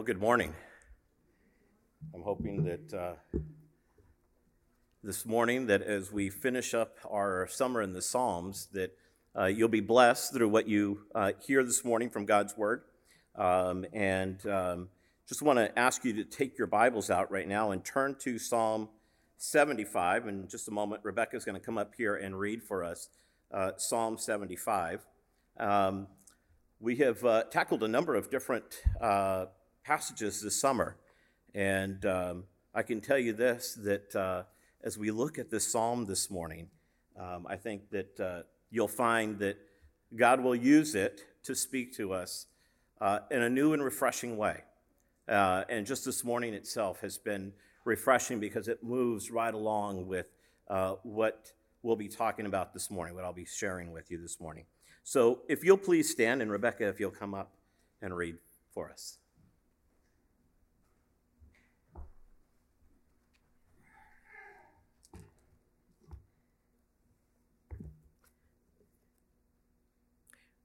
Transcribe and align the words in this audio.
Well, 0.00 0.06
good 0.06 0.18
morning. 0.18 0.54
I'm 2.14 2.22
hoping 2.22 2.64
that 2.64 2.94
uh, 2.94 3.38
this 5.04 5.26
morning, 5.26 5.66
that 5.66 5.82
as 5.82 6.10
we 6.10 6.30
finish 6.30 6.72
up 6.72 6.96
our 7.06 7.46
summer 7.50 7.82
in 7.82 7.92
the 7.92 8.00
Psalms, 8.00 8.68
that 8.72 8.96
uh, 9.38 9.44
you'll 9.44 9.68
be 9.68 9.80
blessed 9.80 10.32
through 10.32 10.48
what 10.48 10.66
you 10.66 11.02
uh, 11.14 11.32
hear 11.46 11.62
this 11.62 11.84
morning 11.84 12.08
from 12.08 12.24
God's 12.24 12.56
Word. 12.56 12.84
Um, 13.36 13.84
and 13.92 14.46
um, 14.46 14.88
just 15.28 15.42
want 15.42 15.58
to 15.58 15.78
ask 15.78 16.02
you 16.02 16.14
to 16.14 16.24
take 16.24 16.56
your 16.56 16.66
Bibles 16.66 17.10
out 17.10 17.30
right 17.30 17.46
now 17.46 17.72
and 17.72 17.84
turn 17.84 18.16
to 18.20 18.38
Psalm 18.38 18.88
75. 19.36 20.28
In 20.28 20.48
just 20.48 20.66
a 20.66 20.70
moment, 20.70 21.02
Rebecca 21.04 21.36
is 21.36 21.44
going 21.44 21.60
to 21.60 21.66
come 21.66 21.76
up 21.76 21.92
here 21.94 22.16
and 22.16 22.38
read 22.38 22.62
for 22.62 22.82
us 22.82 23.10
uh, 23.52 23.72
Psalm 23.76 24.16
75. 24.16 25.06
Um, 25.58 26.06
we 26.80 26.96
have 26.96 27.22
uh, 27.22 27.42
tackled 27.50 27.82
a 27.82 27.88
number 27.88 28.14
of 28.14 28.30
different 28.30 28.64
uh, 28.98 29.44
passages 29.84 30.42
this 30.42 30.60
summer. 30.60 30.96
And 31.54 32.04
um, 32.06 32.44
I 32.74 32.82
can 32.82 33.00
tell 33.00 33.18
you 33.18 33.32
this 33.32 33.74
that 33.82 34.14
uh, 34.14 34.42
as 34.82 34.96
we 34.96 35.10
look 35.10 35.38
at 35.38 35.50
this 35.50 35.70
psalm 35.70 36.06
this 36.06 36.30
morning, 36.30 36.68
um, 37.18 37.46
I 37.48 37.56
think 37.56 37.90
that 37.90 38.20
uh, 38.20 38.42
you'll 38.70 38.88
find 38.88 39.38
that 39.40 39.58
God 40.14 40.40
will 40.40 40.54
use 40.54 40.94
it 40.94 41.22
to 41.44 41.54
speak 41.54 41.94
to 41.96 42.12
us 42.12 42.46
uh, 43.00 43.20
in 43.30 43.42
a 43.42 43.48
new 43.48 43.72
and 43.72 43.82
refreshing 43.82 44.36
way. 44.36 44.62
Uh, 45.28 45.64
and 45.68 45.86
just 45.86 46.04
this 46.04 46.24
morning 46.24 46.54
itself 46.54 47.00
has 47.00 47.16
been 47.18 47.52
refreshing 47.84 48.40
because 48.40 48.68
it 48.68 48.82
moves 48.82 49.30
right 49.30 49.54
along 49.54 50.06
with 50.06 50.26
uh, 50.68 50.94
what 51.02 51.52
we'll 51.82 51.96
be 51.96 52.08
talking 52.08 52.46
about 52.46 52.72
this 52.72 52.90
morning, 52.90 53.14
what 53.14 53.24
I'll 53.24 53.32
be 53.32 53.44
sharing 53.44 53.92
with 53.92 54.10
you 54.10 54.20
this 54.20 54.40
morning. 54.40 54.64
So 55.02 55.40
if 55.48 55.64
you'll 55.64 55.78
please 55.78 56.10
stand, 56.10 56.42
and 56.42 56.50
Rebecca, 56.50 56.86
if 56.88 57.00
you'll 57.00 57.10
come 57.10 57.34
up 57.34 57.52
and 58.02 58.14
read 58.14 58.36
for 58.72 58.90
us. 58.90 59.19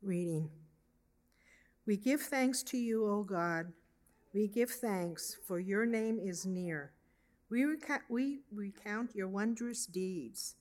Reading. 0.06 0.52
We 1.88 1.98
give 1.98 2.22
thanks 2.22 2.62
to 2.66 2.78
you, 2.78 3.10
O 3.10 3.24
God. 3.24 3.74
We 4.36 4.48
give 4.48 4.70
thanks, 4.70 5.36
for 5.48 5.60
your 5.60 5.88
name 5.88 6.20
is 6.20 6.46
near. 6.46 6.92
We, 7.50 7.64
reca- 7.64 8.04
we 8.08 8.42
recount 8.54 9.16
your 9.16 9.28
wondrous 9.28 9.88
deeds. 9.88 10.58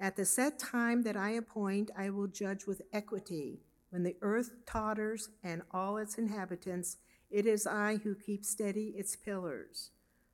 At 0.00 0.16
the 0.16 0.24
set 0.24 0.58
time 0.58 1.02
that 1.02 1.18
I 1.18 1.32
appoint, 1.32 1.90
I 1.98 2.08
will 2.08 2.28
judge 2.28 2.66
with 2.66 2.80
equity. 2.90 3.60
When 3.90 4.04
the 4.04 4.16
earth 4.22 4.52
totters 4.64 5.28
and 5.44 5.60
all 5.70 5.98
its 5.98 6.16
inhabitants, 6.16 6.96
it 7.30 7.44
is 7.44 7.66
I 7.66 7.96
who 7.96 8.14
keep 8.14 8.42
steady 8.42 8.94
its 8.96 9.16
pillars. 9.16 9.90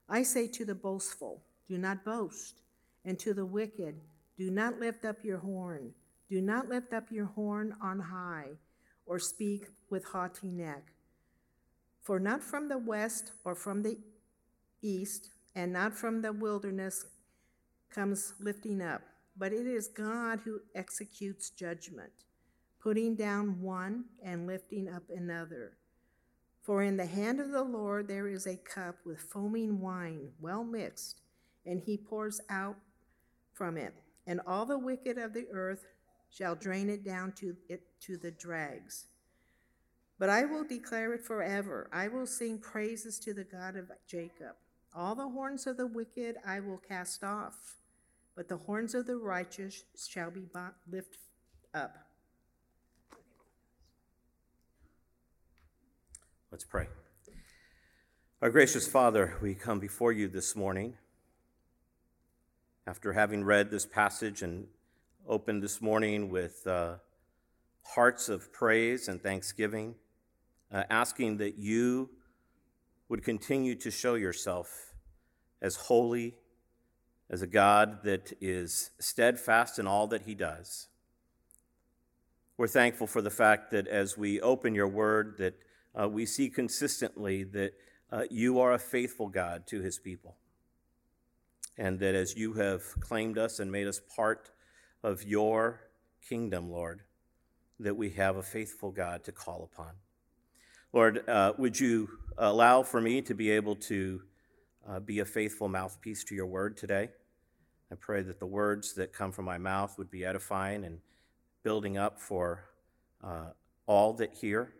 I 0.08 0.22
say 0.22 0.46
to 0.46 0.64
the 0.64 0.76
boastful, 0.76 1.42
Do 1.68 1.76
not 1.76 2.04
boast, 2.04 2.60
and 3.04 3.18
to 3.18 3.34
the 3.34 3.46
wicked, 3.46 3.96
Do 4.38 4.48
not 4.48 4.78
lift 4.78 5.04
up 5.04 5.24
your 5.24 5.38
horn. 5.38 5.92
Do 6.28 6.40
not 6.40 6.68
lift 6.68 6.92
up 6.92 7.10
your 7.10 7.26
horn 7.26 7.74
on 7.82 8.00
high, 8.00 8.58
or 9.06 9.18
speak 9.18 9.66
with 9.90 10.04
haughty 10.04 10.50
neck. 10.50 10.92
For 12.00 12.18
not 12.18 12.42
from 12.42 12.68
the 12.68 12.78
west 12.78 13.32
or 13.44 13.54
from 13.54 13.82
the 13.82 13.98
east, 14.82 15.30
and 15.54 15.72
not 15.72 15.94
from 15.94 16.22
the 16.22 16.32
wilderness 16.32 17.06
comes 17.90 18.34
lifting 18.40 18.82
up, 18.82 19.02
but 19.36 19.52
it 19.52 19.66
is 19.66 19.88
God 19.88 20.40
who 20.44 20.60
executes 20.74 21.50
judgment, 21.50 22.12
putting 22.80 23.14
down 23.14 23.60
one 23.60 24.04
and 24.22 24.46
lifting 24.46 24.88
up 24.88 25.04
another. 25.14 25.76
For 26.62 26.82
in 26.82 26.96
the 26.96 27.06
hand 27.06 27.40
of 27.40 27.50
the 27.50 27.62
Lord 27.62 28.08
there 28.08 28.28
is 28.28 28.46
a 28.46 28.56
cup 28.56 28.96
with 29.04 29.20
foaming 29.20 29.80
wine, 29.80 30.30
well 30.40 30.64
mixed, 30.64 31.20
and 31.66 31.80
he 31.80 31.96
pours 31.96 32.40
out 32.48 32.76
from 33.52 33.76
it, 33.76 33.94
and 34.26 34.40
all 34.46 34.66
the 34.66 34.78
wicked 34.78 35.18
of 35.18 35.34
the 35.34 35.46
earth 35.52 35.86
shall 36.36 36.54
drain 36.54 36.88
it 36.90 37.04
down 37.04 37.32
to 37.32 37.56
it 37.68 37.82
to 38.00 38.16
the 38.16 38.30
dregs. 38.30 39.06
But 40.18 40.30
I 40.30 40.44
will 40.44 40.64
declare 40.64 41.12
it 41.14 41.22
forever. 41.22 41.88
I 41.92 42.08
will 42.08 42.26
sing 42.26 42.58
praises 42.58 43.18
to 43.20 43.34
the 43.34 43.44
God 43.44 43.76
of 43.76 43.90
Jacob. 44.06 44.56
All 44.94 45.14
the 45.14 45.28
horns 45.28 45.66
of 45.66 45.76
the 45.76 45.86
wicked 45.86 46.36
I 46.46 46.60
will 46.60 46.78
cast 46.78 47.24
off, 47.24 47.76
but 48.36 48.48
the 48.48 48.56
horns 48.56 48.94
of 48.94 49.06
the 49.06 49.16
righteous 49.16 49.84
shall 49.96 50.30
be 50.30 50.46
lifted 50.90 51.18
up. 51.72 51.96
Let's 56.50 56.64
pray. 56.64 56.86
Our 58.40 58.50
gracious 58.50 58.86
Father, 58.86 59.36
we 59.42 59.54
come 59.54 59.80
before 59.80 60.12
you 60.12 60.28
this 60.28 60.54
morning 60.54 60.94
after 62.86 63.12
having 63.12 63.42
read 63.42 63.70
this 63.70 63.86
passage 63.86 64.42
and 64.42 64.66
opened 65.26 65.62
this 65.62 65.80
morning 65.80 66.28
with 66.28 66.66
uh, 66.66 66.96
hearts 67.82 68.28
of 68.28 68.52
praise 68.52 69.08
and 69.08 69.22
thanksgiving, 69.22 69.94
uh, 70.70 70.84
asking 70.90 71.38
that 71.38 71.56
you 71.56 72.10
would 73.08 73.22
continue 73.22 73.74
to 73.74 73.90
show 73.90 74.14
yourself 74.14 74.92
as 75.62 75.76
holy, 75.76 76.34
as 77.30 77.40
a 77.40 77.46
God 77.46 78.02
that 78.04 78.32
is 78.40 78.90
steadfast 78.98 79.78
in 79.78 79.86
all 79.86 80.06
that 80.08 80.22
he 80.22 80.34
does. 80.34 80.88
We're 82.58 82.68
thankful 82.68 83.06
for 83.06 83.22
the 83.22 83.30
fact 83.30 83.70
that 83.70 83.88
as 83.88 84.18
we 84.18 84.40
open 84.40 84.74
your 84.74 84.88
word, 84.88 85.36
that 85.38 85.54
uh, 85.98 86.08
we 86.08 86.26
see 86.26 86.50
consistently 86.50 87.44
that 87.44 87.72
uh, 88.12 88.24
you 88.30 88.60
are 88.60 88.72
a 88.72 88.78
faithful 88.78 89.28
God 89.28 89.66
to 89.68 89.80
his 89.80 89.98
people. 89.98 90.36
And 91.76 91.98
that 92.00 92.14
as 92.14 92.36
you 92.36 92.52
have 92.54 92.82
claimed 93.00 93.38
us 93.38 93.58
and 93.58 93.72
made 93.72 93.88
us 93.88 94.00
part 94.14 94.50
of 95.04 95.22
your 95.22 95.82
kingdom, 96.26 96.70
Lord, 96.70 97.02
that 97.78 97.94
we 97.94 98.10
have 98.10 98.36
a 98.36 98.42
faithful 98.42 98.90
God 98.90 99.22
to 99.24 99.32
call 99.32 99.68
upon. 99.70 99.90
Lord, 100.92 101.28
uh, 101.28 101.52
would 101.58 101.78
you 101.78 102.08
allow 102.38 102.82
for 102.82 103.00
me 103.00 103.20
to 103.22 103.34
be 103.34 103.50
able 103.50 103.76
to 103.76 104.22
uh, 104.88 105.00
be 105.00 105.18
a 105.18 105.24
faithful 105.24 105.68
mouthpiece 105.68 106.24
to 106.24 106.34
your 106.34 106.46
word 106.46 106.76
today? 106.76 107.10
I 107.92 107.96
pray 107.96 108.22
that 108.22 108.40
the 108.40 108.46
words 108.46 108.94
that 108.94 109.12
come 109.12 109.30
from 109.30 109.44
my 109.44 109.58
mouth 109.58 109.98
would 109.98 110.10
be 110.10 110.24
edifying 110.24 110.84
and 110.84 111.00
building 111.62 111.98
up 111.98 112.18
for 112.18 112.64
uh, 113.22 113.50
all 113.86 114.14
that 114.14 114.32
hear. 114.32 114.72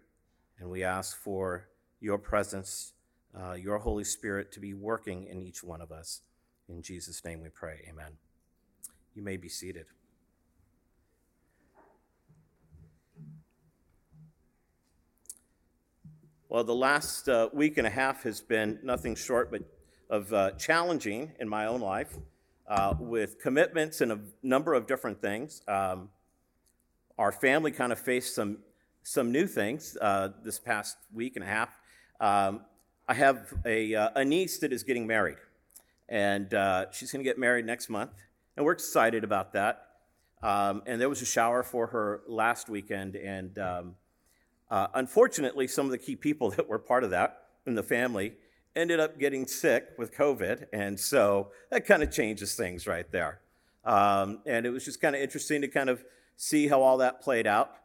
And 0.59 0.71
we 0.71 0.85
ask 0.85 1.17
for 1.17 1.69
your 2.01 2.17
presence, 2.17 2.95
uh, 3.39 3.53
your 3.53 3.79
Holy 3.79 4.05
Spirit 4.05 4.53
to 4.53 4.61
be 4.61 4.73
working 4.73 5.25
in 5.25 5.43
each 5.43 5.63
one 5.63 5.83
of 5.83 5.93
us. 5.93 6.23
In 6.69 6.81
Jesus' 6.81 7.23
name 7.25 7.43
we 7.43 7.51
pray. 7.51 7.85
Amen. 7.91 8.13
You 9.15 9.23
may 9.23 9.37
be 9.37 9.49
seated. 9.49 9.87
Well, 16.55 16.63
the 16.63 16.73
last 16.73 17.29
uh, 17.29 17.49
week 17.53 17.79
and 17.79 17.87
a 17.89 17.91
half 17.91 18.23
has 18.23 18.41
been 18.41 18.79
nothing 18.85 19.17
short 19.17 19.51
but 19.51 19.63
of 20.09 20.33
uh, 20.33 20.53
challenging 20.53 21.33
in 21.41 21.49
my 21.49 21.67
own 21.67 21.81
life 21.81 22.17
uh, 22.69 22.95
with 22.97 23.41
commitments 23.41 24.01
and 24.01 24.13
a 24.13 24.21
number 24.41 24.73
of 24.73 24.87
different 24.87 25.21
things. 25.21 25.63
Um, 25.67 26.11
our 27.19 27.33
family 27.33 27.73
kind 27.73 27.91
of 27.91 27.99
faced 27.99 28.37
some, 28.37 28.59
some 29.03 29.33
new 29.33 29.49
things 29.49 29.99
uh, 30.01 30.29
this 30.45 30.61
past 30.61 30.97
week 31.13 31.35
and 31.35 31.45
a 31.45 31.49
half. 31.49 31.77
Um, 32.21 32.61
I 33.09 33.15
have 33.15 33.53
a, 33.67 33.93
uh, 33.97 34.11
a, 34.15 34.25
niece 34.25 34.61
that 34.61 34.73
is 34.73 34.85
getting 34.85 35.09
married, 35.09 35.39
and 36.09 36.55
uh, 36.55 36.87
she's 36.93 37.11
going 37.11 37.25
to 37.25 37.29
get 37.29 37.37
married 37.37 37.67
next 37.67 37.89
month, 37.89 38.13
and 38.57 38.65
we're 38.65 38.75
excited 38.75 39.25
about 39.25 39.55
that. 39.55 39.89
Um, 40.41 40.85
and 40.87 41.01
there 41.01 41.09
was 41.09 41.21
a 41.21 41.27
shower 41.27 41.65
for 41.65 41.89
her 41.89 42.23
last 42.29 42.69
weekend, 42.69 43.17
and 43.17 43.59
um, 43.59 43.97
uh, 44.75 44.89
unfortunately, 44.95 45.69
some 45.69 45.87
of 45.87 45.93
the 45.93 45.99
key 45.99 46.17
people 46.17 46.51
that 46.57 46.69
were 46.69 46.81
part 46.81 47.05
of 47.05 47.11
that 47.11 47.45
in 47.65 47.77
the 47.77 47.83
family 47.83 48.33
ended 48.75 48.99
up 48.99 49.21
getting 49.21 49.47
sick 49.47 49.91
with 49.97 50.13
COVID, 50.13 50.67
and 50.73 50.99
so 50.99 51.53
that 51.71 51.87
kind 51.87 52.03
of 52.03 52.11
changes 52.11 52.57
things 52.57 52.85
right 52.85 53.09
there. 53.13 53.39
Um, 53.85 54.41
and 54.47 54.67
it 54.67 54.71
was 54.71 54.85
just 54.85 55.01
kind 55.01 55.15
of 55.15 55.23
interesting 55.23 55.61
to 55.61 55.69
kind 55.69 55.89
of 55.89 56.05
see 56.37 56.67
how 56.67 56.83
all 56.83 56.99
that 56.99 57.23
played 57.23 57.47
out. 57.47 57.77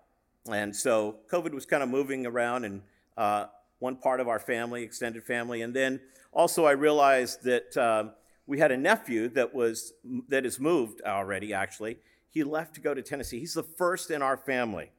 And 0.51 0.75
so 0.75 1.17
COVID 1.31 1.53
was 1.53 1.67
kind 1.67 1.83
of 1.83 1.89
moving 1.89 2.25
around 2.25 2.65
in 2.65 2.81
uh, 3.15 3.45
one 3.77 3.97
part 3.97 4.19
of 4.19 4.27
our 4.27 4.39
family, 4.39 4.81
extended 4.81 5.23
family, 5.23 5.61
and 5.61 5.75
then 5.75 5.99
also 6.31 6.65
I 6.65 6.71
realized 6.71 7.43
that 7.43 7.77
um, 7.77 8.13
we 8.47 8.57
had 8.57 8.71
a 8.71 8.77
nephew 8.77 9.29
that 9.29 9.53
was 9.53 9.93
that 10.29 10.43
is 10.43 10.59
moved 10.59 11.03
already. 11.05 11.53
Actually, 11.53 11.99
he 12.31 12.43
left 12.43 12.73
to 12.75 12.81
go 12.81 12.95
to 12.95 13.03
Tennessee. 13.03 13.39
He's 13.39 13.53
the 13.53 13.61
first 13.61 14.09
in 14.09 14.23
our 14.23 14.37
family. 14.37 14.89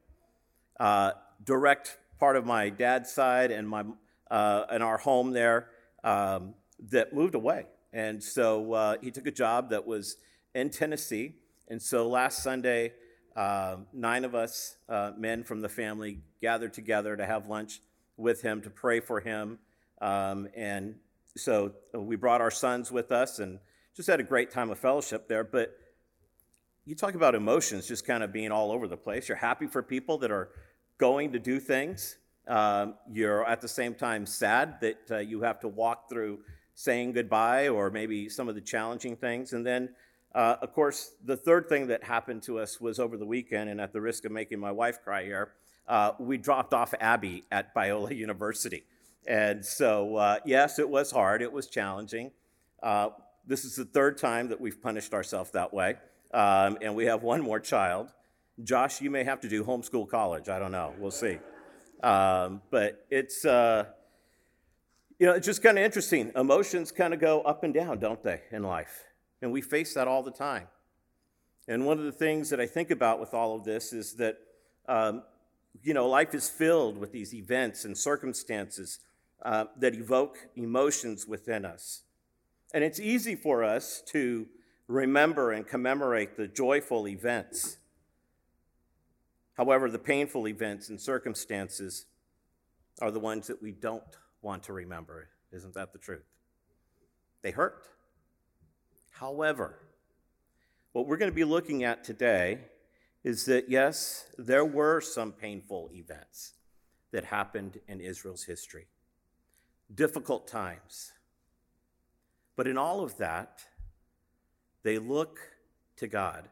Uh, 0.78 1.12
direct 1.44 1.98
part 2.18 2.36
of 2.36 2.46
my 2.46 2.70
dad's 2.70 3.10
side 3.12 3.50
and 3.50 3.68
my 3.68 3.84
uh, 4.30 4.64
and 4.70 4.82
our 4.82 4.98
home 4.98 5.32
there 5.32 5.68
um, 6.04 6.54
that 6.90 7.12
moved 7.12 7.34
away. 7.34 7.66
And 7.92 8.22
so 8.22 8.72
uh, 8.72 8.96
he 9.02 9.10
took 9.10 9.26
a 9.26 9.32
job 9.32 9.70
that 9.70 9.86
was 9.86 10.16
in 10.54 10.70
Tennessee. 10.70 11.34
And 11.68 11.82
so 11.82 12.08
last 12.08 12.42
Sunday, 12.42 12.92
uh, 13.34 13.76
nine 13.92 14.24
of 14.24 14.34
us 14.34 14.76
uh, 14.88 15.12
men 15.16 15.42
from 15.44 15.60
the 15.60 15.68
family 15.68 16.20
gathered 16.40 16.72
together 16.72 17.16
to 17.16 17.26
have 17.26 17.48
lunch 17.48 17.80
with 18.16 18.42
him 18.42 18.62
to 18.62 18.70
pray 18.70 19.00
for 19.00 19.20
him 19.20 19.58
Um, 20.00 20.48
and 20.56 20.96
so 21.36 21.72
we 21.94 22.16
brought 22.16 22.40
our 22.40 22.50
sons 22.50 22.90
with 22.90 23.12
us 23.12 23.38
and 23.38 23.58
just 23.94 24.08
had 24.08 24.20
a 24.20 24.24
great 24.24 24.50
time 24.50 24.70
of 24.70 24.78
fellowship 24.78 25.28
there. 25.28 25.44
But 25.44 25.76
you 26.84 26.94
talk 26.94 27.14
about 27.14 27.34
emotions 27.34 27.86
just 27.86 28.06
kind 28.06 28.22
of 28.22 28.32
being 28.32 28.50
all 28.50 28.72
over 28.72 28.88
the 28.88 28.96
place. 28.96 29.28
You're 29.28 29.36
happy 29.36 29.66
for 29.66 29.82
people 29.82 30.18
that 30.18 30.30
are 30.30 30.48
going 31.00 31.32
to 31.32 31.38
do 31.38 31.58
things. 31.58 32.18
Um, 32.46 32.94
you're 33.10 33.44
at 33.46 33.60
the 33.60 33.68
same 33.68 33.94
time 33.94 34.26
sad 34.26 34.80
that 34.82 34.98
uh, 35.10 35.18
you 35.18 35.40
have 35.40 35.58
to 35.60 35.68
walk 35.68 36.08
through 36.10 36.40
saying 36.74 37.12
goodbye 37.12 37.68
or 37.68 37.90
maybe 37.90 38.28
some 38.28 38.48
of 38.48 38.54
the 38.54 38.60
challenging 38.60 39.16
things. 39.16 39.54
And 39.54 39.66
then, 39.66 39.88
uh, 40.34 40.56
of 40.60 40.72
course, 40.72 41.12
the 41.24 41.36
third 41.36 41.68
thing 41.68 41.86
that 41.88 42.04
happened 42.04 42.42
to 42.44 42.58
us 42.58 42.80
was 42.80 42.98
over 42.98 43.16
the 43.16 43.26
weekend, 43.26 43.70
and 43.70 43.80
at 43.80 43.92
the 43.92 44.00
risk 44.00 44.24
of 44.24 44.32
making 44.32 44.60
my 44.60 44.70
wife 44.70 45.02
cry 45.02 45.24
here, 45.24 45.52
uh, 45.88 46.12
we 46.18 46.36
dropped 46.36 46.74
off 46.74 46.94
Abby 47.00 47.44
at 47.50 47.74
Biola 47.74 48.14
University. 48.26 48.84
And 49.26 49.64
so, 49.64 50.16
uh, 50.16 50.38
yes, 50.44 50.78
it 50.78 50.88
was 50.88 51.10
hard, 51.10 51.42
it 51.42 51.52
was 51.52 51.66
challenging. 51.66 52.30
Uh, 52.82 53.10
this 53.46 53.64
is 53.64 53.74
the 53.76 53.84
third 53.84 54.18
time 54.18 54.48
that 54.48 54.60
we've 54.60 54.80
punished 54.80 55.14
ourselves 55.14 55.50
that 55.52 55.72
way. 55.72 55.96
Um, 56.32 56.78
and 56.80 56.94
we 56.94 57.06
have 57.06 57.22
one 57.22 57.40
more 57.40 57.58
child. 57.58 58.12
Josh, 58.62 59.00
you 59.00 59.10
may 59.10 59.24
have 59.24 59.40
to 59.40 59.48
do 59.48 59.64
homeschool 59.64 60.08
college. 60.08 60.48
I 60.48 60.58
don't 60.58 60.72
know. 60.72 60.94
We'll 60.98 61.10
see. 61.10 61.38
Um, 62.02 62.62
but 62.70 63.06
it's, 63.10 63.44
uh, 63.44 63.84
you 65.18 65.26
know, 65.26 65.34
it's 65.34 65.46
just 65.46 65.62
kind 65.62 65.78
of 65.78 65.84
interesting. 65.84 66.32
Emotions 66.34 66.92
kind 66.92 67.12
of 67.12 67.20
go 67.20 67.42
up 67.42 67.62
and 67.64 67.74
down, 67.74 67.98
don't 67.98 68.22
they, 68.22 68.42
in 68.50 68.62
life? 68.62 69.04
And 69.42 69.52
we 69.52 69.60
face 69.60 69.94
that 69.94 70.08
all 70.08 70.22
the 70.22 70.30
time. 70.30 70.66
And 71.68 71.86
one 71.86 71.98
of 71.98 72.04
the 72.04 72.12
things 72.12 72.50
that 72.50 72.60
I 72.60 72.66
think 72.66 72.90
about 72.90 73.20
with 73.20 73.34
all 73.34 73.54
of 73.54 73.64
this 73.64 73.92
is 73.92 74.14
that, 74.14 74.38
um, 74.88 75.22
you 75.82 75.94
know, 75.94 76.08
life 76.08 76.34
is 76.34 76.48
filled 76.48 76.98
with 76.98 77.12
these 77.12 77.34
events 77.34 77.84
and 77.84 77.96
circumstances 77.96 78.98
uh, 79.42 79.66
that 79.78 79.94
evoke 79.94 80.36
emotions 80.56 81.26
within 81.26 81.64
us. 81.64 82.02
And 82.74 82.84
it's 82.84 83.00
easy 83.00 83.34
for 83.34 83.64
us 83.64 84.02
to 84.08 84.46
remember 84.86 85.52
and 85.52 85.66
commemorate 85.66 86.36
the 86.36 86.48
joyful 86.48 87.06
events. 87.06 87.78
However, 89.60 89.90
the 89.90 89.98
painful 89.98 90.48
events 90.48 90.88
and 90.88 90.98
circumstances 90.98 92.06
are 93.02 93.10
the 93.10 93.20
ones 93.20 93.46
that 93.48 93.60
we 93.60 93.72
don't 93.72 94.02
want 94.40 94.62
to 94.62 94.72
remember. 94.72 95.28
Isn't 95.52 95.74
that 95.74 95.92
the 95.92 95.98
truth? 95.98 96.24
They 97.42 97.50
hurt. 97.50 97.86
However, 99.10 99.78
what 100.92 101.06
we're 101.06 101.18
going 101.18 101.30
to 101.30 101.36
be 101.36 101.44
looking 101.44 101.84
at 101.84 102.04
today 102.04 102.60
is 103.22 103.44
that, 103.44 103.68
yes, 103.68 104.30
there 104.38 104.64
were 104.64 105.02
some 105.02 105.30
painful 105.30 105.90
events 105.92 106.54
that 107.10 107.24
happened 107.24 107.80
in 107.86 108.00
Israel's 108.00 108.44
history, 108.44 108.86
difficult 109.94 110.48
times. 110.48 111.12
But 112.56 112.66
in 112.66 112.78
all 112.78 113.04
of 113.04 113.18
that, 113.18 113.60
they 114.84 114.96
look 114.96 115.38
to 115.96 116.06
God, 116.06 116.48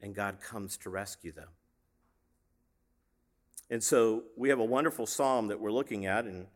and 0.00 0.14
God 0.14 0.40
comes 0.40 0.76
to 0.76 0.88
rescue 0.88 1.32
them. 1.32 1.48
And 3.70 3.82
so 3.82 4.24
we 4.36 4.48
have 4.48 4.58
a 4.58 4.64
wonderful 4.64 5.06
psalm 5.06 5.46
that 5.48 5.60
we're 5.60 5.70
looking 5.70 6.04
at, 6.04 6.24
and 6.24 6.46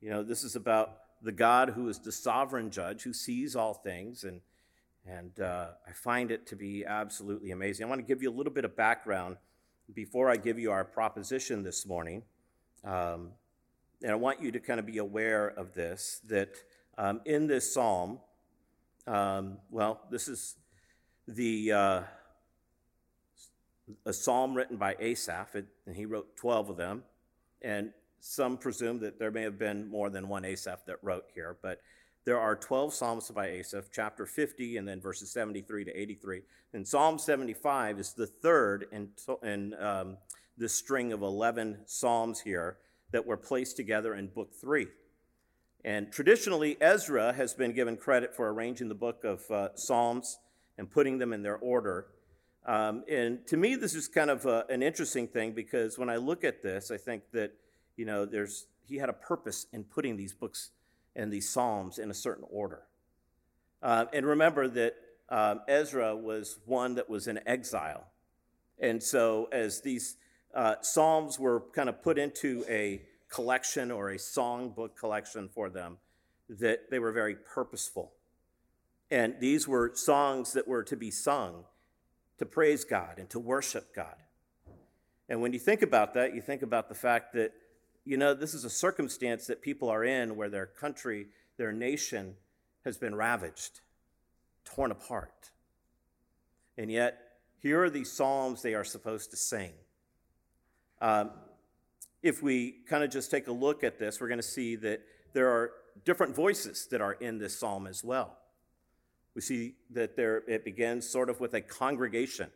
you 0.00 0.08
know, 0.08 0.22
this 0.22 0.42
is 0.42 0.56
about 0.56 0.96
the 1.22 1.32
God 1.32 1.70
who 1.70 1.88
is 1.88 1.98
the 1.98 2.10
sovereign 2.10 2.70
judge, 2.70 3.02
who 3.02 3.12
sees 3.12 3.54
all 3.54 3.74
things, 3.74 4.24
and 4.24 4.40
and 5.06 5.38
uh, 5.38 5.68
I 5.86 5.92
find 5.92 6.30
it 6.30 6.46
to 6.46 6.56
be 6.56 6.86
absolutely 6.86 7.50
amazing. 7.50 7.84
I 7.84 7.88
want 7.90 8.00
to 8.00 8.06
give 8.06 8.22
you 8.22 8.30
a 8.30 8.36
little 8.36 8.52
bit 8.52 8.64
of 8.64 8.74
background 8.74 9.36
before 9.92 10.30
I 10.30 10.36
give 10.36 10.58
you 10.58 10.70
our 10.70 10.84
proposition 10.84 11.62
this 11.62 11.84
morning. 11.84 12.22
Um, 12.82 13.32
and 14.02 14.12
I 14.12 14.14
want 14.14 14.42
you 14.42 14.50
to 14.52 14.60
kind 14.60 14.80
of 14.80 14.86
be 14.86 14.96
aware 14.98 15.48
of 15.48 15.74
this 15.74 16.22
that 16.28 16.56
um, 16.96 17.20
in 17.26 17.46
this 17.46 17.74
psalm, 17.74 18.18
um, 19.06 19.58
well, 19.70 20.00
this 20.10 20.26
is 20.26 20.56
the 21.28 21.72
uh, 21.72 22.02
a 24.06 24.12
psalm 24.12 24.54
written 24.54 24.76
by 24.76 24.96
Asaph, 24.98 25.54
and 25.54 25.96
he 25.96 26.06
wrote 26.06 26.36
12 26.36 26.70
of 26.70 26.76
them. 26.76 27.02
And 27.62 27.90
some 28.20 28.56
presume 28.56 29.00
that 29.00 29.18
there 29.18 29.30
may 29.30 29.42
have 29.42 29.58
been 29.58 29.88
more 29.88 30.10
than 30.10 30.28
one 30.28 30.44
Asaph 30.44 30.86
that 30.86 30.96
wrote 31.02 31.26
here, 31.34 31.56
but 31.62 31.80
there 32.24 32.40
are 32.40 32.56
12 32.56 32.94
Psalms 32.94 33.30
by 33.30 33.48
Asaph, 33.48 33.90
chapter 33.92 34.24
50, 34.24 34.78
and 34.78 34.88
then 34.88 34.98
verses 35.00 35.30
73 35.30 35.84
to 35.84 35.92
83. 35.92 36.40
And 36.72 36.88
Psalm 36.88 37.18
75 37.18 37.98
is 37.98 38.14
the 38.14 38.26
third 38.26 38.86
in, 38.92 39.10
in 39.42 39.74
um, 39.74 40.16
the 40.56 40.68
string 40.68 41.12
of 41.12 41.20
11 41.20 41.80
Psalms 41.84 42.40
here 42.40 42.78
that 43.10 43.26
were 43.26 43.36
placed 43.36 43.76
together 43.76 44.14
in 44.14 44.28
Book 44.28 44.54
3. 44.58 44.86
And 45.84 46.10
traditionally, 46.10 46.78
Ezra 46.80 47.34
has 47.34 47.52
been 47.52 47.74
given 47.74 47.98
credit 47.98 48.34
for 48.34 48.50
arranging 48.50 48.88
the 48.88 48.94
book 48.94 49.22
of 49.24 49.50
uh, 49.50 49.68
Psalms 49.74 50.38
and 50.78 50.90
putting 50.90 51.18
them 51.18 51.34
in 51.34 51.42
their 51.42 51.58
order. 51.58 52.06
Um, 52.66 53.04
and 53.10 53.46
to 53.48 53.56
me, 53.56 53.74
this 53.76 53.94
is 53.94 54.08
kind 54.08 54.30
of 54.30 54.46
a, 54.46 54.64
an 54.70 54.82
interesting 54.82 55.28
thing 55.28 55.52
because 55.52 55.98
when 55.98 56.08
I 56.08 56.16
look 56.16 56.44
at 56.44 56.62
this, 56.62 56.90
I 56.90 56.96
think 56.96 57.24
that, 57.32 57.52
you 57.96 58.06
know, 58.06 58.24
there's, 58.24 58.66
he 58.86 58.96
had 58.96 59.08
a 59.08 59.14
purpose 59.14 59.66
in 59.72 59.84
putting 59.84 60.16
these 60.16 60.32
books 60.32 60.70
and 61.14 61.32
these 61.32 61.48
Psalms 61.48 61.98
in 61.98 62.10
a 62.10 62.14
certain 62.14 62.44
order. 62.50 62.82
Uh, 63.82 64.06
and 64.12 64.24
remember 64.24 64.66
that 64.68 64.94
um, 65.28 65.60
Ezra 65.68 66.16
was 66.16 66.58
one 66.64 66.94
that 66.94 67.08
was 67.08 67.28
in 67.28 67.38
exile. 67.46 68.06
And 68.78 69.02
so 69.02 69.48
as 69.52 69.82
these 69.82 70.16
uh, 70.54 70.76
Psalms 70.80 71.38
were 71.38 71.64
kind 71.74 71.88
of 71.88 72.02
put 72.02 72.18
into 72.18 72.64
a 72.68 73.02
collection 73.28 73.90
or 73.90 74.10
a 74.10 74.16
songbook 74.16 74.96
collection 74.96 75.48
for 75.48 75.68
them, 75.68 75.98
that 76.48 76.90
they 76.90 76.98
were 76.98 77.12
very 77.12 77.34
purposeful. 77.34 78.12
And 79.10 79.34
these 79.38 79.68
were 79.68 79.92
songs 79.94 80.52
that 80.54 80.66
were 80.66 80.82
to 80.84 80.96
be 80.96 81.10
sung 81.10 81.64
to 82.38 82.46
praise 82.46 82.84
God 82.84 83.18
and 83.18 83.28
to 83.30 83.38
worship 83.38 83.94
God. 83.94 84.16
And 85.28 85.40
when 85.40 85.52
you 85.52 85.58
think 85.58 85.82
about 85.82 86.14
that, 86.14 86.34
you 86.34 86.40
think 86.40 86.62
about 86.62 86.88
the 86.88 86.94
fact 86.94 87.32
that, 87.34 87.52
you 88.04 88.16
know, 88.16 88.34
this 88.34 88.54
is 88.54 88.64
a 88.64 88.70
circumstance 88.70 89.46
that 89.46 89.62
people 89.62 89.88
are 89.88 90.04
in 90.04 90.36
where 90.36 90.50
their 90.50 90.66
country, 90.66 91.28
their 91.56 91.72
nation 91.72 92.34
has 92.84 92.98
been 92.98 93.14
ravaged, 93.14 93.80
torn 94.64 94.90
apart. 94.90 95.50
And 96.76 96.90
yet, 96.90 97.18
here 97.58 97.82
are 97.82 97.90
these 97.90 98.12
psalms 98.12 98.60
they 98.60 98.74
are 98.74 98.84
supposed 98.84 99.30
to 99.30 99.36
sing. 99.36 99.72
Um, 101.00 101.30
if 102.22 102.42
we 102.42 102.76
kind 102.88 103.02
of 103.02 103.10
just 103.10 103.30
take 103.30 103.48
a 103.48 103.52
look 103.52 103.84
at 103.84 103.98
this, 103.98 104.20
we're 104.20 104.28
going 104.28 104.38
to 104.38 104.42
see 104.42 104.76
that 104.76 105.00
there 105.32 105.48
are 105.48 105.72
different 106.04 106.34
voices 106.34 106.86
that 106.90 107.00
are 107.00 107.12
in 107.14 107.38
this 107.38 107.58
psalm 107.58 107.86
as 107.86 108.04
well. 108.04 108.36
We 109.34 109.40
see 109.40 109.74
that 109.90 110.16
there 110.16 110.42
it 110.46 110.64
begins 110.64 111.08
sort 111.08 111.28
of 111.28 111.40
with 111.40 111.54
a 111.54 111.60
congregation. 111.60 112.50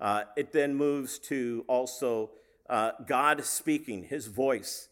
Uh, 0.00 0.24
it 0.36 0.52
then 0.52 0.74
moves 0.74 1.18
to 1.18 1.64
also 1.68 2.30
uh, 2.68 2.92
God 3.06 3.44
speaking. 3.44 4.04
His 4.04 4.26
voice 4.26 4.88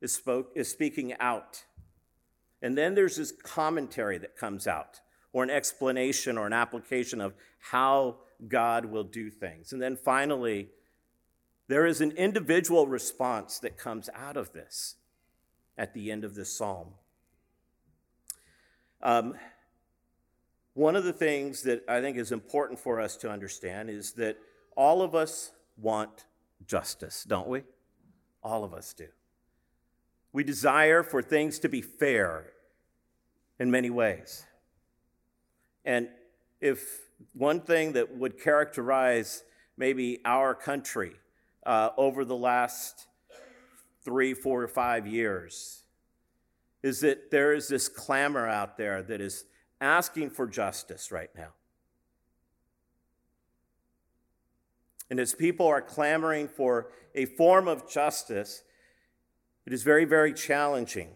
is, 0.00 0.12
spoke, 0.12 0.50
is 0.54 0.68
speaking 0.68 1.14
out. 1.20 1.64
And 2.60 2.76
then 2.76 2.94
there's 2.94 3.16
this 3.16 3.32
commentary 3.32 4.18
that 4.18 4.36
comes 4.36 4.66
out, 4.66 5.00
or 5.32 5.42
an 5.42 5.50
explanation 5.50 6.36
or 6.36 6.46
an 6.46 6.52
application 6.52 7.20
of 7.20 7.34
how 7.70 8.16
God 8.48 8.86
will 8.86 9.04
do 9.04 9.30
things. 9.30 9.72
And 9.72 9.80
then 9.80 9.96
finally, 9.96 10.68
there 11.68 11.86
is 11.86 12.00
an 12.00 12.12
individual 12.12 12.86
response 12.86 13.58
that 13.60 13.78
comes 13.78 14.10
out 14.14 14.36
of 14.36 14.52
this 14.52 14.96
at 15.78 15.94
the 15.94 16.10
end 16.10 16.24
of 16.24 16.34
this 16.34 16.52
psalm. 16.52 16.88
Um, 19.02 19.34
one 20.76 20.94
of 20.94 21.04
the 21.04 21.12
things 21.12 21.62
that 21.62 21.82
I 21.88 22.02
think 22.02 22.18
is 22.18 22.32
important 22.32 22.78
for 22.78 23.00
us 23.00 23.16
to 23.18 23.30
understand 23.30 23.88
is 23.88 24.12
that 24.12 24.36
all 24.76 25.00
of 25.00 25.14
us 25.14 25.52
want 25.78 26.26
justice, 26.66 27.24
don't 27.26 27.48
we? 27.48 27.62
All 28.42 28.62
of 28.62 28.74
us 28.74 28.92
do. 28.92 29.06
We 30.34 30.44
desire 30.44 31.02
for 31.02 31.22
things 31.22 31.58
to 31.60 31.70
be 31.70 31.80
fair 31.80 32.52
in 33.58 33.70
many 33.70 33.88
ways. 33.88 34.44
And 35.86 36.10
if 36.60 37.08
one 37.32 37.60
thing 37.60 37.94
that 37.94 38.14
would 38.14 38.38
characterize 38.38 39.44
maybe 39.78 40.20
our 40.26 40.54
country 40.54 41.12
uh, 41.64 41.88
over 41.96 42.22
the 42.22 42.36
last 42.36 43.06
three, 44.04 44.34
four, 44.34 44.62
or 44.62 44.68
five 44.68 45.06
years 45.06 45.84
is 46.82 47.00
that 47.00 47.30
there 47.30 47.54
is 47.54 47.66
this 47.66 47.88
clamor 47.88 48.46
out 48.46 48.76
there 48.76 49.02
that 49.02 49.22
is 49.22 49.46
asking 49.80 50.30
for 50.30 50.46
justice 50.46 51.12
right 51.12 51.30
now. 51.36 51.50
And 55.08 55.20
as 55.20 55.34
people 55.34 55.66
are 55.66 55.80
clamoring 55.80 56.48
for 56.48 56.88
a 57.14 57.26
form 57.26 57.68
of 57.68 57.88
justice, 57.88 58.62
it 59.64 59.72
is 59.72 59.82
very, 59.82 60.04
very 60.04 60.32
challenging 60.32 61.10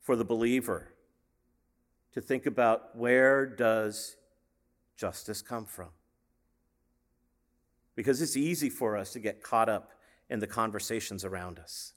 for 0.00 0.16
the 0.16 0.24
believer 0.24 0.92
to 2.12 2.20
think 2.20 2.46
about 2.46 2.96
where 2.96 3.44
does 3.44 4.16
justice 4.96 5.42
come 5.42 5.66
from? 5.66 5.88
because 7.96 8.20
it's 8.20 8.36
easy 8.36 8.70
for 8.70 8.96
us 8.96 9.12
to 9.14 9.18
get 9.18 9.42
caught 9.42 9.68
up 9.68 9.92
in 10.28 10.38
the 10.38 10.46
conversations 10.46 11.24
around 11.24 11.58
us. 11.58 11.94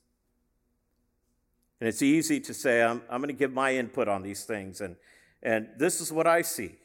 And 1.79 1.87
it's 1.87 2.01
easy 2.01 2.39
to 2.39 2.53
say, 2.53 2.81
I'm, 2.81 3.03
I'm 3.09 3.21
going 3.21 3.27
to 3.27 3.37
give 3.37 3.53
my 3.53 3.75
input 3.75 4.07
on 4.07 4.23
these 4.23 4.45
things, 4.45 4.81
and, 4.81 4.95
and 5.41 5.69
this 5.77 6.01
is 6.01 6.11
what 6.11 6.27
I 6.27 6.41
see. 6.41 6.75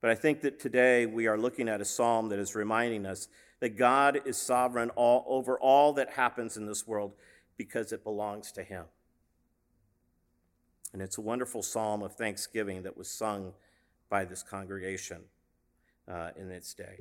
But 0.00 0.10
I 0.10 0.14
think 0.14 0.42
that 0.42 0.60
today 0.60 1.06
we 1.06 1.26
are 1.26 1.38
looking 1.38 1.68
at 1.68 1.80
a 1.80 1.84
psalm 1.84 2.28
that 2.28 2.38
is 2.38 2.54
reminding 2.54 3.06
us 3.06 3.28
that 3.60 3.76
God 3.76 4.20
is 4.26 4.36
sovereign 4.36 4.90
all, 4.90 5.24
over 5.26 5.58
all 5.58 5.92
that 5.94 6.10
happens 6.10 6.56
in 6.56 6.66
this 6.66 6.86
world 6.86 7.14
because 7.56 7.92
it 7.92 8.04
belongs 8.04 8.52
to 8.52 8.62
Him. 8.62 8.84
And 10.92 11.02
it's 11.02 11.18
a 11.18 11.22
wonderful 11.22 11.62
psalm 11.62 12.02
of 12.02 12.14
thanksgiving 12.14 12.82
that 12.82 12.96
was 12.96 13.08
sung 13.08 13.52
by 14.08 14.24
this 14.24 14.42
congregation 14.42 15.22
uh, 16.08 16.30
in 16.36 16.50
its 16.50 16.74
day. 16.74 17.00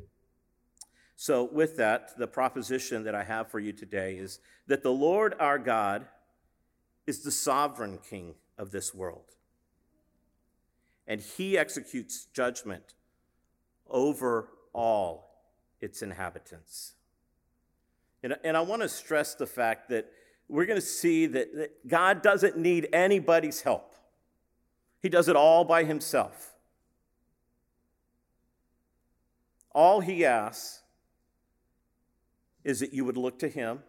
So, 1.18 1.44
with 1.44 1.78
that, 1.78 2.18
the 2.18 2.28
proposition 2.28 3.04
that 3.04 3.16
I 3.16 3.24
have 3.24 3.50
for 3.50 3.60
you 3.60 3.72
today 3.72 4.16
is 4.16 4.40
that 4.68 4.84
the 4.84 4.92
Lord 4.92 5.34
our 5.40 5.58
God 5.58 6.08
is 7.08 7.24
the 7.24 7.32
sovereign 7.32 8.00
king 8.00 8.36
of 8.58 8.72
this 8.72 8.94
world. 8.94 9.35
And 11.08 11.22
he 11.22 11.58
executes 11.58 12.26
judgment 12.34 12.96
over 13.90 14.50
all 14.74 15.36
its 15.80 16.02
inhabitants. 16.02 16.94
And, 18.24 18.36
and 18.44 18.58
I 18.58 18.62
want 18.62 18.82
to 18.82 18.90
stress 18.90 19.36
the 19.36 19.46
fact 19.46 19.90
that 19.90 20.12
we're 20.48 20.66
going 20.66 20.80
to 20.80 20.86
see 20.86 21.26
that, 21.28 21.56
that 21.56 21.88
God 21.88 22.22
doesn't 22.22 22.58
need 22.58 22.88
anybody's 22.94 23.62
help, 23.62 23.94
He 25.02 25.10
does 25.10 25.28
it 25.28 25.36
all 25.36 25.64
by 25.64 25.84
Himself. 25.84 26.54
All 29.72 30.00
He 30.00 30.26
asks 30.26 30.82
is 32.64 32.80
that 32.80 32.94
you 32.94 33.06
would 33.06 33.18
look 33.18 33.38
to 33.40 33.48
Him, 33.48 33.80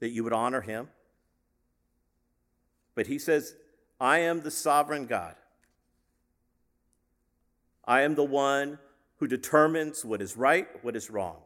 that 0.00 0.10
you 0.10 0.22
would 0.22 0.32
honor 0.32 0.60
Him. 0.60 0.88
But 2.94 3.06
He 3.06 3.18
says, 3.18 3.56
I 4.02 4.18
am 4.18 4.40
the 4.40 4.50
sovereign 4.50 5.06
God. 5.06 5.36
I 7.84 8.00
am 8.00 8.16
the 8.16 8.24
one 8.24 8.80
who 9.18 9.28
determines 9.28 10.04
what 10.04 10.20
is 10.20 10.36
right, 10.36 10.66
what 10.82 10.96
is 10.96 11.08
wrong. 11.08 11.36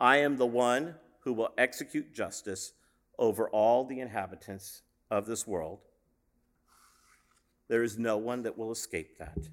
I 0.00 0.18
am 0.18 0.36
the 0.36 0.46
one 0.46 0.94
who 1.22 1.32
will 1.32 1.48
execute 1.58 2.14
justice 2.14 2.72
over 3.18 3.48
all 3.48 3.84
the 3.84 3.98
inhabitants 3.98 4.82
of 5.10 5.26
this 5.26 5.44
world. 5.44 5.80
There 7.66 7.82
is 7.82 7.98
no 7.98 8.16
one 8.16 8.44
that 8.44 8.56
will 8.56 8.70
escape 8.70 9.18
that. 9.18 9.48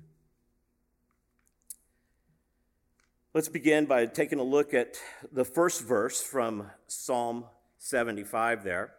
Let's 3.33 3.49
begin 3.49 3.87
by 3.87 4.05
taking 4.05 4.37
a 4.37 4.43
look 4.43 4.75
at 4.75 4.97
the 5.31 5.45
first 5.45 5.81
verse 5.81 6.21
from 6.21 6.69
Psalm 6.85 7.45
75 7.79 8.63
there. 8.63 8.93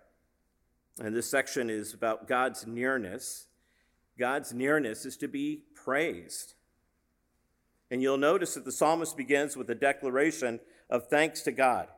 And 1.01 1.15
this 1.15 1.31
section 1.31 1.71
is 1.71 1.95
about 1.95 2.29
God's 2.29 2.67
nearness. 2.67 3.47
God's 4.19 4.53
nearness 4.53 5.05
is 5.05 5.17
to 5.19 5.29
be 5.29 5.63
praised. 5.75 6.55
And 7.91 8.03
you'll 8.03 8.19
notice 8.19 8.55
that 8.55 8.65
the 8.65 8.73
psalmist 8.73 9.17
begins 9.17 9.57
with 9.57 9.69
a 9.71 9.75
declaration 9.75 10.61
of 10.89 11.09
thanks 11.09 11.43
to 11.43 11.53
God. 11.53 11.89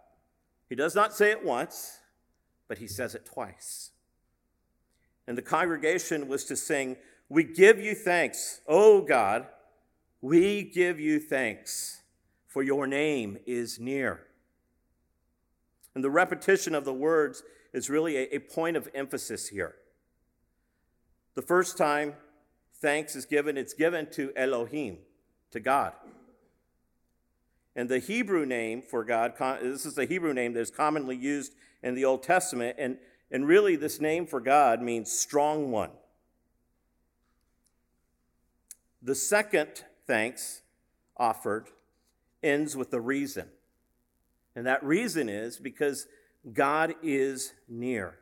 He 0.69 0.75
does 0.75 0.95
not 0.95 1.15
say 1.15 1.31
it 1.31 1.45
once, 1.45 1.99
but 2.69 2.79
he 2.79 2.87
says 2.87 3.15
it 3.15 3.25
twice. 3.25 3.91
And 5.27 5.39
the 5.39 5.43
congregation 5.43 6.29
was 6.29 6.45
to 6.47 6.57
sing, 6.57 6.97
We 7.29 7.45
give 7.45 7.79
you 7.79 7.95
thanks, 7.95 8.61
O 8.67 9.03
God, 9.03 9.47
we 10.21 10.63
give 10.63 10.99
you 10.99 11.21
thanks, 11.21 12.03
for 12.47 12.63
your 12.63 12.87
name 12.87 13.39
is 13.47 13.79
near. 13.79 14.27
And 15.95 16.03
the 16.03 16.11
repetition 16.11 16.75
of 16.75 16.85
the 16.85 16.95
words 16.95 17.43
is 17.75 17.90
really 17.90 18.16
a, 18.16 18.37
a 18.37 18.38
point 18.38 18.78
of 18.78 18.88
emphasis 18.95 19.49
here. 19.49 19.75
The 21.35 21.43
first 21.43 21.76
time 21.76 22.14
thanks 22.76 23.16
is 23.16 23.26
given, 23.26 23.59
it's 23.59 23.75
given 23.75 24.09
to 24.12 24.33
Elohim, 24.37 24.99
to 25.50 25.61
God. 25.61 25.93
And 27.76 27.88
the 27.88 27.99
Hebrew 27.99 28.47
name 28.47 28.81
for 28.81 29.04
God, 29.04 29.35
this 29.61 29.85
is 29.85 29.95
the 29.95 30.04
Hebrew 30.04 30.33
name 30.33 30.52
that 30.54 30.61
is 30.61 30.71
commonly 30.71 31.16
used 31.16 31.54
in 31.83 31.97
the 31.97 32.04
Old 32.04 32.23
Testament. 32.23 32.76
And, 32.78 32.99
and 33.33 33.49
really, 33.49 33.75
this 33.75 34.00
name 34.00 34.26
for 34.26 34.40
God 34.40 34.81
means 34.81 35.11
strong 35.11 35.73
one. 35.73 35.90
The 39.02 39.16
second 39.16 39.85
thanks 40.07 40.62
offered 41.16 41.69
ends 42.45 42.76
with 42.76 42.95
a 42.95 43.00
reason. 43.00 43.49
And 44.54 44.66
that 44.66 44.85
reason 44.85 45.28
is 45.28 45.59
because 45.59 46.07
God 46.53 46.95
is 47.03 47.53
near. 47.69 48.19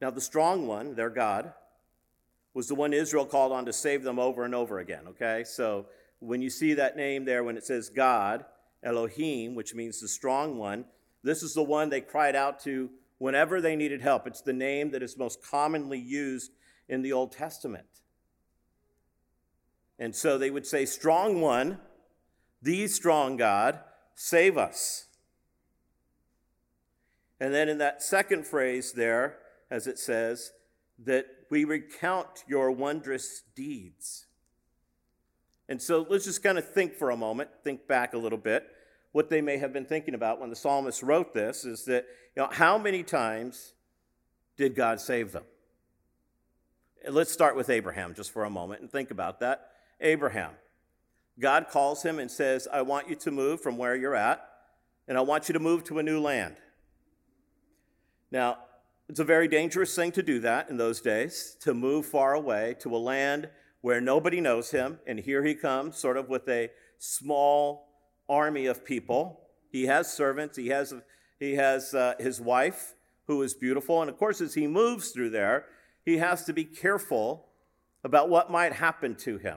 Now, 0.00 0.10
the 0.10 0.20
strong 0.20 0.66
one, 0.66 0.94
their 0.94 1.10
God, 1.10 1.52
was 2.54 2.68
the 2.68 2.74
one 2.74 2.92
Israel 2.92 3.24
called 3.24 3.52
on 3.52 3.64
to 3.66 3.72
save 3.72 4.02
them 4.02 4.18
over 4.18 4.44
and 4.44 4.54
over 4.54 4.78
again, 4.78 5.02
okay? 5.08 5.44
So 5.44 5.86
when 6.20 6.42
you 6.42 6.50
see 6.50 6.74
that 6.74 6.96
name 6.96 7.24
there, 7.24 7.44
when 7.44 7.56
it 7.56 7.64
says 7.64 7.88
God, 7.88 8.44
Elohim, 8.82 9.54
which 9.54 9.74
means 9.74 10.00
the 10.00 10.08
strong 10.08 10.56
one, 10.58 10.84
this 11.22 11.42
is 11.42 11.54
the 11.54 11.62
one 11.62 11.88
they 11.88 12.00
cried 12.00 12.36
out 12.36 12.60
to 12.60 12.90
whenever 13.18 13.60
they 13.60 13.76
needed 13.76 14.00
help. 14.00 14.26
It's 14.26 14.40
the 14.40 14.52
name 14.52 14.90
that 14.92 15.02
is 15.02 15.18
most 15.18 15.42
commonly 15.42 15.98
used 15.98 16.52
in 16.88 17.02
the 17.02 17.12
Old 17.12 17.32
Testament. 17.32 17.86
And 19.98 20.14
so 20.14 20.38
they 20.38 20.50
would 20.50 20.66
say, 20.66 20.86
Strong 20.86 21.40
one, 21.40 21.78
the 22.62 22.86
strong 22.86 23.36
God, 23.36 23.80
save 24.14 24.56
us. 24.56 25.07
And 27.40 27.54
then 27.54 27.68
in 27.68 27.78
that 27.78 28.02
second 28.02 28.46
phrase 28.46 28.92
there, 28.92 29.38
as 29.70 29.86
it 29.86 29.98
says, 29.98 30.52
that 31.04 31.26
we 31.50 31.64
recount 31.64 32.44
your 32.46 32.70
wondrous 32.70 33.42
deeds. 33.54 34.26
And 35.68 35.80
so 35.80 36.06
let's 36.08 36.24
just 36.24 36.42
kind 36.42 36.58
of 36.58 36.68
think 36.72 36.94
for 36.94 37.10
a 37.10 37.16
moment, 37.16 37.50
think 37.62 37.86
back 37.86 38.14
a 38.14 38.18
little 38.18 38.38
bit. 38.38 38.66
What 39.12 39.30
they 39.30 39.40
may 39.40 39.58
have 39.58 39.72
been 39.72 39.84
thinking 39.84 40.14
about 40.14 40.40
when 40.40 40.50
the 40.50 40.56
psalmist 40.56 41.02
wrote 41.02 41.34
this 41.34 41.64
is 41.64 41.84
that, 41.84 42.06
you 42.36 42.42
know, 42.42 42.48
how 42.50 42.78
many 42.78 43.02
times 43.02 43.74
did 44.56 44.74
God 44.74 45.00
save 45.00 45.32
them? 45.32 45.44
Let's 47.08 47.30
start 47.30 47.54
with 47.54 47.70
Abraham 47.70 48.14
just 48.14 48.32
for 48.32 48.44
a 48.44 48.50
moment 48.50 48.80
and 48.80 48.90
think 48.90 49.10
about 49.10 49.40
that. 49.40 49.70
Abraham. 50.00 50.52
God 51.38 51.68
calls 51.70 52.02
him 52.02 52.18
and 52.18 52.30
says, 52.30 52.66
I 52.72 52.82
want 52.82 53.08
you 53.08 53.14
to 53.16 53.30
move 53.30 53.60
from 53.60 53.76
where 53.76 53.94
you're 53.94 54.16
at, 54.16 54.44
and 55.06 55.16
I 55.16 55.20
want 55.20 55.48
you 55.48 55.52
to 55.52 55.60
move 55.60 55.84
to 55.84 56.00
a 56.00 56.02
new 56.02 56.20
land. 56.20 56.56
Now, 58.30 58.58
it's 59.08 59.20
a 59.20 59.24
very 59.24 59.48
dangerous 59.48 59.94
thing 59.94 60.12
to 60.12 60.22
do 60.22 60.40
that 60.40 60.68
in 60.68 60.76
those 60.76 61.00
days, 61.00 61.56
to 61.60 61.72
move 61.72 62.04
far 62.04 62.34
away 62.34 62.76
to 62.80 62.94
a 62.94 62.98
land 62.98 63.48
where 63.80 64.00
nobody 64.00 64.40
knows 64.40 64.70
him, 64.70 64.98
and 65.06 65.18
here 65.18 65.44
he 65.44 65.54
comes, 65.54 65.96
sort 65.96 66.16
of 66.16 66.28
with 66.28 66.46
a 66.48 66.70
small 66.98 67.88
army 68.28 68.66
of 68.66 68.84
people. 68.84 69.40
He 69.70 69.86
has 69.86 70.12
servants, 70.12 70.56
he 70.56 70.68
has, 70.68 70.92
he 71.38 71.54
has 71.54 71.94
uh, 71.94 72.14
his 72.18 72.40
wife, 72.40 72.94
who 73.26 73.42
is 73.42 73.54
beautiful, 73.54 74.02
and 74.02 74.10
of 74.10 74.18
course, 74.18 74.40
as 74.40 74.54
he 74.54 74.66
moves 74.66 75.10
through 75.10 75.30
there, 75.30 75.66
he 76.04 76.18
has 76.18 76.44
to 76.44 76.52
be 76.52 76.64
careful 76.64 77.46
about 78.04 78.28
what 78.28 78.50
might 78.50 78.74
happen 78.74 79.14
to 79.14 79.38
him. 79.38 79.56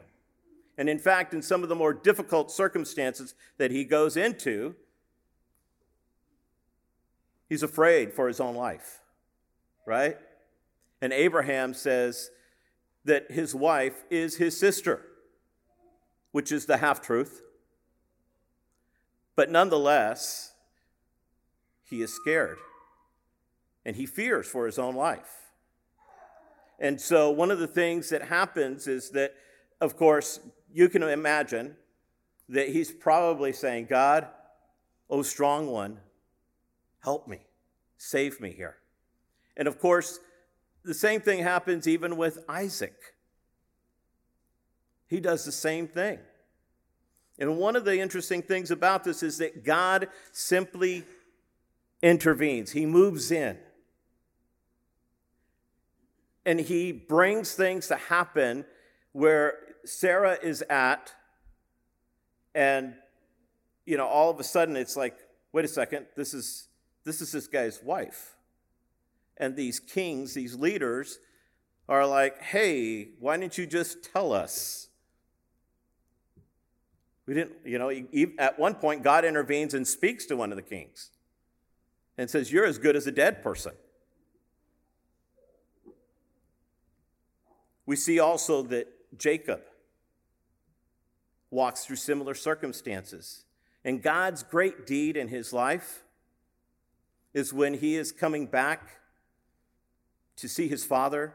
And 0.78 0.90
in 0.90 1.00
fact, 1.00 1.34
in 1.34 1.42
some 1.42 1.63
of 1.63 1.70
the 1.70 1.75
more 1.75 1.94
difficult 1.94 2.51
circumstances 2.51 3.34
that 3.58 3.72
he 3.72 3.84
goes 3.84 4.18
into, 4.18 4.75
he's 7.51 7.63
afraid 7.63 8.13
for 8.13 8.29
his 8.29 8.39
own 8.39 8.55
life, 8.55 9.01
right? 9.86 10.17
And 11.01 11.12
Abraham 11.12 11.74
says, 11.74 12.29
that 13.03 13.29
his 13.29 13.53
wife 13.53 14.05
is 14.10 14.38
his 14.38 14.58
sister, 14.58 15.05
which 16.31 16.50
is 16.50 16.65
the 16.65 16.77
half 16.77 17.01
truth. 17.01 17.41
But 19.36 19.50
nonetheless, 19.50 20.53
he 21.84 22.01
is 22.01 22.13
scared 22.13 22.60
and 23.86 23.98
he 23.98 24.05
fears 24.05 24.48
for 24.48 24.65
his 24.65 24.79
own 24.79 24.96
life. 24.96 25.50
And 26.79 27.01
so, 27.01 27.31
one 27.31 27.51
of 27.51 27.60
the 27.60 27.67
things 27.67 28.10
that 28.12 28.24
happens 28.24 28.88
is 28.88 29.10
that, 29.10 29.34
of 29.81 29.98
course, 29.98 30.39
you 30.74 30.88
can 30.88 31.03
imagine 31.03 31.75
that 32.48 32.70
he's 32.70 32.93
probably 32.93 33.51
saying, 33.51 33.88
God, 33.89 34.29
oh 35.10 35.22
strong 35.22 35.67
one, 35.67 36.00
help 37.01 37.27
me, 37.27 37.39
save 37.98 38.39
me 38.39 38.51
here. 38.51 38.77
And 39.58 39.67
of 39.67 39.79
course, 39.79 40.20
the 40.84 40.93
same 40.93 41.22
thing 41.22 41.43
happens 41.43 41.88
even 41.88 42.17
with 42.17 42.39
Isaac. 42.48 42.96
He 45.08 45.20
does 45.20 45.46
the 45.46 45.51
same 45.51 45.88
thing. 45.88 46.20
And 47.38 47.58
one 47.58 47.75
of 47.75 47.86
the 47.86 48.00
interesting 48.00 48.41
things 48.41 48.72
about 48.72 49.03
this 49.03 49.24
is 49.24 49.39
that 49.39 49.63
God 49.63 50.08
simply 50.31 51.03
intervenes, 52.01 52.72
He 52.72 52.86
moves 52.86 53.31
in. 53.31 53.58
And 56.46 56.60
He 56.60 56.91
brings 56.91 57.53
things 57.53 57.88
to 57.88 57.96
happen 57.96 58.65
where 59.12 59.55
Sarah 59.86 60.38
is 60.41 60.63
at, 60.70 61.13
and, 62.55 62.93
you 63.86 63.98
know, 63.98 64.08
all 64.08 64.29
of 64.29 64.39
a 64.39 64.43
sudden 64.43 64.75
it's 64.75 64.96
like 64.96 65.17
wait 65.51 65.65
a 65.65 65.67
second, 65.67 66.05
this 66.15 66.34
is, 66.34 66.67
this 67.03 67.22
is 67.22 67.31
this 67.31 67.48
guy's 67.48 67.81
wife. 67.84 68.36
And 69.38 69.55
these 69.55 69.79
kings, 69.79 70.34
these 70.34 70.55
leaders, 70.55 71.20
are 71.89 72.05
like, 72.05 72.41
hey, 72.41 73.10
why 73.20 73.38
didn't 73.38 73.58
you 73.58 73.65
just 73.65 74.03
tell 74.03 74.34
us? 74.34 74.88
We 77.25 77.34
didn't, 77.34 77.53
you 77.65 77.79
know, 77.79 77.91
at 78.39 78.60
one 78.60 78.75
point, 78.75 79.03
God 79.03 79.25
intervenes 79.25 79.74
and 79.74 79.88
speaks 79.88 80.25
to 80.25 80.36
one 80.36 80.51
of 80.51 80.55
the 80.55 80.62
kings 80.62 81.12
and 82.17 82.29
says, 82.29 82.51
You're 82.51 82.65
as 82.65 82.77
good 82.77 82.96
as 82.96 83.08
a 83.08 83.12
dead 83.12 83.41
person. 83.41 83.74
We 87.86 87.96
see 87.96 88.20
also 88.20 88.63
that 88.63 88.88
Jacob 89.17 89.62
walks 91.50 91.86
through 91.86 91.98
similar 91.98 92.34
circumstances. 92.34 93.46
And 93.84 94.01
God's 94.01 94.43
great 94.43 94.86
deed 94.86 95.17
in 95.17 95.27
his 95.27 95.51
life 95.51 96.03
is 97.34 97.54
when 97.54 97.76
he 97.76 97.96
is 97.96 98.12
coming 98.12 98.46
back 98.46 99.00
to 100.38 100.48
see 100.48 100.68
his 100.68 100.84
father, 100.84 101.34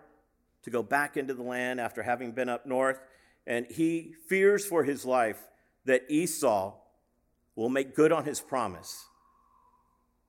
to 0.63 0.71
go 0.71 0.83
back 0.83 1.17
into 1.17 1.35
the 1.35 1.43
land 1.43 1.81
after 1.81 2.03
having 2.03 2.33
been 2.33 2.49
up 2.49 2.67
north. 2.67 3.01
And 3.47 3.67
he 3.71 4.15
fears 4.29 4.67
for 4.67 4.85
his 4.85 5.05
life 5.05 5.47
that 5.85 6.03
Esau 6.09 6.75
will 7.55 7.69
make 7.69 7.95
good 7.95 8.13
on 8.13 8.25
his 8.25 8.41
promise 8.41 9.07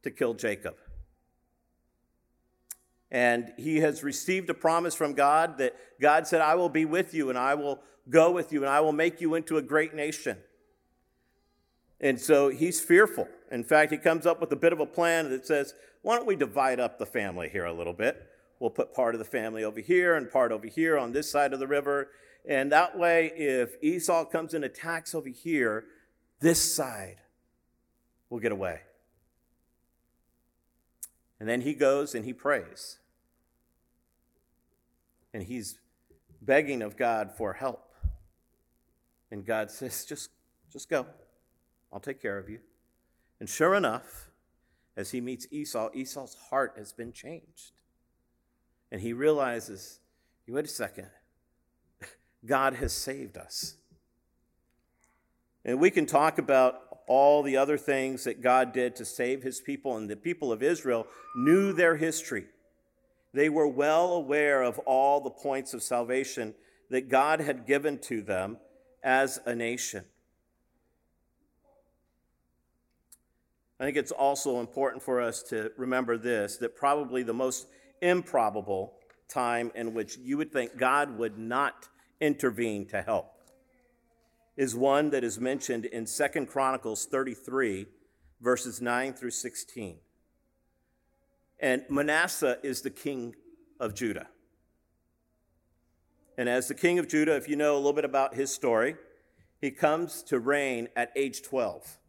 to 0.04 0.12
kill 0.12 0.34
Jacob. 0.34 0.76
And 3.10 3.54
he 3.58 3.78
has 3.78 4.04
received 4.04 4.50
a 4.50 4.54
promise 4.54 4.94
from 4.94 5.14
God 5.14 5.58
that 5.58 5.76
God 6.00 6.28
said, 6.28 6.42
I 6.42 6.56
will 6.56 6.70
be 6.70 6.86
with 6.86 7.14
you 7.14 7.30
and 7.30 7.38
I 7.38 7.56
will 7.56 7.80
go 8.10 8.32
with 8.32 8.52
you 8.52 8.62
and 8.62 8.70
I 8.70 8.82
will 8.82 8.94
make 8.94 9.22
you 9.22 9.36
into 9.36 9.58
a 9.58 9.62
great 9.62 9.94
nation. 9.94 10.38
And 12.00 12.20
so 12.20 12.50
he's 12.50 12.80
fearful. 12.80 13.28
In 13.52 13.64
fact, 13.64 13.92
he 13.92 13.98
comes 13.98 14.26
up 14.26 14.40
with 14.40 14.52
a 14.52 14.56
bit 14.56 14.74
of 14.74 14.80
a 14.80 14.86
plan 14.86 15.30
that 15.30 15.48
says, 15.48 15.74
why 16.02 16.16
don't 16.16 16.28
we 16.28 16.36
divide 16.36 16.80
up 16.80 17.00
the 17.00 17.06
family 17.06 17.50
here 17.50 17.66
a 17.66 17.74
little 17.74 17.94
bit? 17.94 18.28
We'll 18.60 18.70
put 18.70 18.94
part 18.94 19.16
of 19.16 19.20
the 19.20 19.26
family 19.26 19.64
over 19.64 19.80
here 19.80 20.16
and 20.16 20.32
part 20.32 20.52
over 20.52 20.68
here 20.68 20.98
on 20.98 21.12
this 21.12 21.30
side 21.30 21.54
of 21.54 21.60
the 21.60 21.68
river. 21.68 22.10
And 22.48 22.72
that 22.72 22.98
way, 22.98 23.32
if 23.36 23.76
Esau 23.82 24.26
comes 24.26 24.54
and 24.54 24.64
attacks 24.64 25.14
over 25.14 25.30
here, 25.30 25.86
this 26.40 26.76
side 26.76 27.18
will 28.30 28.40
get 28.40 28.52
away. 28.52 28.82
And 31.40 31.48
then 31.48 31.62
he 31.62 31.74
goes 31.74 32.16
and 32.16 32.26
he 32.26 32.34
prays. 32.34 32.98
And 35.34 35.44
he's 35.44 35.78
begging 36.42 36.82
of 36.82 36.98
God 36.98 37.32
for 37.38 37.54
help. 37.54 37.94
And 39.30 39.46
God 39.46 39.70
says, 39.70 40.06
just, 40.06 40.30
just 40.72 40.90
go. 40.90 41.06
I'll 41.92 42.00
take 42.00 42.22
care 42.22 42.38
of 42.38 42.50
you. 42.50 42.60
And 43.40 43.50
sure 43.50 43.76
enough, 43.76 44.30
as 44.96 45.12
he 45.12 45.22
meets 45.22 45.48
Esau, 45.52 45.90
Esau's 45.94 46.36
heart 46.50 46.74
has 46.78 46.92
been 46.92 47.14
changed. 47.14 47.74
And 48.92 49.02
he 49.02 49.14
realizes, 49.14 50.00
wait 50.48 50.66
a 50.66 50.68
second, 50.68 51.10
God 52.46 52.74
has 52.76 52.94
saved 52.94 53.38
us. 53.38 53.78
And 55.64 55.80
we 55.80 55.92
can 55.92 56.06
talk 56.06 56.38
about 56.38 56.82
all 57.08 57.44
the 57.44 57.58
other 57.58 57.78
things 57.78 58.24
that 58.24 58.42
God 58.42 58.74
did 58.74 58.96
to 58.98 59.06
save 59.06 59.44
his 59.44 59.62
people, 59.62 59.98
and 59.98 60.10
the 60.10 60.16
people 60.16 60.52
of 60.52 60.64
Israel 60.64 61.08
knew 61.36 61.74
their 61.74 61.96
history. 61.96 62.46
They 63.34 63.50
were 63.50 63.68
well 63.68 64.14
aware 64.14 64.62
of 64.62 64.80
all 64.80 65.22
the 65.22 65.30
points 65.30 65.74
of 65.74 65.84
salvation 65.84 66.56
that 66.90 67.10
God 67.10 67.40
had 67.40 67.68
given 67.68 68.00
to 68.00 68.22
them 68.22 68.58
as 69.04 69.40
a 69.46 69.56
nation. 69.56 70.06
I 73.80 73.86
think 73.86 73.98
it's 73.98 74.12
also 74.12 74.60
important 74.60 75.04
for 75.04 75.22
us 75.22 75.44
to 75.44 75.72
remember 75.78 76.18
this 76.18 76.58
that 76.58 76.76
probably 76.76 77.24
the 77.24 77.34
most 77.34 77.68
improbable 78.02 78.94
time 79.30 79.72
in 79.76 79.94
which 79.94 80.18
you 80.18 80.38
would 80.38 80.52
think 80.52 80.78
God 80.78 81.18
would 81.18 81.38
not 81.38 81.88
intervene 82.20 82.88
to 82.88 83.02
help 83.02 83.34
is 84.56 84.76
one 84.76 85.12
that 85.12 85.24
is 85.24 85.40
mentioned 85.40 85.86
in 85.86 86.06
2 86.06 86.46
Chronicles 86.48 87.06
33, 87.06 87.86
verses 88.42 88.82
9 88.82 89.14
through 89.14 89.32
16. 89.32 89.98
And 91.60 91.84
Manasseh 91.90 92.58
is 92.64 92.82
the 92.82 92.90
king 92.90 93.36
of 93.80 93.94
Judah. 93.94 94.28
And 96.38 96.50
as 96.50 96.68
the 96.68 96.76
king 96.76 96.98
of 96.98 97.08
Judah, 97.08 97.36
if 97.36 97.48
you 97.48 97.56
know 97.56 97.76
a 97.76 97.78
little 97.78 97.94
bit 97.94 98.06
about 98.06 98.36
his 98.36 98.52
story, 98.52 98.96
he 99.60 99.72
comes 99.72 100.24
to 100.24 100.40
reign 100.40 100.88
at 100.96 101.12
age 101.16 101.44
12. 101.44 102.00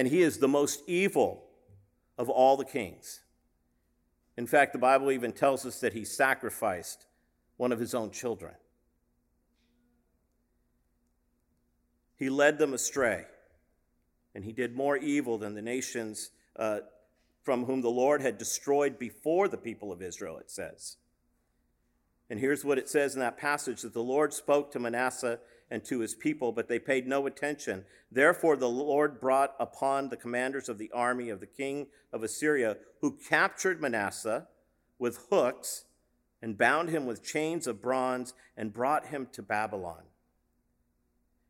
And 0.00 0.08
he 0.08 0.22
is 0.22 0.38
the 0.38 0.48
most 0.48 0.82
evil 0.86 1.44
of 2.16 2.30
all 2.30 2.56
the 2.56 2.64
kings. 2.64 3.20
In 4.38 4.46
fact, 4.46 4.72
the 4.72 4.78
Bible 4.78 5.10
even 5.10 5.30
tells 5.30 5.66
us 5.66 5.78
that 5.80 5.92
he 5.92 6.06
sacrificed 6.06 7.04
one 7.58 7.70
of 7.70 7.78
his 7.78 7.94
own 7.94 8.10
children. 8.10 8.54
He 12.16 12.30
led 12.30 12.56
them 12.56 12.72
astray, 12.72 13.26
and 14.34 14.42
he 14.42 14.52
did 14.52 14.74
more 14.74 14.96
evil 14.96 15.36
than 15.36 15.52
the 15.52 15.60
nations 15.60 16.30
uh, 16.56 16.78
from 17.42 17.66
whom 17.66 17.82
the 17.82 17.90
Lord 17.90 18.22
had 18.22 18.38
destroyed 18.38 18.98
before 18.98 19.48
the 19.48 19.58
people 19.58 19.92
of 19.92 20.00
Israel, 20.00 20.38
it 20.38 20.50
says. 20.50 20.96
And 22.30 22.40
here's 22.40 22.64
what 22.64 22.78
it 22.78 22.88
says 22.88 23.12
in 23.12 23.20
that 23.20 23.36
passage 23.36 23.82
that 23.82 23.92
the 23.92 24.02
Lord 24.02 24.32
spoke 24.32 24.72
to 24.72 24.78
Manasseh 24.78 25.40
and 25.70 25.84
to 25.84 26.00
his 26.00 26.14
people, 26.14 26.52
but 26.52 26.68
they 26.68 26.78
paid 26.78 27.06
no 27.06 27.26
attention. 27.26 27.84
Therefore, 28.10 28.56
the 28.56 28.68
Lord 28.68 29.20
brought 29.20 29.54
upon 29.60 30.08
the 30.08 30.16
commanders 30.16 30.68
of 30.68 30.78
the 30.78 30.90
army 30.92 31.30
of 31.30 31.40
the 31.40 31.46
king 31.46 31.86
of 32.12 32.22
Assyria, 32.22 32.76
who 33.00 33.18
captured 33.28 33.80
Manasseh 33.80 34.48
with 34.98 35.26
hooks 35.30 35.84
and 36.42 36.58
bound 36.58 36.88
him 36.88 37.06
with 37.06 37.22
chains 37.22 37.66
of 37.66 37.80
bronze 37.80 38.34
and 38.56 38.72
brought 38.72 39.06
him 39.06 39.28
to 39.32 39.42
Babylon. 39.42 40.02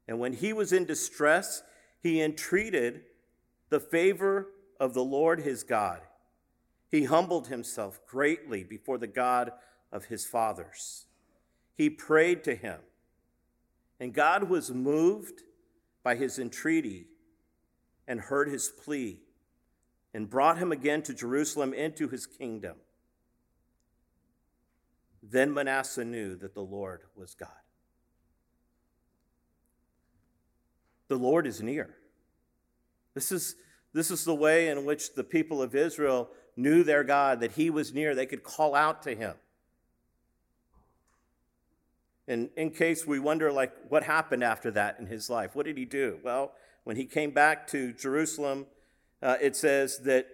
And 0.06 0.18
when 0.18 0.34
he 0.34 0.52
was 0.52 0.72
in 0.72 0.84
distress, 0.84 1.62
he 2.02 2.20
entreated 2.20 3.02
the 3.68 3.80
favor 3.80 4.48
of 4.78 4.94
the 4.94 5.04
Lord 5.04 5.40
his 5.40 5.62
God. 5.62 6.00
He 6.90 7.04
humbled 7.04 7.46
himself 7.46 8.00
greatly 8.06 8.64
before 8.64 8.98
the 8.98 9.06
God 9.06 9.52
of 9.92 10.06
his 10.06 10.26
fathers. 10.26 11.06
He 11.76 11.88
prayed 11.88 12.42
to 12.44 12.56
him, 12.56 12.80
and 14.00 14.12
God 14.12 14.44
was 14.44 14.72
moved 14.72 15.42
by 16.02 16.16
his 16.16 16.38
entreaty 16.38 17.06
and 18.08 18.20
heard 18.20 18.48
his 18.48 18.68
plea 18.68 19.20
and 20.12 20.28
brought 20.28 20.58
him 20.58 20.72
again 20.72 21.02
to 21.02 21.14
Jerusalem 21.14 21.72
into 21.72 22.08
his 22.08 22.26
kingdom. 22.26 22.76
Then 25.22 25.54
Manasseh 25.54 26.04
knew 26.04 26.34
that 26.36 26.54
the 26.54 26.62
Lord 26.62 27.02
was 27.14 27.34
God. 27.34 27.50
the 31.10 31.16
Lord 31.16 31.46
is 31.46 31.60
near. 31.60 31.96
This 33.14 33.32
is, 33.32 33.56
this 33.92 34.12
is 34.12 34.24
the 34.24 34.34
way 34.34 34.68
in 34.68 34.84
which 34.84 35.14
the 35.14 35.24
people 35.24 35.60
of 35.60 35.74
Israel 35.74 36.30
knew 36.56 36.84
their 36.84 37.02
God, 37.02 37.40
that 37.40 37.52
He 37.52 37.68
was 37.68 37.92
near. 37.92 38.14
They 38.14 38.26
could 38.26 38.44
call 38.44 38.74
out 38.74 39.02
to 39.02 39.14
Him. 39.14 39.34
And 42.30 42.50
in 42.56 42.70
case 42.70 43.08
we 43.08 43.18
wonder, 43.18 43.50
like, 43.50 43.72
what 43.88 44.04
happened 44.04 44.44
after 44.44 44.70
that 44.70 45.00
in 45.00 45.06
his 45.06 45.28
life? 45.28 45.56
What 45.56 45.66
did 45.66 45.76
he 45.76 45.84
do? 45.84 46.20
Well, 46.22 46.52
when 46.84 46.94
he 46.94 47.04
came 47.04 47.32
back 47.32 47.66
to 47.68 47.92
Jerusalem, 47.92 48.66
uh, 49.20 49.36
it 49.42 49.56
says 49.56 49.98
that 50.04 50.28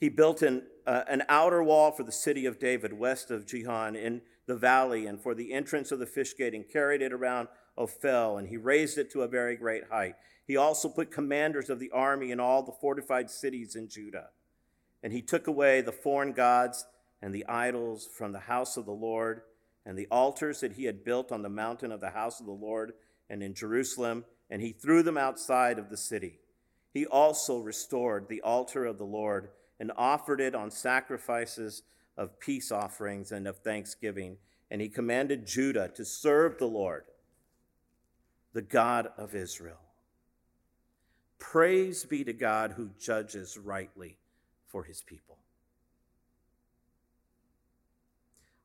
he 0.00 0.08
built 0.08 0.40
an, 0.40 0.62
uh, 0.86 1.02
an 1.06 1.22
outer 1.28 1.62
wall 1.62 1.92
for 1.92 2.02
the 2.02 2.12
city 2.12 2.46
of 2.46 2.58
David 2.58 2.94
west 2.94 3.30
of 3.30 3.46
Gihon 3.46 3.94
in 3.94 4.22
the 4.46 4.56
valley 4.56 5.06
and 5.06 5.20
for 5.20 5.34
the 5.34 5.52
entrance 5.52 5.92
of 5.92 5.98
the 5.98 6.06
fish 6.06 6.34
gate 6.34 6.54
and 6.54 6.66
carried 6.66 7.02
it 7.02 7.12
around 7.12 7.48
Ophel, 7.76 8.38
and 8.38 8.48
he 8.48 8.56
raised 8.56 8.96
it 8.96 9.10
to 9.12 9.20
a 9.20 9.28
very 9.28 9.54
great 9.54 9.84
height. 9.90 10.14
He 10.46 10.56
also 10.56 10.88
put 10.88 11.10
commanders 11.10 11.68
of 11.68 11.78
the 11.78 11.90
army 11.90 12.30
in 12.30 12.40
all 12.40 12.62
the 12.62 12.72
fortified 12.72 13.28
cities 13.30 13.76
in 13.76 13.90
Judah. 13.90 14.28
And 15.02 15.12
he 15.12 15.20
took 15.20 15.46
away 15.46 15.82
the 15.82 15.92
foreign 15.92 16.32
gods 16.32 16.86
and 17.20 17.34
the 17.34 17.46
idols 17.46 18.08
from 18.16 18.32
the 18.32 18.40
house 18.40 18.78
of 18.78 18.86
the 18.86 18.92
Lord, 18.92 19.42
and 19.86 19.98
the 19.98 20.08
altars 20.10 20.60
that 20.60 20.72
he 20.72 20.84
had 20.84 21.04
built 21.04 21.30
on 21.30 21.42
the 21.42 21.48
mountain 21.48 21.92
of 21.92 22.00
the 22.00 22.10
house 22.10 22.40
of 22.40 22.46
the 22.46 22.52
Lord 22.52 22.94
and 23.28 23.42
in 23.42 23.54
Jerusalem, 23.54 24.24
and 24.50 24.62
he 24.62 24.72
threw 24.72 25.02
them 25.02 25.18
outside 25.18 25.78
of 25.78 25.90
the 25.90 25.96
city. 25.96 26.38
He 26.92 27.06
also 27.06 27.58
restored 27.58 28.28
the 28.28 28.40
altar 28.42 28.84
of 28.84 28.98
the 28.98 29.04
Lord 29.04 29.50
and 29.80 29.90
offered 29.96 30.40
it 30.40 30.54
on 30.54 30.70
sacrifices 30.70 31.82
of 32.16 32.38
peace 32.38 32.70
offerings 32.70 33.32
and 33.32 33.48
of 33.48 33.58
thanksgiving. 33.58 34.36
And 34.70 34.80
he 34.80 34.88
commanded 34.88 35.46
Judah 35.46 35.90
to 35.94 36.04
serve 36.04 36.58
the 36.58 36.66
Lord 36.66 37.04
the 38.52 38.62
God 38.62 39.08
of 39.18 39.34
Israel. 39.34 39.80
Praise 41.40 42.04
be 42.04 42.22
to 42.22 42.32
God 42.32 42.72
who 42.76 42.90
judges 42.98 43.58
rightly 43.58 44.16
for 44.68 44.84
his 44.84 45.02
people. 45.02 45.38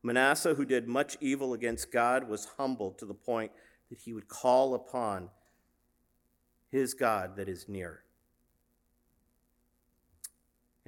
Manasseh, 0.02 0.54
who 0.54 0.66
did 0.66 0.88
much 0.88 1.18
evil 1.20 1.54
against 1.54 1.92
God, 1.92 2.30
was 2.30 2.48
humbled 2.58 2.98
to 3.00 3.06
the 3.06 3.14
point 3.14 3.52
that 3.90 4.00
he 4.00 4.14
would 4.14 4.28
call 4.28 4.74
upon 4.74 5.30
his 6.72 6.94
God 6.94 7.36
that 7.36 7.50
is 7.50 7.68
near. 7.68 8.04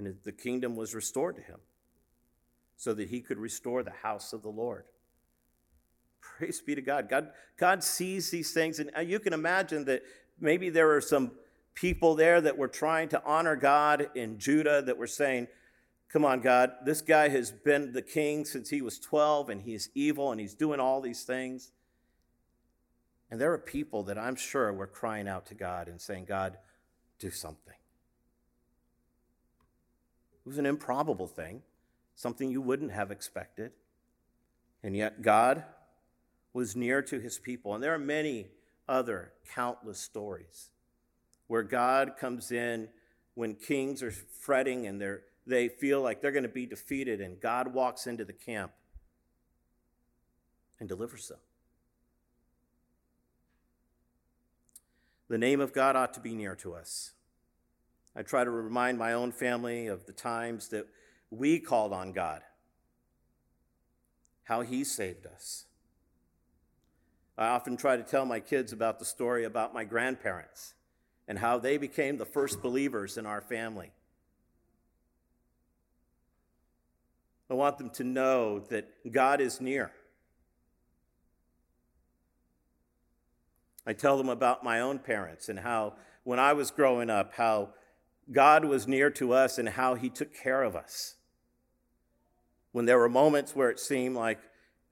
and 0.06 0.16
the 0.24 0.32
kingdom 0.32 0.76
was 0.76 0.96
restored 0.96 1.36
to 1.36 1.42
him 1.42 1.60
so 2.76 2.94
that 2.94 3.10
he 3.10 3.22
could 3.22 3.38
restore 3.38 3.84
the 3.84 3.92
house 3.92 4.34
of 4.34 4.42
the 4.42 4.50
Lord. 4.50 4.86
Praise 6.22 6.62
be 6.62 6.76
to 6.76 6.82
God. 6.82 7.08
God, 7.10 7.30
God 7.58 7.84
sees 7.84 8.32
these 8.32 8.52
things, 8.52 8.80
and 8.80 8.90
uh, 8.98 9.02
you 9.02 9.20
can 9.20 9.34
imagine 9.34 9.86
that 9.86 10.02
maybe 10.40 10.70
there 10.70 10.88
were 10.88 11.02
some 11.02 11.32
people 11.76 12.16
there 12.16 12.42
that 12.42 12.58
were 12.58 12.68
trying 12.68 13.10
to 13.10 13.22
honor 13.24 13.56
God 13.56 14.10
in 14.16 14.40
Judah 14.40 14.82
that 14.82 14.98
were 14.98 15.08
saying, 15.08 15.48
Come 16.12 16.26
on, 16.26 16.42
God, 16.42 16.72
this 16.84 17.02
guy 17.02 17.30
has 17.30 17.52
been 17.52 17.94
the 17.94 18.02
king 18.02 18.44
since 18.44 18.70
he 18.70 18.82
was 18.82 19.00
12, 19.00 19.50
and 19.50 19.62
he's 19.62 19.90
evil, 19.96 20.32
and 20.32 20.42
he's 20.42 20.54
doing 20.54 20.80
all 20.80 21.00
these 21.00 21.24
things. 21.24 21.72
And 23.30 23.40
there 23.40 23.54
are 23.54 23.58
people 23.58 24.04
that 24.04 24.18
I'm 24.18 24.36
sure 24.36 24.74
were 24.74 24.88
crying 24.88 25.30
out 25.30 25.46
to 25.48 25.56
God 25.56 25.88
and 25.88 26.02
saying, 26.02 26.26
God, 26.26 26.58
do 27.18 27.32
something. 27.32 27.76
It 30.46 30.50
was 30.50 30.58
an 30.58 30.66
improbable 30.66 31.28
thing, 31.28 31.62
something 32.16 32.52
you 32.52 32.62
wouldn't 32.62 32.92
have 32.92 33.10
expected. 33.10 33.72
And 34.84 34.98
yet, 34.98 35.22
God 35.22 35.64
was 36.52 36.76
near 36.76 37.02
to 37.04 37.20
his 37.22 37.40
people. 37.40 37.74
And 37.74 37.82
there 37.82 37.94
are 37.94 38.00
many 38.00 38.48
other 38.90 39.32
countless 39.54 40.00
stories 40.00 40.72
where 41.48 41.64
God 41.64 42.18
comes 42.20 42.52
in 42.52 42.90
when 43.36 43.56
kings 43.56 44.04
are 44.04 44.12
fretting 44.12 44.88
and 44.88 45.00
they're, 45.00 45.22
they 45.46 45.68
feel 45.68 46.02
like 46.02 46.22
they're 46.22 46.32
going 46.32 46.44
to 46.44 46.50
be 46.50 46.66
defeated, 46.66 47.22
and 47.22 47.40
God 47.40 47.74
walks 47.74 48.08
into 48.08 48.26
the 48.26 48.34
camp 48.34 48.72
and 50.80 50.88
delivers 50.88 51.28
them. 51.28 51.40
The 55.30 55.38
name 55.38 55.62
of 55.62 55.74
God 55.74 55.96
ought 55.96 56.14
to 56.16 56.20
be 56.20 56.36
near 56.36 56.56
to 56.58 56.74
us. 56.74 57.12
I 58.16 58.24
try 58.24 58.44
to 58.44 58.52
remind 58.52 59.00
my 59.00 59.14
own 59.14 59.32
family 59.32 59.88
of 59.88 60.06
the 60.06 60.12
times 60.12 60.68
that 60.70 60.88
we 61.30 61.60
called 61.60 61.94
on 61.94 62.12
God, 62.12 62.42
how 64.44 64.62
He 64.62 64.84
saved 64.84 65.26
us. 65.26 65.66
I 67.38 67.48
often 67.48 67.78
try 67.78 67.96
to 67.96 68.04
tell 68.04 68.26
my 68.26 68.42
kids 68.42 68.74
about 68.74 69.00
the 69.00 69.06
story 69.06 69.46
about 69.46 69.74
my 69.74 69.86
grandparents 69.86 70.74
and 71.28 71.40
how 71.40 71.58
they 71.58 71.78
became 71.78 72.18
the 72.18 72.26
first 72.26 72.62
believers 72.62 73.18
in 73.18 73.26
our 73.26 73.42
family. 73.42 73.92
I 77.52 77.54
want 77.54 77.78
them 77.78 77.90
to 77.96 78.06
know 78.06 78.60
that 78.70 78.88
God 79.12 79.42
is 79.42 79.60
near. 79.60 79.92
I 83.86 83.92
tell 83.92 84.18
them 84.18 84.30
about 84.30 84.64
my 84.64 84.80
own 84.80 85.00
parents 85.00 85.50
and 85.50 85.60
how, 85.60 85.96
when 86.24 86.40
I 86.40 86.54
was 86.54 86.72
growing 86.72 87.10
up, 87.10 87.34
how 87.34 87.72
God 88.32 88.64
was 88.64 88.88
near 88.88 89.10
to 89.10 89.34
us 89.34 89.58
and 89.58 89.68
how 89.68 89.96
He 89.96 90.10
took 90.10 90.34
care 90.34 90.64
of 90.64 90.78
us. 90.78 91.16
When 92.72 92.86
there 92.86 92.98
were 92.98 93.10
moments 93.10 93.54
where 93.54 93.70
it 93.70 93.82
seemed 93.82 94.16
like 94.16 94.40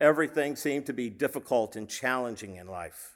everything 0.02 0.58
seemed 0.58 0.86
to 0.88 0.94
be 0.94 1.10
difficult 1.10 1.78
and 1.78 1.88
challenging 1.88 2.58
in 2.58 2.68
life, 2.68 3.16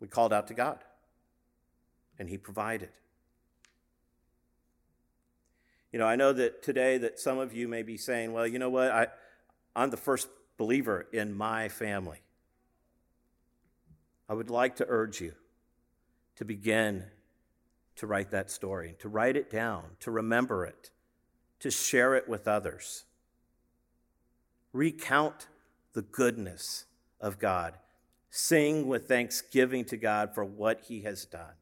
we 0.00 0.06
called 0.06 0.34
out 0.34 0.48
to 0.48 0.54
God 0.54 0.80
and 2.18 2.28
He 2.28 2.36
provided. 2.36 2.90
You 5.92 5.98
know, 5.98 6.06
I 6.06 6.16
know 6.16 6.32
that 6.32 6.62
today 6.62 6.98
that 6.98 7.18
some 7.18 7.38
of 7.38 7.52
you 7.52 7.66
may 7.66 7.82
be 7.82 7.96
saying, 7.96 8.32
well, 8.32 8.46
you 8.46 8.58
know 8.58 8.70
what? 8.70 8.90
I, 8.90 9.08
I'm 9.74 9.90
the 9.90 9.96
first 9.96 10.28
believer 10.56 11.06
in 11.12 11.34
my 11.34 11.68
family. 11.68 12.18
I 14.28 14.34
would 14.34 14.50
like 14.50 14.76
to 14.76 14.86
urge 14.88 15.20
you 15.20 15.32
to 16.36 16.44
begin 16.44 17.04
to 17.96 18.06
write 18.06 18.30
that 18.30 18.50
story, 18.50 18.94
to 19.00 19.08
write 19.08 19.36
it 19.36 19.50
down, 19.50 19.82
to 20.00 20.10
remember 20.10 20.64
it, 20.64 20.90
to 21.58 21.70
share 21.70 22.14
it 22.14 22.28
with 22.28 22.46
others. 22.46 23.04
Recount 24.72 25.48
the 25.92 26.02
goodness 26.02 26.84
of 27.20 27.38
God. 27.38 27.74
Sing 28.30 28.86
with 28.86 29.08
thanksgiving 29.08 29.84
to 29.86 29.96
God 29.96 30.34
for 30.34 30.44
what 30.44 30.82
He 30.86 31.00
has 31.02 31.24
done. 31.24 31.59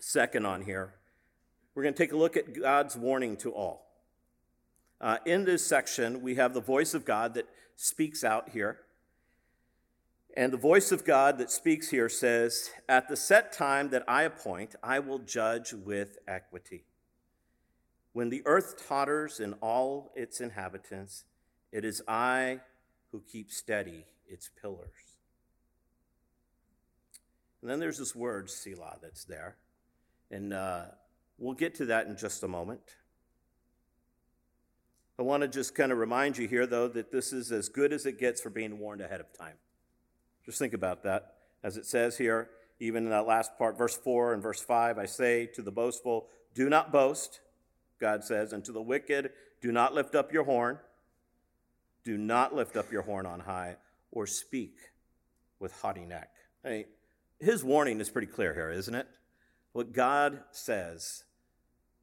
Second, 0.00 0.46
on 0.46 0.62
here, 0.62 0.94
we're 1.74 1.82
going 1.82 1.94
to 1.94 1.98
take 1.98 2.12
a 2.12 2.16
look 2.16 2.36
at 2.36 2.60
God's 2.60 2.96
warning 2.96 3.36
to 3.38 3.52
all. 3.52 3.86
Uh, 5.00 5.18
in 5.24 5.44
this 5.44 5.64
section, 5.64 6.22
we 6.22 6.34
have 6.34 6.54
the 6.54 6.60
voice 6.60 6.94
of 6.94 7.04
God 7.04 7.34
that 7.34 7.46
speaks 7.76 8.24
out 8.24 8.50
here. 8.50 8.78
And 10.36 10.52
the 10.52 10.58
voice 10.58 10.92
of 10.92 11.04
God 11.04 11.38
that 11.38 11.50
speaks 11.50 11.90
here 11.90 12.08
says, 12.08 12.70
At 12.88 13.08
the 13.08 13.16
set 13.16 13.52
time 13.52 13.90
that 13.90 14.04
I 14.06 14.22
appoint, 14.22 14.74
I 14.82 14.98
will 14.98 15.18
judge 15.18 15.72
with 15.72 16.18
equity. 16.26 16.84
When 18.12 18.30
the 18.30 18.42
earth 18.44 18.86
totters 18.88 19.40
in 19.40 19.54
all 19.54 20.12
its 20.16 20.40
inhabitants, 20.40 21.24
it 21.70 21.84
is 21.84 22.02
I 22.08 22.60
who 23.12 23.22
keep 23.30 23.50
steady 23.50 24.04
its 24.28 24.50
pillars. 24.60 24.90
And 27.60 27.70
then 27.70 27.80
there's 27.80 27.98
this 27.98 28.14
word, 28.14 28.50
Selah, 28.50 28.98
that's 29.02 29.24
there. 29.24 29.56
And 30.30 30.52
uh, 30.52 30.82
we'll 31.38 31.54
get 31.54 31.74
to 31.76 31.86
that 31.86 32.06
in 32.06 32.16
just 32.16 32.42
a 32.42 32.48
moment. 32.48 32.80
I 35.18 35.22
want 35.22 35.42
to 35.42 35.48
just 35.48 35.74
kind 35.74 35.90
of 35.90 35.98
remind 35.98 36.38
you 36.38 36.46
here, 36.46 36.66
though, 36.66 36.86
that 36.88 37.10
this 37.10 37.32
is 37.32 37.50
as 37.50 37.68
good 37.68 37.92
as 37.92 38.06
it 38.06 38.20
gets 38.20 38.40
for 38.40 38.50
being 38.50 38.78
warned 38.78 39.00
ahead 39.00 39.20
of 39.20 39.32
time. 39.36 39.54
Just 40.44 40.58
think 40.58 40.74
about 40.74 41.02
that. 41.02 41.34
As 41.64 41.76
it 41.76 41.86
says 41.86 42.16
here, 42.16 42.50
even 42.78 43.04
in 43.04 43.10
that 43.10 43.26
last 43.26 43.58
part, 43.58 43.76
verse 43.76 43.96
4 43.96 44.34
and 44.34 44.42
verse 44.42 44.60
5, 44.60 44.96
I 44.96 45.06
say 45.06 45.46
to 45.46 45.62
the 45.62 45.72
boastful, 45.72 46.28
Do 46.54 46.68
not 46.68 46.92
boast, 46.92 47.40
God 48.00 48.22
says, 48.22 48.52
and 48.52 48.64
to 48.64 48.72
the 48.72 48.80
wicked, 48.80 49.30
Do 49.60 49.72
not 49.72 49.92
lift 49.92 50.14
up 50.14 50.32
your 50.32 50.44
horn. 50.44 50.78
Do 52.04 52.16
not 52.16 52.54
lift 52.54 52.76
up 52.76 52.92
your 52.92 53.02
horn 53.02 53.26
on 53.26 53.40
high 53.40 53.76
or 54.12 54.26
speak 54.26 54.76
with 55.58 55.72
haughty 55.72 56.04
neck. 56.04 56.30
I 56.64 56.68
mean, 56.68 56.84
his 57.40 57.64
warning 57.64 58.00
is 58.00 58.08
pretty 58.08 58.28
clear 58.28 58.54
here, 58.54 58.70
isn't 58.70 58.94
it? 58.94 59.08
What 59.78 59.92
God 59.92 60.42
says, 60.50 61.22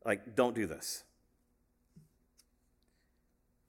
like, 0.06 0.34
don't 0.34 0.56
do 0.56 0.66
this 0.66 1.04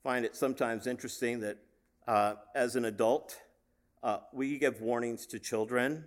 find 0.05 0.25
it 0.25 0.37
sometimes 0.37 0.87
interesting 0.87 1.41
that 1.41 1.59
uh, 2.07 2.35
as 2.55 2.77
an 2.77 2.85
adult, 2.85 3.37
uh, 4.05 4.19
we 4.33 4.61
give 4.61 4.81
warnings 4.81 5.27
to 5.27 5.41
children, 5.41 6.05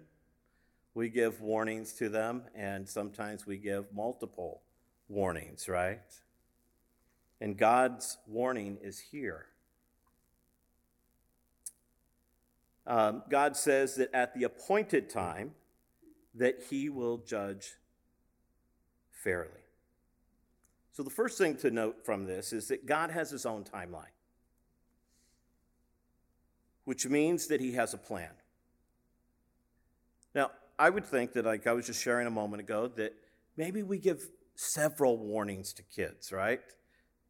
we 0.94 1.10
give 1.10 1.42
warnings 1.42 1.92
to 1.92 2.08
them, 2.08 2.44
and 2.56 2.88
sometimes 2.88 3.46
we 3.46 3.58
give 3.58 3.92
multiple 3.94 4.62
warnings, 5.10 5.68
right? 5.68 6.00
And 7.42 7.58
God's 7.58 8.18
warning 8.26 8.78
is 8.82 8.98
here. 8.98 9.48
Um, 12.88 13.24
God 13.30 13.58
says 13.58 13.96
that 13.96 14.10
at 14.14 14.34
the 14.34 14.46
appointed 14.46 15.10
time, 15.10 15.52
that 16.34 16.64
he 16.70 16.88
will 16.88 17.18
judge 17.18 17.74
fairly. 19.24 19.50
So, 20.92 21.04
the 21.04 21.10
first 21.10 21.38
thing 21.38 21.56
to 21.58 21.72
note 21.72 22.06
from 22.06 22.26
this 22.26 22.52
is 22.52 22.68
that 22.68 22.86
God 22.86 23.12
has 23.12 23.30
his 23.32 23.46
own 23.46 23.64
timeline, 23.64 24.16
which 26.86 27.08
means 27.08 27.48
that 27.48 27.62
he 27.62 27.74
has 27.74 27.94
a 27.94 27.98
plan. 27.98 28.32
Now, 30.36 30.52
I 30.78 30.90
would 30.90 31.06
think 31.06 31.34
that, 31.34 31.46
like 31.46 31.68
I 31.68 31.74
was 31.74 31.86
just 31.86 32.02
sharing 32.02 32.28
a 32.28 32.32
moment 32.32 32.62
ago, 32.62 32.88
that 32.96 33.14
maybe 33.56 33.84
we 33.84 33.98
give 33.98 34.28
several 34.56 35.18
warnings 35.18 35.74
to 35.74 35.84
kids, 35.84 36.32
right? 36.32 36.62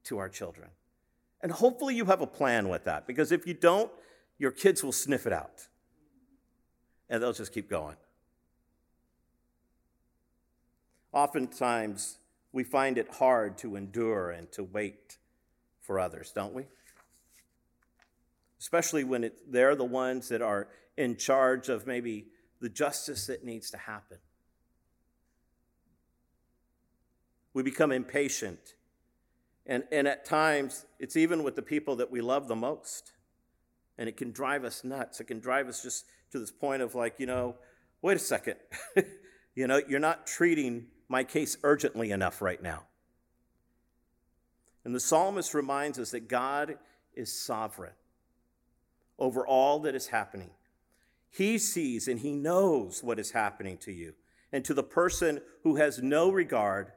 To 0.05 0.17
our 0.17 0.29
children. 0.29 0.69
And 1.41 1.51
hopefully 1.51 1.95
you 1.95 2.05
have 2.05 2.21
a 2.21 2.27
plan 2.27 2.69
with 2.69 2.85
that, 2.85 3.07
because 3.07 3.31
if 3.31 3.45
you 3.45 3.53
don't, 3.53 3.91
your 4.37 4.51
kids 4.51 4.83
will 4.83 4.91
sniff 4.91 5.27
it 5.27 5.33
out 5.33 5.67
and 7.09 7.21
they'll 7.21 7.33
just 7.33 7.53
keep 7.53 7.69
going. 7.69 7.95
Oftentimes, 11.11 12.19
we 12.51 12.63
find 12.63 12.97
it 12.97 13.09
hard 13.15 13.57
to 13.59 13.75
endure 13.75 14.31
and 14.31 14.51
to 14.51 14.63
wait 14.63 15.17
for 15.81 15.99
others, 15.99 16.31
don't 16.33 16.53
we? 16.53 16.65
Especially 18.59 19.03
when 19.03 19.23
it, 19.23 19.51
they're 19.51 19.75
the 19.75 19.85
ones 19.85 20.29
that 20.29 20.41
are 20.41 20.67
in 20.97 21.15
charge 21.15 21.69
of 21.69 21.87
maybe 21.87 22.27
the 22.59 22.69
justice 22.69 23.27
that 23.27 23.43
needs 23.43 23.71
to 23.71 23.77
happen. 23.77 24.17
We 27.53 27.63
become 27.63 27.91
impatient. 27.91 28.75
And, 29.65 29.83
and 29.91 30.07
at 30.07 30.25
times, 30.25 30.85
it's 30.99 31.15
even 31.15 31.43
with 31.43 31.55
the 31.55 31.61
people 31.61 31.95
that 31.97 32.11
we 32.11 32.21
love 32.21 32.47
the 32.47 32.55
most. 32.55 33.13
And 33.97 34.07
it 34.07 34.17
can 34.17 34.31
drive 34.31 34.63
us 34.63 34.83
nuts. 34.83 35.19
It 35.19 35.25
can 35.25 35.39
drive 35.39 35.67
us 35.67 35.81
just 35.81 36.05
to 36.31 36.39
this 36.39 36.51
point 36.51 36.81
of, 36.81 36.95
like, 36.95 37.15
you 37.17 37.25
know, 37.25 37.55
wait 38.01 38.15
a 38.15 38.19
second. 38.19 38.55
you 39.55 39.67
know, 39.67 39.81
you're 39.87 39.99
not 39.99 40.27
treating 40.27 40.87
my 41.09 41.23
case 41.23 41.57
urgently 41.63 42.11
enough 42.11 42.41
right 42.41 42.61
now. 42.61 42.83
And 44.85 44.95
the 44.95 44.99
psalmist 44.99 45.53
reminds 45.53 45.99
us 45.99 46.11
that 46.11 46.29
God 46.29 46.77
is 47.13 47.33
sovereign 47.33 47.93
over 49.17 49.45
all 49.45 49.79
that 49.79 49.95
is 49.95 50.07
happening. 50.07 50.51
He 51.29 51.57
sees 51.57 52.07
and 52.07 52.19
he 52.19 52.31
knows 52.31 53.03
what 53.03 53.19
is 53.19 53.31
happening 53.31 53.77
to 53.79 53.91
you. 53.91 54.13
And 54.51 54.63
to 54.65 54.73
the 54.73 54.83
person 54.83 55.41
who 55.63 55.75
has 55.75 56.01
no 56.01 56.31
regard 56.31 56.91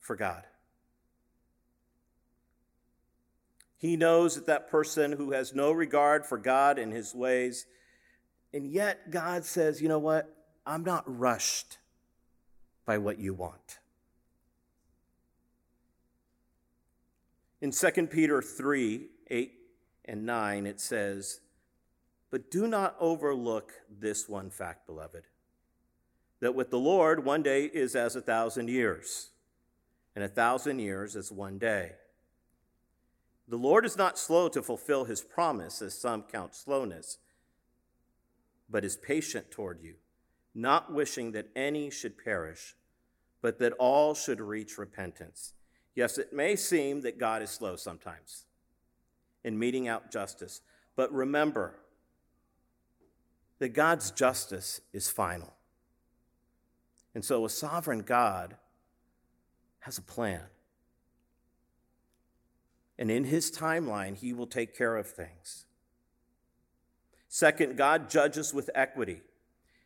for 0.00 0.16
God. 0.16 0.42
He 3.78 3.96
knows 3.96 4.34
that 4.34 4.46
that 4.46 4.70
person 4.70 5.12
who 5.12 5.32
has 5.32 5.54
no 5.54 5.72
regard 5.72 6.26
for 6.26 6.36
God 6.36 6.78
and 6.78 6.92
his 6.92 7.14
ways, 7.14 7.66
and 8.52 8.66
yet 8.66 9.10
God 9.10 9.44
says, 9.44 9.80
you 9.80 9.88
know 9.88 9.98
what? 9.98 10.34
I'm 10.66 10.84
not 10.84 11.04
rushed 11.06 11.78
by 12.84 12.98
what 12.98 13.18
you 13.18 13.34
want. 13.34 13.78
In 17.60 17.70
2 17.70 18.06
Peter 18.08 18.42
3 18.42 19.08
8 19.30 19.52
and 20.04 20.26
9, 20.26 20.66
it 20.66 20.80
says, 20.80 21.40
But 22.30 22.50
do 22.50 22.66
not 22.66 22.94
overlook 23.00 23.72
this 23.88 24.28
one 24.28 24.50
fact, 24.50 24.86
beloved, 24.86 25.24
that 26.40 26.54
with 26.54 26.70
the 26.70 26.78
Lord, 26.78 27.24
one 27.24 27.42
day 27.42 27.64
is 27.64 27.96
as 27.96 28.16
a 28.16 28.20
thousand 28.20 28.68
years, 28.68 29.30
and 30.14 30.22
a 30.22 30.28
thousand 30.28 30.78
years 30.78 31.16
as 31.16 31.32
one 31.32 31.56
day. 31.56 31.92
The 33.48 33.56
Lord 33.56 33.84
is 33.84 33.96
not 33.96 34.18
slow 34.18 34.48
to 34.48 34.62
fulfill 34.62 35.04
his 35.04 35.22
promise, 35.22 35.80
as 35.80 35.98
some 35.98 36.22
count 36.22 36.54
slowness, 36.54 37.18
but 38.68 38.84
is 38.84 38.96
patient 38.96 39.50
toward 39.50 39.80
you, 39.82 39.94
not 40.54 40.92
wishing 40.92 41.32
that 41.32 41.48
any 41.56 41.90
should 41.90 42.16
perish, 42.22 42.74
but 43.42 43.58
that 43.58 43.72
all 43.74 44.14
should 44.14 44.40
reach 44.40 44.78
repentance. 44.78 45.54
Yes, 45.94 46.18
it 46.18 46.32
may 46.32 46.56
seem 46.56 47.02
that 47.02 47.18
God 47.18 47.42
is 47.42 47.50
slow 47.50 47.76
sometimes 47.76 48.44
in 49.44 49.58
meting 49.58 49.88
out 49.88 50.10
justice, 50.10 50.60
but 50.96 51.12
remember 51.12 51.74
that 53.58 53.70
God's 53.70 54.10
justice 54.10 54.80
is 54.92 55.08
final. 55.08 55.54
And 57.14 57.24
so 57.24 57.44
a 57.44 57.50
sovereign 57.50 58.00
God 58.00 58.56
has 59.80 59.98
a 59.98 60.02
plan. 60.02 60.42
And 62.98 63.10
in 63.10 63.24
his 63.24 63.50
timeline, 63.50 64.16
he 64.16 64.32
will 64.32 64.46
take 64.46 64.76
care 64.76 64.96
of 64.96 65.06
things. 65.08 65.66
Second, 67.28 67.76
God 67.76 68.08
judges 68.08 68.54
with 68.54 68.70
equity. 68.74 69.22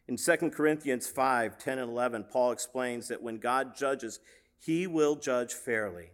In 0.09 0.17
2 0.17 0.51
Corinthians 0.51 1.07
5 1.07 1.59
10 1.59 1.79
and 1.79 1.91
11, 1.91 2.25
Paul 2.33 2.51
explains 2.51 3.09
that 3.09 3.23
when 3.23 3.37
God 3.37 3.77
judges, 3.77 4.21
he 4.59 4.87
will 4.87 5.17
judge 5.17 5.53
fairly. 5.53 6.11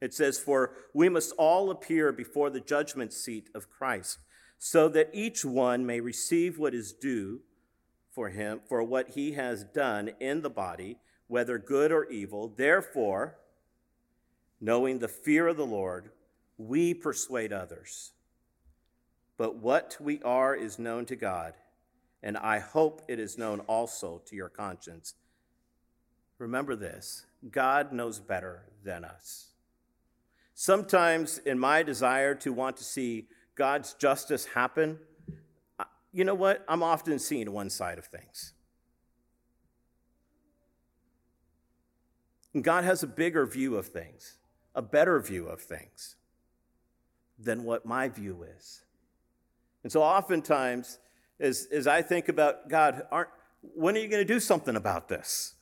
It 0.00 0.14
says, 0.14 0.38
For 0.38 0.72
we 0.94 1.08
must 1.08 1.34
all 1.38 1.70
appear 1.70 2.12
before 2.12 2.50
the 2.50 2.60
judgment 2.60 3.12
seat 3.12 3.50
of 3.54 3.70
Christ, 3.70 4.18
so 4.58 4.88
that 4.88 5.10
each 5.12 5.44
one 5.44 5.84
may 5.84 6.00
receive 6.00 6.58
what 6.58 6.74
is 6.74 6.92
due 6.92 7.40
for 8.10 8.30
him 8.30 8.60
for 8.68 8.82
what 8.82 9.10
he 9.10 9.32
has 9.32 9.64
done 9.64 10.10
in 10.18 10.42
the 10.42 10.50
body, 10.50 10.98
whether 11.26 11.58
good 11.58 11.92
or 11.92 12.06
evil. 12.06 12.52
Therefore, 12.56 13.36
knowing 14.60 14.98
the 14.98 15.08
fear 15.08 15.48
of 15.48 15.56
the 15.56 15.66
Lord, 15.66 16.10
we 16.56 16.94
persuade 16.94 17.52
others. 17.52 18.12
But 19.36 19.56
what 19.56 19.96
we 20.00 20.22
are 20.22 20.54
is 20.54 20.78
known 20.78 21.06
to 21.06 21.16
God, 21.16 21.54
and 22.24 22.38
I 22.38 22.58
hope 22.58 23.02
it 23.06 23.20
is 23.20 23.36
known 23.36 23.60
also 23.60 24.22
to 24.24 24.34
your 24.34 24.48
conscience. 24.48 25.14
Remember 26.38 26.74
this 26.74 27.26
God 27.52 27.92
knows 27.92 28.18
better 28.18 28.64
than 28.82 29.04
us. 29.04 29.50
Sometimes, 30.54 31.38
in 31.38 31.58
my 31.58 31.82
desire 31.82 32.34
to 32.36 32.52
want 32.52 32.78
to 32.78 32.84
see 32.84 33.28
God's 33.54 33.92
justice 33.94 34.46
happen, 34.46 34.98
you 36.12 36.24
know 36.24 36.34
what? 36.34 36.64
I'm 36.66 36.82
often 36.82 37.18
seeing 37.18 37.52
one 37.52 37.68
side 37.68 37.98
of 37.98 38.06
things. 38.06 38.54
God 42.60 42.84
has 42.84 43.02
a 43.02 43.06
bigger 43.08 43.44
view 43.46 43.76
of 43.76 43.86
things, 43.86 44.38
a 44.74 44.80
better 44.80 45.20
view 45.20 45.46
of 45.46 45.60
things 45.60 46.16
than 47.38 47.64
what 47.64 47.84
my 47.84 48.08
view 48.08 48.46
is. 48.56 48.82
And 49.82 49.92
so, 49.92 50.02
oftentimes, 50.02 50.98
as, 51.44 51.68
as 51.70 51.86
I 51.86 52.02
think 52.02 52.28
about 52.28 52.68
God, 52.68 53.02
aren't, 53.12 53.28
when 53.60 53.94
are 53.96 54.00
you 54.00 54.08
going 54.08 54.26
to 54.26 54.32
do 54.32 54.40
something 54.40 54.76
about 54.76 55.08
this? 55.08 55.54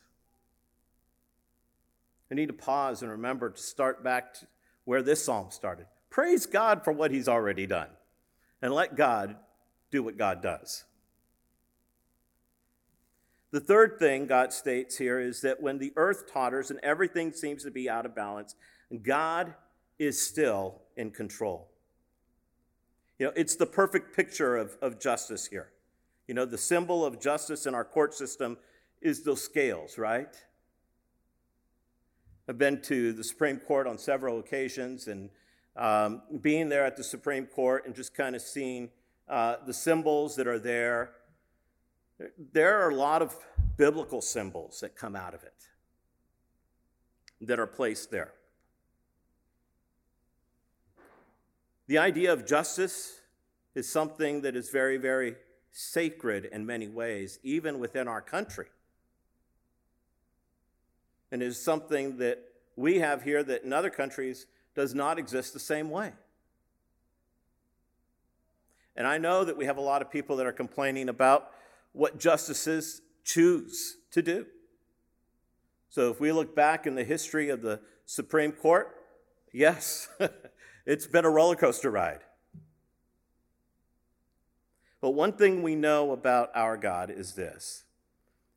I 2.30 2.34
need 2.34 2.46
to 2.46 2.54
pause 2.54 3.02
and 3.02 3.10
remember 3.10 3.50
to 3.50 3.60
start 3.60 4.02
back 4.02 4.34
to 4.34 4.46
where 4.84 5.02
this 5.02 5.24
psalm 5.24 5.48
started. 5.50 5.86
Praise 6.08 6.46
God 6.46 6.84
for 6.84 6.92
what 6.92 7.10
He's 7.10 7.28
already 7.28 7.66
done, 7.66 7.88
and 8.62 8.72
let 8.72 8.96
God 8.96 9.36
do 9.90 10.02
what 10.02 10.16
God 10.16 10.40
does. 10.42 10.84
The 13.50 13.60
third 13.60 13.98
thing 13.98 14.26
God 14.26 14.52
states 14.52 14.96
here 14.96 15.20
is 15.20 15.42
that 15.42 15.60
when 15.60 15.78
the 15.78 15.92
earth 15.96 16.32
totters 16.32 16.70
and 16.70 16.80
everything 16.82 17.32
seems 17.32 17.64
to 17.64 17.70
be 17.70 17.90
out 17.90 18.06
of 18.06 18.14
balance, 18.14 18.54
God 19.02 19.54
is 19.98 20.26
still 20.26 20.80
in 20.96 21.10
control. 21.10 21.71
You 23.18 23.26
know, 23.26 23.32
it's 23.36 23.56
the 23.56 23.66
perfect 23.66 24.16
picture 24.16 24.56
of, 24.56 24.76
of 24.82 25.00
justice 25.00 25.46
here. 25.46 25.70
You 26.26 26.34
know, 26.34 26.44
the 26.44 26.58
symbol 26.58 27.04
of 27.04 27.20
justice 27.20 27.66
in 27.66 27.74
our 27.74 27.84
court 27.84 28.14
system 28.14 28.56
is 29.00 29.22
those 29.22 29.42
scales, 29.42 29.98
right? 29.98 30.34
I've 32.48 32.58
been 32.58 32.80
to 32.82 33.12
the 33.12 33.24
Supreme 33.24 33.58
Court 33.58 33.86
on 33.86 33.98
several 33.98 34.38
occasions, 34.38 35.08
and 35.08 35.30
um, 35.76 36.22
being 36.40 36.68
there 36.68 36.84
at 36.84 36.96
the 36.96 37.04
Supreme 37.04 37.46
Court 37.46 37.86
and 37.86 37.94
just 37.94 38.14
kind 38.14 38.34
of 38.34 38.42
seeing 38.42 38.90
uh, 39.28 39.56
the 39.64 39.72
symbols 39.72 40.36
that 40.36 40.46
are 40.46 40.58
there, 40.58 41.12
there 42.52 42.80
are 42.80 42.90
a 42.90 42.94
lot 42.94 43.22
of 43.22 43.36
biblical 43.76 44.20
symbols 44.20 44.80
that 44.80 44.96
come 44.96 45.16
out 45.16 45.34
of 45.34 45.42
it 45.42 45.54
that 47.40 47.58
are 47.58 47.66
placed 47.66 48.10
there. 48.10 48.32
The 51.86 51.98
idea 51.98 52.32
of 52.32 52.46
justice 52.46 53.20
is 53.74 53.90
something 53.90 54.42
that 54.42 54.56
is 54.56 54.70
very, 54.70 54.96
very 54.96 55.36
sacred 55.70 56.46
in 56.46 56.66
many 56.66 56.88
ways, 56.88 57.38
even 57.42 57.78
within 57.78 58.08
our 58.08 58.20
country 58.20 58.66
and 61.32 61.42
is 61.42 61.60
something 61.60 62.18
that 62.18 62.38
we 62.76 62.98
have 62.98 63.22
here 63.22 63.42
that 63.42 63.64
in 63.64 63.72
other 63.72 63.90
countries 63.90 64.46
does 64.76 64.94
not 64.94 65.18
exist 65.18 65.52
the 65.54 65.58
same 65.58 65.90
way. 65.90 66.12
And 68.94 69.06
I 69.06 69.16
know 69.16 69.42
that 69.42 69.56
we 69.56 69.64
have 69.64 69.78
a 69.78 69.82
lot 69.82 70.02
of 70.02 70.10
people 70.10 70.36
that 70.36 70.46
are 70.46 70.52
complaining 70.52 71.08
about 71.08 71.50
what 71.92 72.20
justices 72.20 73.00
choose 73.24 73.96
to 74.10 74.20
do. 74.20 74.46
So 75.88 76.10
if 76.10 76.20
we 76.20 76.32
look 76.32 76.54
back 76.54 76.86
in 76.86 76.94
the 76.94 77.04
history 77.04 77.48
of 77.48 77.62
the 77.62 77.80
Supreme 78.04 78.52
Court, 78.52 78.94
yes, 79.52 80.08
it's 80.86 81.06
been 81.06 81.24
a 81.24 81.30
roller 81.30 81.56
coaster 81.56 81.90
ride. 81.90 82.20
But 85.00 85.10
one 85.10 85.32
thing 85.32 85.62
we 85.62 85.74
know 85.74 86.12
about 86.12 86.50
our 86.54 86.76
God 86.76 87.10
is 87.10 87.34
this 87.34 87.84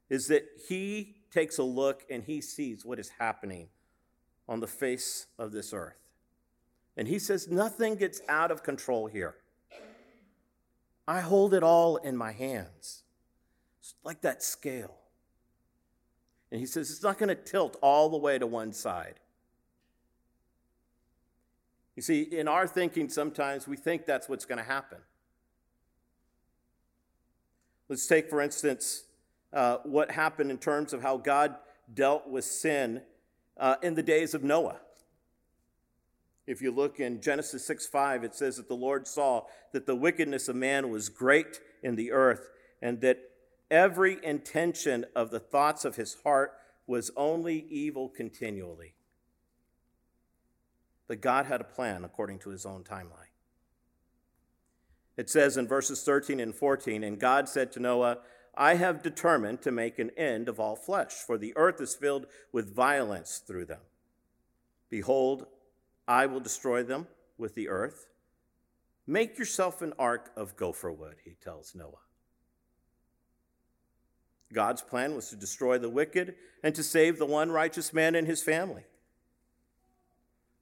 is 0.09 0.27
that 0.27 0.45
he 0.69 1.15
takes 1.31 1.57
a 1.57 1.63
look 1.63 2.03
and 2.09 2.23
he 2.23 2.39
sees 2.39 2.85
what 2.85 2.99
is 2.99 3.09
happening 3.19 3.67
on 4.47 4.59
the 4.59 4.67
face 4.67 5.25
of 5.39 5.51
this 5.51 5.73
earth. 5.73 5.97
And 6.95 7.07
he 7.07 7.17
says, 7.17 7.47
Nothing 7.47 7.95
gets 7.95 8.21
out 8.29 8.51
of 8.51 8.61
control 8.63 9.07
here. 9.07 9.35
I 11.07 11.21
hold 11.21 11.53
it 11.53 11.63
all 11.63 11.97
in 11.97 12.15
my 12.15 12.31
hands. 12.31 13.03
It's 13.79 13.95
like 14.03 14.21
that 14.21 14.43
scale. 14.43 14.95
And 16.51 16.59
he 16.59 16.67
says, 16.67 16.89
It's 16.91 17.03
not 17.03 17.17
going 17.17 17.29
to 17.29 17.35
tilt 17.35 17.77
all 17.81 18.09
the 18.09 18.17
way 18.17 18.38
to 18.38 18.47
one 18.47 18.71
side. 18.71 19.19
You 21.95 22.01
see, 22.01 22.21
in 22.21 22.47
our 22.47 22.67
thinking, 22.67 23.10
sometimes 23.10 23.67
we 23.67 23.77
think 23.77 24.05
that's 24.05 24.27
what's 24.27 24.45
going 24.45 24.58
to 24.58 24.63
happen. 24.63 24.97
Let's 27.88 28.08
take, 28.08 28.29
for 28.29 28.41
instance, 28.41 29.03
uh, 29.53 29.77
what 29.84 30.12
happened 30.12 30.51
in 30.51 30.58
terms 30.58 30.91
of 30.91 31.01
how 31.01 31.17
God 31.17 31.55
dealt 31.93 32.27
with 32.27 32.43
sin 32.43 33.01
uh, 33.58 33.75
in 33.81 33.93
the 33.93 34.03
days 34.03 34.34
of 34.34 34.43
Noah. 34.43 34.79
If 36.47 36.62
you 36.62 36.71
look 36.71 36.99
in 36.99 37.21
Genesis 37.21 37.65
6 37.65 37.88
5, 37.88 38.23
it 38.23 38.36
says 38.36 38.58
that 38.58 38.67
the 38.67 38.75
Lord 38.75 39.08
saw 39.08 39.45
that 39.71 39.86
the 39.86 39.95
wickedness 39.95 40.47
of 40.47 40.55
man 40.55 40.89
was 40.89 41.10
great 41.10 41.60
in 41.81 41.95
the 41.95 42.12
earth, 42.12 42.49
and 42.81 43.01
that 43.01 43.19
every 43.71 44.19
intention 44.23 45.05
of 45.15 45.31
the 45.31 45.39
thoughts 45.39 45.86
of 45.86 45.95
his 45.95 46.17
heart 46.23 46.53
was 46.88 47.12
only 47.15 47.65
evil 47.69 48.10
continually. 48.10 48.94
But 51.07 51.21
God 51.21 51.45
had 51.45 51.61
a 51.61 51.65
plan 51.65 52.03
according 52.03 52.39
to 52.39 52.49
his 52.49 52.65
own 52.65 52.83
timeline. 52.83 53.31
It 55.17 55.29
says 55.29 55.55
in 55.55 55.67
verses 55.67 56.03
13 56.03 56.39
and 56.39 56.53
14, 56.53 57.03
and 57.03 57.19
God 57.19 57.47
said 57.47 57.71
to 57.73 57.79
Noah, 57.79 58.19
I 58.57 58.75
have 58.75 59.03
determined 59.03 59.61
to 59.61 59.71
make 59.71 59.99
an 59.99 60.11
end 60.17 60.49
of 60.49 60.59
all 60.59 60.75
flesh, 60.75 61.11
for 61.11 61.37
the 61.37 61.53
earth 61.55 61.79
is 61.79 61.95
filled 61.95 62.27
with 62.51 62.75
violence 62.75 63.41
through 63.45 63.65
them. 63.65 63.81
Behold, 64.89 65.45
I 66.07 66.25
will 66.25 66.39
destroy 66.39 66.83
them 66.83 67.07
with 67.37 67.55
the 67.55 67.69
earth, 67.69 68.07
Make 69.07 69.37
yourself 69.37 69.81
an 69.81 69.93
ark 69.99 70.31
of 70.35 70.55
gopher 70.55 70.91
wood, 70.91 71.17
he 71.23 71.35
tells 71.35 71.75
Noah. 71.75 71.91
God's 74.51 74.81
plan 74.81 75.15
was 75.15 75.29
to 75.29 75.35
destroy 75.35 75.77
the 75.77 75.89
wicked 75.89 76.35
and 76.63 76.73
to 76.75 76.83
save 76.83 77.19
the 77.19 77.25
one 77.25 77.51
righteous 77.51 77.93
man 77.93 78.15
and 78.15 78.25
his 78.25 78.41
family. 78.41 78.83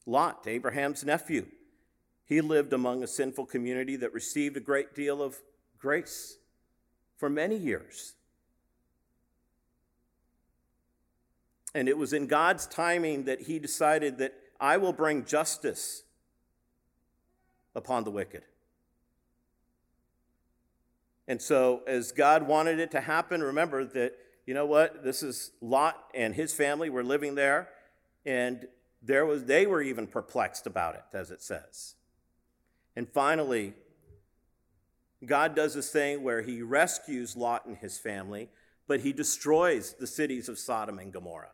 Lot, 0.05 0.45
Abraham's 0.47 1.03
nephew, 1.03 1.45
he 2.25 2.41
lived 2.41 2.73
among 2.73 3.03
a 3.03 3.07
sinful 3.07 3.45
community 3.45 3.95
that 3.97 4.13
received 4.13 4.57
a 4.57 4.61
great 4.61 4.95
deal 4.95 5.21
of 5.21 5.37
grace 5.77 6.37
for 7.17 7.29
many 7.29 7.55
years. 7.55 8.15
And 11.75 11.89
it 11.89 11.97
was 11.97 12.13
in 12.13 12.27
God's 12.27 12.67
timing 12.67 13.25
that 13.25 13.41
he 13.41 13.59
decided 13.59 14.17
that 14.19 14.33
I 14.59 14.77
will 14.77 14.93
bring 14.93 15.25
justice 15.25 16.03
upon 17.75 18.03
the 18.03 18.11
wicked. 18.11 18.43
And 21.27 21.41
so, 21.41 21.81
as 21.87 22.11
God 22.11 22.47
wanted 22.47 22.79
it 22.79 22.91
to 22.91 23.01
happen, 23.01 23.41
remember 23.41 23.85
that, 23.85 24.13
you 24.45 24.53
know 24.53 24.65
what, 24.65 25.03
this 25.03 25.23
is 25.23 25.51
Lot 25.61 25.97
and 26.13 26.35
his 26.35 26.53
family 26.53 26.89
were 26.89 27.03
living 27.03 27.35
there, 27.35 27.69
and 28.25 28.67
there 29.03 29.25
was, 29.25 29.45
they 29.45 29.67
were 29.67 29.81
even 29.81 30.07
perplexed 30.07 30.65
about 30.65 30.95
it, 30.95 31.03
as 31.13 31.29
it 31.29 31.41
says. 31.41 31.95
And 32.95 33.07
finally, 33.09 33.73
God 35.25 35.55
does 35.55 35.73
this 35.73 35.89
thing 35.89 36.23
where 36.23 36.41
he 36.41 36.61
rescues 36.61 37.35
Lot 37.35 37.65
and 37.65 37.77
his 37.77 37.97
family, 37.97 38.49
but 38.87 39.01
he 39.01 39.11
destroys 39.11 39.93
the 39.93 40.07
cities 40.07 40.47
of 40.47 40.57
Sodom 40.57 40.99
and 40.99 41.11
Gomorrah. 41.11 41.51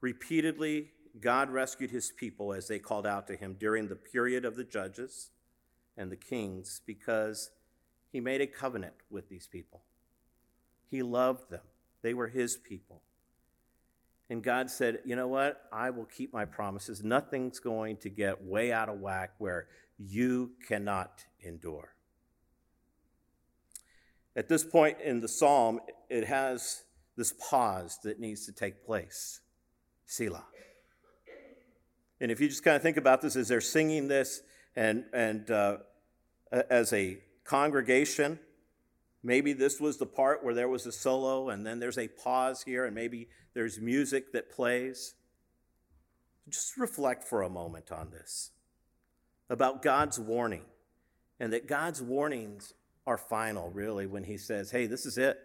Repeatedly, 0.00 0.92
God 1.20 1.50
rescued 1.50 1.90
his 1.90 2.12
people 2.12 2.52
as 2.52 2.68
they 2.68 2.78
called 2.78 3.06
out 3.06 3.26
to 3.26 3.36
him 3.36 3.56
during 3.58 3.88
the 3.88 3.96
period 3.96 4.44
of 4.44 4.54
the 4.56 4.64
judges 4.64 5.30
and 5.96 6.10
the 6.10 6.16
kings 6.16 6.80
because 6.86 7.50
he 8.10 8.20
made 8.20 8.40
a 8.40 8.46
covenant 8.46 8.94
with 9.10 9.28
these 9.28 9.46
people. 9.46 9.82
He 10.90 11.02
loved 11.02 11.50
them, 11.50 11.64
they 12.02 12.14
were 12.14 12.28
his 12.28 12.56
people. 12.56 13.02
And 14.30 14.42
God 14.42 14.70
said, 14.70 14.98
You 15.04 15.16
know 15.16 15.28
what? 15.28 15.62
I 15.72 15.90
will 15.90 16.04
keep 16.04 16.32
my 16.32 16.44
promises. 16.44 17.02
Nothing's 17.02 17.60
going 17.60 17.96
to 17.98 18.10
get 18.10 18.44
way 18.44 18.72
out 18.72 18.88
of 18.88 19.00
whack 19.00 19.32
where 19.38 19.68
you 19.98 20.52
cannot 20.66 21.24
endure. 21.40 21.94
At 24.36 24.48
this 24.48 24.64
point 24.64 24.98
in 25.02 25.20
the 25.20 25.28
psalm, 25.28 25.80
it 26.08 26.26
has 26.26 26.84
this 27.16 27.32
pause 27.32 27.98
that 28.04 28.20
needs 28.20 28.46
to 28.46 28.52
take 28.52 28.84
place. 28.84 29.40
Selah. 30.06 30.44
And 32.20 32.30
if 32.30 32.40
you 32.40 32.48
just 32.48 32.64
kind 32.64 32.76
of 32.76 32.82
think 32.82 32.96
about 32.96 33.20
this 33.20 33.36
as 33.36 33.48
they're 33.48 33.60
singing 33.60 34.08
this 34.08 34.42
and, 34.76 35.04
and 35.12 35.50
uh, 35.50 35.78
as 36.70 36.92
a 36.92 37.18
congregation, 37.48 38.38
maybe 39.22 39.54
this 39.54 39.80
was 39.80 39.96
the 39.96 40.06
part 40.06 40.44
where 40.44 40.54
there 40.54 40.68
was 40.68 40.86
a 40.86 40.92
solo 40.92 41.48
and 41.48 41.66
then 41.66 41.78
there's 41.78 41.98
a 41.98 42.08
pause 42.08 42.62
here 42.62 42.84
and 42.84 42.94
maybe 42.94 43.28
there's 43.54 43.80
music 43.80 44.32
that 44.32 44.50
plays. 44.50 45.14
Just 46.48 46.76
reflect 46.76 47.24
for 47.24 47.42
a 47.42 47.48
moment 47.48 47.90
on 47.90 48.10
this 48.10 48.50
about 49.48 49.82
God's 49.82 50.20
warning 50.20 50.64
and 51.40 51.52
that 51.52 51.66
God's 51.66 52.02
warnings 52.02 52.74
are 53.06 53.16
final, 53.16 53.70
really, 53.70 54.06
when 54.06 54.24
He 54.24 54.36
says, 54.36 54.70
hey, 54.70 54.86
this 54.86 55.06
is 55.06 55.16
it. 55.16 55.38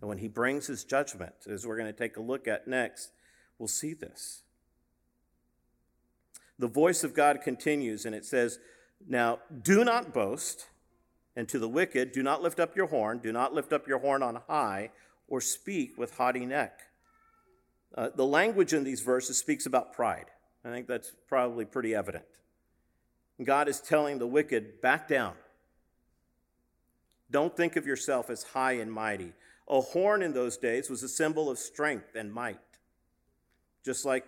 And 0.00 0.08
when 0.08 0.18
He 0.18 0.26
brings 0.26 0.66
His 0.66 0.82
judgment, 0.82 1.34
as 1.48 1.64
we're 1.64 1.76
going 1.76 1.92
to 1.92 1.98
take 1.98 2.16
a 2.16 2.22
look 2.22 2.48
at 2.48 2.66
next, 2.66 3.12
we'll 3.58 3.68
see 3.68 3.94
this. 3.94 4.42
The 6.58 6.66
voice 6.66 7.04
of 7.04 7.14
God 7.14 7.40
continues, 7.42 8.04
and 8.04 8.14
it 8.14 8.24
says, 8.24 8.58
Now 9.06 9.38
do 9.62 9.84
not 9.84 10.12
boast, 10.12 10.66
and 11.36 11.48
to 11.48 11.58
the 11.58 11.68
wicked, 11.68 12.12
do 12.12 12.22
not 12.22 12.42
lift 12.42 12.60
up 12.60 12.76
your 12.76 12.86
horn, 12.86 13.18
do 13.18 13.32
not 13.32 13.54
lift 13.54 13.72
up 13.72 13.88
your 13.88 13.98
horn 13.98 14.22
on 14.22 14.40
high, 14.48 14.90
or 15.28 15.40
speak 15.40 15.96
with 15.96 16.16
haughty 16.16 16.44
neck. 16.44 16.80
Uh, 17.94 18.08
the 18.14 18.26
language 18.26 18.72
in 18.72 18.84
these 18.84 19.00
verses 19.00 19.38
speaks 19.38 19.66
about 19.66 19.92
pride. 19.92 20.26
I 20.64 20.70
think 20.70 20.86
that's 20.86 21.12
probably 21.28 21.64
pretty 21.64 21.94
evident. 21.94 22.24
God 23.42 23.68
is 23.68 23.80
telling 23.80 24.18
the 24.18 24.26
wicked, 24.26 24.80
back 24.80 25.08
down. 25.08 25.34
Don't 27.30 27.56
think 27.56 27.76
of 27.76 27.86
yourself 27.86 28.30
as 28.30 28.42
high 28.42 28.72
and 28.72 28.92
mighty. 28.92 29.32
A 29.68 29.80
horn 29.80 30.22
in 30.22 30.34
those 30.34 30.56
days 30.56 30.90
was 30.90 31.02
a 31.02 31.08
symbol 31.08 31.50
of 31.50 31.58
strength 31.58 32.14
and 32.14 32.32
might. 32.32 32.58
Just 33.84 34.04
like 34.04 34.26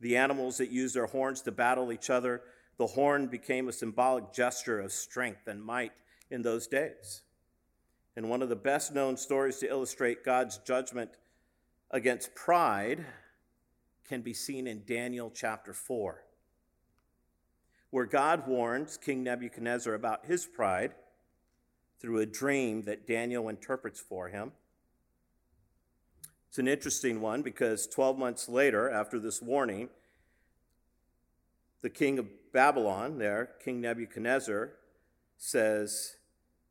the 0.00 0.16
animals 0.16 0.58
that 0.58 0.70
use 0.70 0.92
their 0.92 1.06
horns 1.06 1.42
to 1.42 1.52
battle 1.52 1.92
each 1.92 2.10
other, 2.10 2.42
the 2.78 2.86
horn 2.86 3.26
became 3.26 3.68
a 3.68 3.72
symbolic 3.72 4.32
gesture 4.32 4.80
of 4.80 4.92
strength 4.92 5.46
and 5.46 5.62
might 5.62 5.92
in 6.34 6.42
those 6.42 6.66
days. 6.66 7.22
And 8.16 8.28
one 8.28 8.42
of 8.42 8.48
the 8.48 8.56
best 8.56 8.94
known 8.94 9.16
stories 9.16 9.58
to 9.58 9.68
illustrate 9.68 10.24
God's 10.24 10.58
judgment 10.58 11.10
against 11.90 12.34
pride 12.34 13.06
can 14.06 14.20
be 14.20 14.34
seen 14.34 14.66
in 14.66 14.82
Daniel 14.84 15.32
chapter 15.34 15.72
4, 15.72 16.22
where 17.90 18.04
God 18.04 18.46
warns 18.46 18.98
King 18.98 19.22
Nebuchadnezzar 19.22 19.94
about 19.94 20.26
his 20.26 20.44
pride 20.44 20.92
through 21.98 22.18
a 22.20 22.26
dream 22.26 22.82
that 22.82 23.06
Daniel 23.06 23.48
interprets 23.48 24.00
for 24.00 24.28
him. 24.28 24.52
It's 26.48 26.58
an 26.58 26.68
interesting 26.68 27.20
one 27.20 27.42
because 27.42 27.86
12 27.86 28.18
months 28.18 28.48
later, 28.48 28.90
after 28.90 29.18
this 29.18 29.40
warning, 29.40 29.88
the 31.80 31.90
king 31.90 32.18
of 32.18 32.26
Babylon, 32.52 33.18
there, 33.18 33.50
King 33.64 33.80
Nebuchadnezzar, 33.80 34.72
says, 35.36 36.16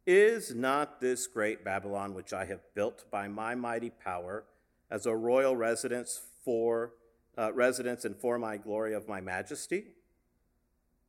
Is 0.06 0.54
not 0.54 1.00
this 1.00 1.28
great 1.28 1.64
Babylon 1.64 2.14
which 2.14 2.34
I 2.34 2.44
have 2.46 2.62
built 2.76 3.10
by 3.10 3.30
my 3.30 3.56
mighty 3.56 3.90
power 3.90 4.44
as 4.92 5.06
a 5.06 5.16
royal 5.16 5.56
residence 5.56 6.20
for 6.44 6.92
uh, 7.38 7.54
residence 7.54 8.04
and 8.04 8.16
for 8.16 8.38
my 8.38 8.58
glory 8.58 8.94
of 8.94 9.08
my 9.08 9.22
majesty? 9.22 9.86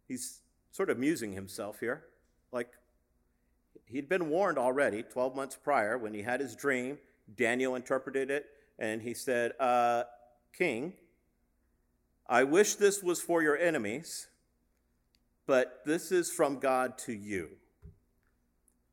He's 0.07 0.43
sort 0.71 0.91
of 0.91 0.99
musing 0.99 1.33
himself 1.33 1.81
here, 1.81 2.05
like 2.53 2.69
he'd 3.87 4.09
been 4.09 4.29
warned 4.29 4.59
already 4.59 5.03
12 5.03 5.35
months 5.35 5.59
prior 5.61 5.99
when 5.99 6.15
he 6.15 6.23
had 6.23 6.39
his 6.39 6.55
dream. 6.55 6.99
Daniel 7.37 7.75
interpreted 7.75 8.31
it 8.31 8.47
and 8.79 9.03
he 9.03 9.13
said, 9.13 9.53
uh, 9.59 10.05
King, 10.57 10.93
I 12.29 12.45
wish 12.45 12.77
this 12.77 13.03
was 13.03 13.21
for 13.21 13.43
your 13.43 13.57
enemies, 13.59 14.29
but 15.47 15.83
this 15.85 16.13
is 16.13 16.31
from 16.31 16.61
God 16.61 16.97
to 16.99 17.13
you. 17.13 17.51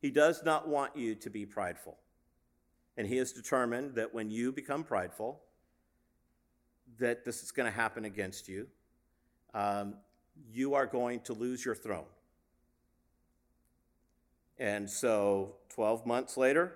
He 0.01 0.09
does 0.09 0.43
not 0.43 0.67
want 0.67 0.97
you 0.97 1.13
to 1.15 1.29
be 1.29 1.45
prideful. 1.45 1.97
And 2.97 3.07
he 3.07 3.17
has 3.17 3.31
determined 3.31 3.95
that 3.95 4.13
when 4.13 4.29
you 4.29 4.51
become 4.51 4.83
prideful, 4.83 5.41
that 6.99 7.23
this 7.23 7.43
is 7.43 7.51
going 7.51 7.71
to 7.71 7.75
happen 7.75 8.05
against 8.05 8.49
you. 8.49 8.67
Um, 9.53 9.95
you 10.51 10.73
are 10.73 10.85
going 10.85 11.21
to 11.21 11.33
lose 11.33 11.63
your 11.63 11.75
throne. 11.75 12.05
And 14.57 14.89
so, 14.89 15.55
12 15.69 16.05
months 16.05 16.37
later, 16.37 16.73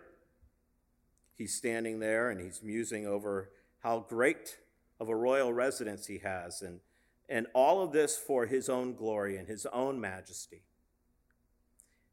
he's 1.37 1.53
standing 1.53 1.99
there 1.99 2.29
and 2.29 2.39
he's 2.39 2.61
musing 2.63 3.05
over 3.05 3.51
how 3.79 4.05
great 4.07 4.57
of 4.99 5.09
a 5.09 5.15
royal 5.15 5.53
residence 5.53 6.07
he 6.07 6.19
has, 6.19 6.61
and, 6.61 6.79
and 7.29 7.47
all 7.53 7.83
of 7.83 7.91
this 7.91 8.17
for 8.17 8.45
his 8.45 8.69
own 8.69 8.95
glory 8.95 9.37
and 9.37 9.47
his 9.47 9.65
own 9.67 9.99
majesty. 9.99 10.63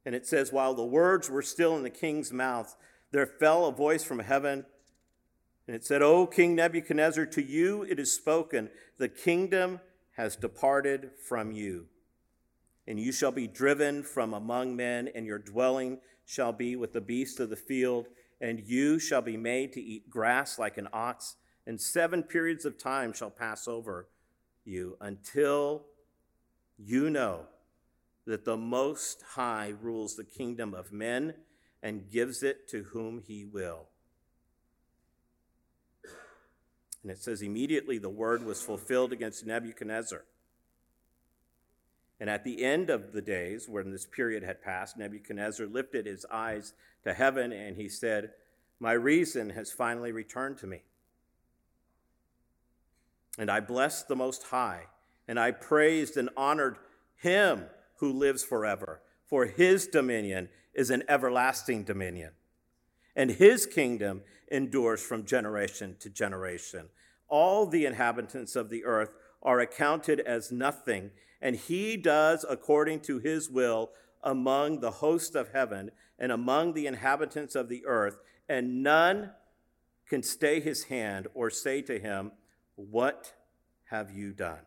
And 0.05 0.15
it 0.15 0.27
says, 0.27 0.53
While 0.53 0.75
the 0.75 0.85
words 0.85 1.31
were 1.31 1.43
still 1.43 1.77
in 1.77 1.83
the 1.83 1.91
king's 1.91 2.33
mouth, 2.33 2.77
there 3.11 3.27
fell 3.27 3.67
a 3.67 3.73
voice 3.73 4.03
from 4.03 4.21
heaven, 4.21 4.65
and 5.67 5.77
it 5.77 5.85
said, 5.85 6.03
O 6.03 6.27
King 6.27 6.57
Nebuchadnezzar, 6.57 7.27
to 7.27 7.43
you 7.43 7.83
it 7.85 8.01
is 8.01 8.15
spoken, 8.15 8.69
the 8.99 9.09
kingdom 9.09 9.81
has 10.17 10.35
departed 10.35 11.11
from 11.27 11.53
you. 11.53 11.87
And 12.87 12.99
you 12.99 13.13
shall 13.13 13.31
be 13.31 13.47
driven 13.47 14.03
from 14.03 14.35
among 14.35 14.75
men, 14.75 15.09
and 15.15 15.25
your 15.25 15.39
dwelling 15.39 15.99
shall 16.25 16.53
be 16.53 16.75
with 16.75 16.93
the 16.93 17.01
beasts 17.01 17.39
of 17.39 17.51
the 17.51 17.57
field 17.57 18.09
and 18.43 18.61
you 18.67 18.99
shall 18.99 19.23
be 19.23 19.37
made 19.37 19.73
to 19.73 19.81
eat 19.81 20.11
grass 20.11 20.59
like 20.59 20.77
an 20.77 20.89
ox, 20.93 21.37
and 21.65 21.81
seven 21.81 22.25
periods 22.25 22.65
of 22.65 22.77
time 22.77 23.13
shall 23.13 23.31
pass 23.31 23.69
over 23.69 24.09
you 24.65 24.97
until 25.01 25.85
you 26.77 27.09
know 27.09 27.47
that 28.27 28.45
the 28.45 28.57
Most 28.57 29.23
High 29.35 29.75
rules 29.81 30.17
the 30.17 30.25
kingdom 30.25 30.75
of 30.75 30.93
men 30.93 31.35
and 31.83 32.11
gives 32.11 32.43
it 32.43 32.69
to 32.69 32.85
whom 32.85 33.23
he 33.27 33.45
will. 33.45 33.87
And 37.03 37.11
it 37.11 37.19
says, 37.19 37.43
immediately 37.43 37.99
the 37.99 38.09
word 38.09 38.45
was 38.45 38.63
fulfilled 38.63 39.13
against 39.13 39.45
Nebuchadnezzar. 39.45 40.23
And 42.21 42.31
at 42.31 42.45
the 42.45 42.63
end 42.63 42.89
of 42.89 43.13
the 43.13 43.23
days, 43.23 43.69
when 43.69 43.91
this 43.91 44.07
period 44.07 44.45
had 44.45 44.63
passed, 44.63 44.97
Nebuchadnezzar 44.97 45.67
lifted 45.67 46.07
his 46.07 46.25
eyes 46.31 46.73
to 47.03 47.13
heaven 47.13 47.51
and 47.53 47.77
he 47.77 47.89
said, 47.89 48.31
My 48.79 48.93
reason 48.93 49.51
has 49.51 49.73
finally 49.73 50.13
returned 50.13 50.59
to 50.59 50.69
me. 50.69 50.83
And 53.37 53.51
I 53.51 53.59
blessed 53.59 54.07
the 54.07 54.15
Most 54.15 54.45
High, 54.45 54.87
and 55.27 55.41
I 55.41 55.51
praised 55.51 56.17
and 56.17 56.29
honored 56.37 56.77
him 57.17 57.65
who 57.97 58.13
lives 58.13 58.43
forever, 58.45 59.03
for 59.27 59.47
his 59.47 59.87
dominion 59.87 60.49
is 60.75 60.91
an 60.91 61.03
everlasting 61.09 61.85
dominion, 61.85 62.33
and 63.15 63.31
his 63.31 63.67
kingdom 63.67 64.23
endures 64.51 65.03
from 65.03 65.25
generation 65.25 65.97
to 66.01 66.11
generation. 66.11 66.89
All 67.29 67.67
the 67.67 67.87
inhabitants 67.87 68.57
of 68.57 68.71
the 68.71 68.85
earth 68.85 69.15
are 69.43 69.61
accounted 69.61 70.21
as 70.21 70.53
nothing, 70.53 71.11
and 71.41 71.57
he 71.57 71.97
does 71.97 72.45
according 72.49 73.01
to 73.01 73.19
his 73.19 73.49
will 73.49 73.91
among 74.23 74.81
the 74.81 74.91
host 74.91 75.35
of 75.35 75.53
heaven 75.53 75.91
and 76.19 76.31
among 76.31 76.75
the 76.75 76.87
inhabitants 76.87 77.55
of 77.55 77.69
the 77.69 77.85
earth, 77.87 78.19
and 78.49 78.83
none 78.83 79.31
can 80.09 80.23
stay 80.23 80.61
his 80.61 80.85
hand 80.85 81.27
or 81.35 81.51
say 81.51 81.83
to 81.83 81.99
him, 81.99 82.33
What 82.77 83.33
have 83.85 84.11
you 84.11 84.33
done? 84.33 84.61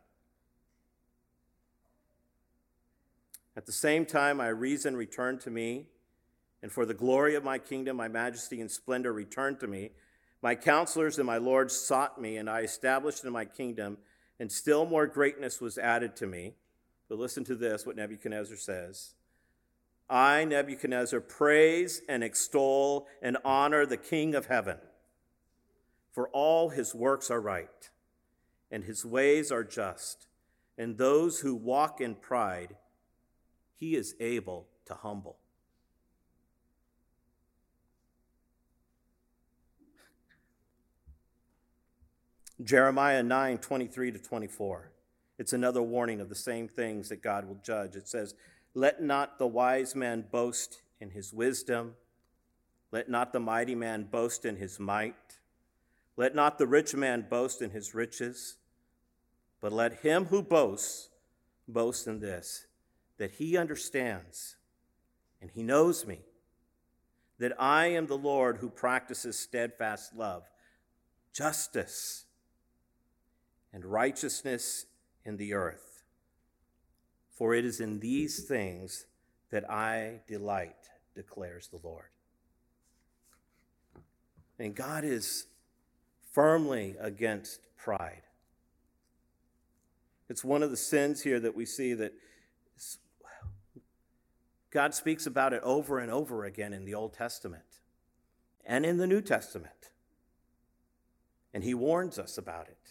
At 3.57 3.65
the 3.65 3.71
same 3.71 4.05
time, 4.05 4.37
my 4.37 4.49
reason 4.49 4.97
returned 4.97 5.41
to 5.41 5.49
me, 5.49 5.87
and 6.61 6.71
for 6.71 6.85
the 6.85 6.93
glory 6.93 7.35
of 7.35 7.43
my 7.43 7.57
kingdom, 7.57 7.97
my 7.97 8.07
majesty 8.07 8.59
and 8.59 8.69
splendor 8.69 9.13
returned 9.13 9.59
to 9.61 9.67
me. 9.67 9.91
My 10.41 10.55
counselors 10.55 11.17
and 11.17 11.25
my 11.25 11.37
lords 11.37 11.75
sought 11.75 12.19
me, 12.19 12.37
and 12.37 12.49
I 12.49 12.61
established 12.61 13.23
in 13.23 13.31
my 13.31 13.45
kingdom, 13.45 13.97
and 14.39 14.51
still 14.51 14.85
more 14.85 15.07
greatness 15.07 15.61
was 15.61 15.77
added 15.77 16.15
to 16.17 16.27
me. 16.27 16.55
But 17.07 17.19
listen 17.19 17.43
to 17.45 17.55
this 17.55 17.85
what 17.85 17.95
Nebuchadnezzar 17.95 18.57
says 18.57 19.13
I, 20.09 20.45
Nebuchadnezzar, 20.45 21.19
praise 21.21 22.01
and 22.07 22.23
extol 22.23 23.07
and 23.21 23.37
honor 23.43 23.85
the 23.85 23.97
King 23.97 24.35
of 24.35 24.47
heaven, 24.47 24.77
for 26.11 26.27
all 26.29 26.69
his 26.69 26.93
works 26.93 27.31
are 27.31 27.41
right, 27.41 27.89
and 28.69 28.83
his 28.83 29.05
ways 29.05 29.51
are 29.51 29.63
just, 29.63 30.27
and 30.77 30.97
those 30.97 31.39
who 31.39 31.55
walk 31.55 32.01
in 32.01 32.15
pride, 32.15 32.75
he 33.77 33.95
is 33.95 34.15
able 34.19 34.67
to 34.85 34.93
humble. 34.93 35.37
Jeremiah 42.63 43.21
9 43.21 43.57
23 43.57 44.11
to 44.11 44.19
24. 44.19 44.91
It's 45.37 45.53
another 45.53 45.81
warning 45.81 46.21
of 46.21 46.29
the 46.29 46.35
same 46.35 46.67
things 46.67 47.09
that 47.09 47.21
God 47.21 47.45
will 47.45 47.59
judge. 47.63 47.95
It 47.95 48.07
says, 48.07 48.33
Let 48.73 49.01
not 49.01 49.37
the 49.37 49.47
wise 49.47 49.95
man 49.95 50.25
boast 50.31 50.81
in 51.01 51.09
his 51.09 51.33
wisdom, 51.33 51.95
let 52.91 53.09
not 53.09 53.33
the 53.33 53.39
mighty 53.39 53.75
man 53.75 54.03
boast 54.03 54.45
in 54.45 54.55
his 54.55 54.79
might, 54.79 55.39
let 56.15 56.33
not 56.33 56.57
the 56.57 56.67
rich 56.67 56.95
man 56.95 57.25
boast 57.29 57.61
in 57.61 57.71
his 57.71 57.93
riches, 57.93 58.55
but 59.59 59.73
let 59.73 59.99
him 60.01 60.25
who 60.25 60.41
boasts 60.41 61.09
boast 61.67 62.07
in 62.07 62.21
this, 62.21 62.67
that 63.17 63.31
he 63.31 63.57
understands 63.57 64.55
and 65.41 65.51
he 65.51 65.63
knows 65.63 66.05
me, 66.05 66.19
that 67.39 67.53
I 67.59 67.87
am 67.87 68.07
the 68.07 68.17
Lord 68.17 68.57
who 68.57 68.69
practices 68.69 69.37
steadfast 69.37 70.15
love, 70.15 70.43
justice, 71.33 72.25
and 73.73 73.85
righteousness 73.85 74.85
in 75.23 75.37
the 75.37 75.53
earth. 75.53 76.03
For 77.31 77.53
it 77.53 77.65
is 77.65 77.81
in 77.81 77.99
these 77.99 78.45
things 78.45 79.05
that 79.51 79.69
I 79.69 80.21
delight, 80.27 80.89
declares 81.13 81.67
the 81.67 81.79
Lord. 81.83 82.05
And 84.57 84.73
God 84.73 85.03
is 85.03 85.47
firmly 86.31 86.95
against 86.99 87.59
pride. 87.77 88.23
It's 90.29 90.43
one 90.43 90.63
of 90.63 90.71
the 90.71 90.77
sins 90.77 91.21
here 91.21 91.39
that 91.39 91.55
we 91.55 91.65
see 91.65 91.93
that 91.93 92.13
God 94.75 94.93
speaks 94.93 95.25
about 95.25 95.53
it 95.53 95.63
over 95.63 95.99
and 95.99 96.11
over 96.11 96.43
again 96.43 96.73
in 96.73 96.83
the 96.83 96.93
Old 96.93 97.13
Testament 97.13 97.79
and 98.65 98.85
in 98.85 98.97
the 98.97 99.07
New 99.07 99.21
Testament. 99.21 99.91
And 101.53 101.63
he 101.63 101.73
warns 101.73 102.19
us 102.19 102.37
about 102.37 102.67
it. 102.67 102.89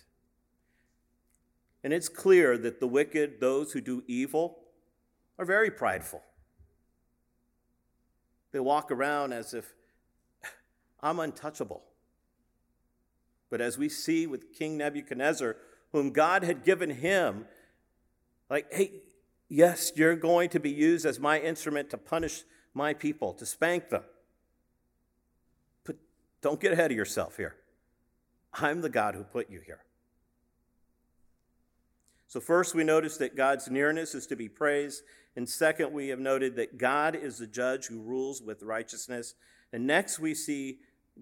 And 1.82 1.92
it's 1.92 2.08
clear 2.08 2.56
that 2.56 2.80
the 2.80 2.86
wicked, 2.86 3.38
those 3.38 3.72
who 3.72 3.82
do 3.82 4.02
evil, 4.06 4.60
are 5.38 5.44
very 5.44 5.70
prideful. 5.70 6.22
They 8.52 8.60
walk 8.60 8.90
around 8.90 9.34
as 9.34 9.52
if 9.52 9.74
I'm 11.02 11.20
untouchable. 11.20 11.82
But 13.50 13.60
as 13.60 13.76
we 13.76 13.90
see 13.90 14.26
with 14.26 14.54
King 14.54 14.78
Nebuchadnezzar, 14.78 15.58
whom 15.92 16.12
God 16.12 16.44
had 16.44 16.64
given 16.64 16.88
him, 16.88 17.44
like, 18.48 18.72
hey, 18.72 19.02
yes, 19.48 19.92
you're 19.94 20.16
going 20.16 20.48
to 20.50 20.60
be 20.60 20.70
used 20.70 21.06
as 21.06 21.18
my 21.20 21.38
instrument 21.40 21.90
to 21.90 21.98
punish 21.98 22.44
my 22.72 22.94
people, 22.94 23.32
to 23.34 23.46
spank 23.46 23.88
them. 23.88 24.02
But 25.84 25.96
don't 26.42 26.60
get 26.60 26.72
ahead 26.72 26.90
of 26.90 26.96
yourself 26.96 27.36
here. 27.36 27.56
I'm 28.52 28.80
the 28.80 28.88
God 28.88 29.14
who 29.14 29.24
put 29.24 29.50
you 29.50 29.60
here. 29.60 29.80
So, 32.26 32.40
first, 32.40 32.74
we 32.74 32.82
notice 32.82 33.16
that 33.18 33.36
God's 33.36 33.70
nearness 33.70 34.14
is 34.14 34.26
to 34.26 34.36
be 34.36 34.48
praised. 34.48 35.02
And 35.36 35.48
second, 35.48 35.92
we 35.92 36.08
have 36.08 36.18
noted 36.18 36.56
that 36.56 36.78
God 36.78 37.14
is 37.14 37.38
the 37.38 37.46
judge 37.46 37.86
who 37.86 38.00
rules 38.00 38.42
with 38.42 38.62
righteousness. 38.62 39.34
And 39.72 39.86
next, 39.86 40.18
we 40.18 40.34
see 40.34 40.78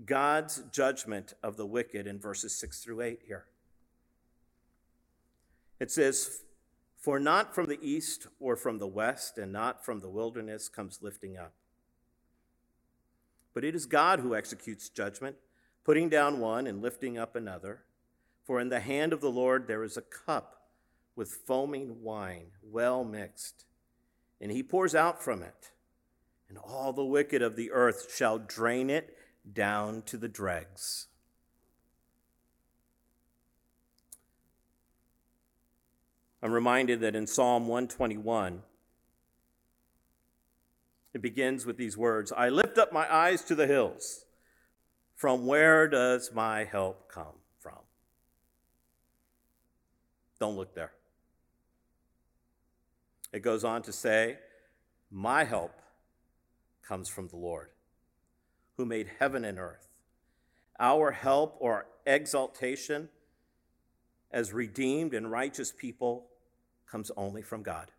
God's 0.07 0.63
judgment 0.73 1.35
of 1.43 1.57
the 1.57 1.67
wicked 1.67 2.07
in 2.07 2.19
verses 2.19 2.57
6 2.57 2.83
through 2.83 3.03
8 3.03 3.21
here. 3.27 3.45
It 5.81 5.91
says, 5.91 6.43
For 7.03 7.19
not 7.19 7.53
from 7.53 7.67
the 7.67 7.81
east 7.83 8.29
or 8.39 8.55
from 8.55 8.79
the 8.79 8.87
west, 8.87 9.37
and 9.37 9.53
not 9.53 9.85
from 9.85 9.99
the 9.99 10.09
wilderness 10.09 10.69
comes 10.69 11.01
lifting 11.03 11.37
up. 11.37 11.53
But 13.53 13.65
it 13.65 13.75
is 13.75 13.87
God 13.87 14.21
who 14.21 14.37
executes 14.37 14.89
judgment, 14.89 15.35
putting 15.83 16.09
down 16.09 16.39
one 16.39 16.69
and 16.69 16.81
lifting 16.81 17.19
up 17.19 17.35
another. 17.35 17.83
For 18.45 18.61
in 18.61 18.69
the 18.69 18.79
hand 18.79 19.13
of 19.13 19.21
the 19.21 19.33
Lord 19.33 19.67
there 19.67 19.83
is 19.83 19.97
a 19.97 20.03
cup 20.03 20.69
with 21.17 21.41
foaming 21.45 22.03
wine, 22.03 22.53
well 22.63 23.03
mixed. 23.03 23.65
And 24.41 24.53
he 24.53 24.63
pours 24.63 24.95
out 24.95 25.21
from 25.21 25.43
it, 25.43 25.73
and 26.49 26.57
all 26.57 26.93
the 26.93 27.05
wicked 27.05 27.43
of 27.43 27.57
the 27.57 27.73
earth 27.73 28.15
shall 28.15 28.39
drain 28.39 28.91
it 28.91 29.17
down 29.53 30.03
to 30.03 30.17
the 30.17 30.29
dregs. 30.29 31.09
I'm 36.43 36.53
reminded 36.53 37.01
that 37.01 37.15
in 37.15 37.27
Psalm 37.27 37.69
121, 37.69 38.63
it 41.15 41.23
begins 41.23 41.65
with 41.65 41.77
these 41.77 41.97
words 41.97 42.33
I 42.37 42.49
lift 42.49 42.79
up 42.79 42.93
my 42.93 43.13
eyes 43.13 43.43
to 43.45 43.55
the 43.55 43.67
hills. 43.67 44.25
From 45.15 45.47
where 45.47 45.87
does 45.87 46.33
my 46.35 46.65
help 46.65 47.09
come 47.09 47.37
from? 47.61 47.79
Don't 50.41 50.57
look 50.57 50.75
there. 50.75 50.93
It 53.33 53.41
goes 53.41 53.63
on 53.63 53.83
to 53.83 53.93
say, 53.93 54.39
My 55.13 55.45
help 55.45 55.81
comes 56.83 57.09
from 57.09 57.29
the 57.29 57.37
Lord, 57.37 57.69
who 58.77 58.85
made 58.85 59.09
heaven 59.21 59.45
and 59.45 59.61
earth. 59.61 59.89
Our 60.81 61.13
help 61.13 61.57
or 61.61 61.87
exaltation 62.05 63.09
as 64.33 64.53
redeemed 64.53 65.15
and 65.15 65.31
righteous 65.31 65.71
people 65.71 66.27
comes 66.93 67.11
only 67.17 67.41
from 67.41 67.63
God. 67.63 67.91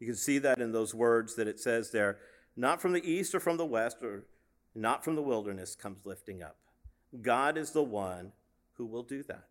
You 0.00 0.08
can 0.08 0.16
see 0.16 0.38
that 0.38 0.58
in 0.58 0.72
those 0.72 0.92
words 0.92 1.36
that 1.36 1.46
it 1.46 1.60
says 1.60 1.92
there 1.92 2.18
not 2.56 2.82
from 2.82 2.92
the 2.92 3.08
east 3.08 3.32
or 3.34 3.40
from 3.40 3.56
the 3.56 3.64
west 3.64 3.98
or 4.02 4.24
not 4.74 5.04
from 5.04 5.14
the 5.14 5.22
wilderness 5.22 5.76
comes 5.76 6.04
lifting 6.04 6.42
up. 6.42 6.56
God 7.22 7.56
is 7.56 7.70
the 7.70 7.82
one 7.82 8.32
who 8.72 8.86
will 8.86 9.04
do 9.04 9.22
that. 9.22 9.44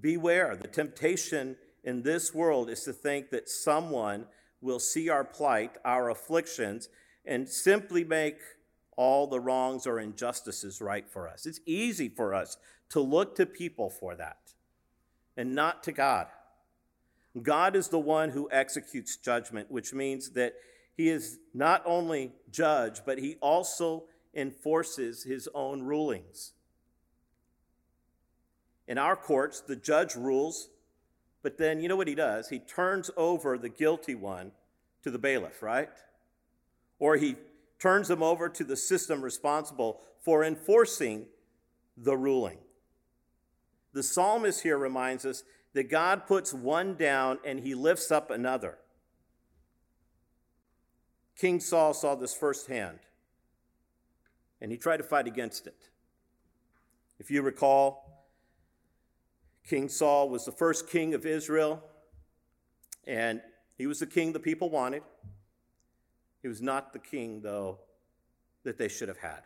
Beware, 0.00 0.54
the 0.54 0.68
temptation 0.68 1.56
in 1.82 2.02
this 2.02 2.32
world 2.32 2.70
is 2.70 2.84
to 2.84 2.92
think 2.92 3.30
that 3.30 3.48
someone 3.48 4.26
will 4.60 4.78
see 4.78 5.08
our 5.08 5.24
plight, 5.24 5.72
our 5.84 6.10
afflictions, 6.10 6.88
and 7.24 7.48
simply 7.48 8.04
make 8.04 8.38
all 8.96 9.26
the 9.26 9.40
wrongs 9.40 9.86
or 9.86 9.98
injustices 9.98 10.80
right 10.80 11.08
for 11.10 11.28
us. 11.28 11.44
It's 11.44 11.60
easy 11.66 12.08
for 12.08 12.34
us 12.34 12.56
to 12.90 13.00
look 13.00 13.34
to 13.36 13.46
people 13.46 13.90
for 13.90 14.14
that 14.14 14.38
and 15.36 15.54
not 15.54 15.82
to 15.84 15.92
God. 15.92 16.28
God 17.40 17.76
is 17.76 17.88
the 17.88 17.98
one 17.98 18.30
who 18.30 18.48
executes 18.50 19.16
judgment, 19.16 19.70
which 19.70 19.92
means 19.92 20.30
that 20.30 20.54
he 20.96 21.08
is 21.08 21.38
not 21.54 21.82
only 21.84 22.32
judge, 22.50 23.02
but 23.06 23.18
he 23.18 23.36
also 23.40 24.04
enforces 24.34 25.24
his 25.24 25.48
own 25.54 25.82
rulings. 25.82 26.52
In 28.86 28.98
our 28.98 29.14
courts, 29.14 29.60
the 29.60 29.76
judge 29.76 30.16
rules 30.16 30.70
but 31.42 31.58
then 31.58 31.80
you 31.80 31.88
know 31.88 31.96
what 31.96 32.08
he 32.08 32.14
does? 32.14 32.48
He 32.48 32.58
turns 32.58 33.10
over 33.16 33.58
the 33.58 33.68
guilty 33.68 34.14
one 34.14 34.52
to 35.02 35.10
the 35.10 35.18
bailiff, 35.18 35.62
right? 35.62 35.88
Or 36.98 37.16
he 37.16 37.36
turns 37.78 38.08
them 38.08 38.22
over 38.22 38.48
to 38.48 38.64
the 38.64 38.76
system 38.76 39.22
responsible 39.22 40.00
for 40.24 40.44
enforcing 40.44 41.26
the 41.96 42.16
ruling. 42.16 42.58
The 43.92 44.02
psalmist 44.02 44.62
here 44.62 44.78
reminds 44.78 45.24
us 45.24 45.44
that 45.78 45.88
God 45.88 46.26
puts 46.26 46.52
one 46.52 46.96
down 46.96 47.38
and 47.44 47.60
he 47.60 47.76
lifts 47.76 48.10
up 48.10 48.32
another. 48.32 48.78
King 51.36 51.60
Saul 51.60 51.94
saw 51.94 52.16
this 52.16 52.34
firsthand, 52.34 52.98
and 54.60 54.72
he 54.72 54.76
tried 54.76 54.96
to 54.96 55.04
fight 55.04 55.28
against 55.28 55.68
it. 55.68 55.76
If 57.20 57.30
you 57.30 57.42
recall, 57.42 58.26
King 59.68 59.88
Saul 59.88 60.28
was 60.28 60.44
the 60.46 60.50
first 60.50 60.90
king 60.90 61.14
of 61.14 61.24
Israel, 61.24 61.80
and 63.06 63.40
he 63.76 63.86
was 63.86 64.00
the 64.00 64.06
king 64.06 64.32
the 64.32 64.40
people 64.40 64.70
wanted. 64.70 65.04
He 66.42 66.48
was 66.48 66.60
not 66.60 66.92
the 66.92 66.98
king, 66.98 67.40
though, 67.40 67.78
that 68.64 68.78
they 68.78 68.88
should 68.88 69.06
have 69.06 69.18
had. 69.18 69.42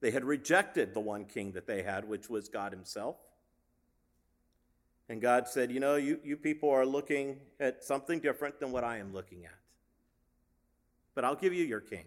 They 0.00 0.12
had 0.12 0.24
rejected 0.24 0.94
the 0.94 1.00
one 1.00 1.26
king 1.26 1.52
that 1.52 1.66
they 1.66 1.82
had, 1.82 2.08
which 2.08 2.30
was 2.30 2.48
God 2.48 2.72
Himself. 2.72 3.16
And 5.08 5.20
God 5.20 5.48
said, 5.48 5.70
You 5.70 5.80
know, 5.80 5.96
you, 5.96 6.18
you 6.24 6.36
people 6.36 6.70
are 6.70 6.86
looking 6.86 7.36
at 7.60 7.84
something 7.84 8.20
different 8.20 8.60
than 8.60 8.72
what 8.72 8.84
I 8.84 8.98
am 8.98 9.12
looking 9.12 9.44
at. 9.44 9.58
But 11.14 11.24
I'll 11.24 11.36
give 11.36 11.52
you 11.52 11.64
your 11.64 11.80
king. 11.80 12.06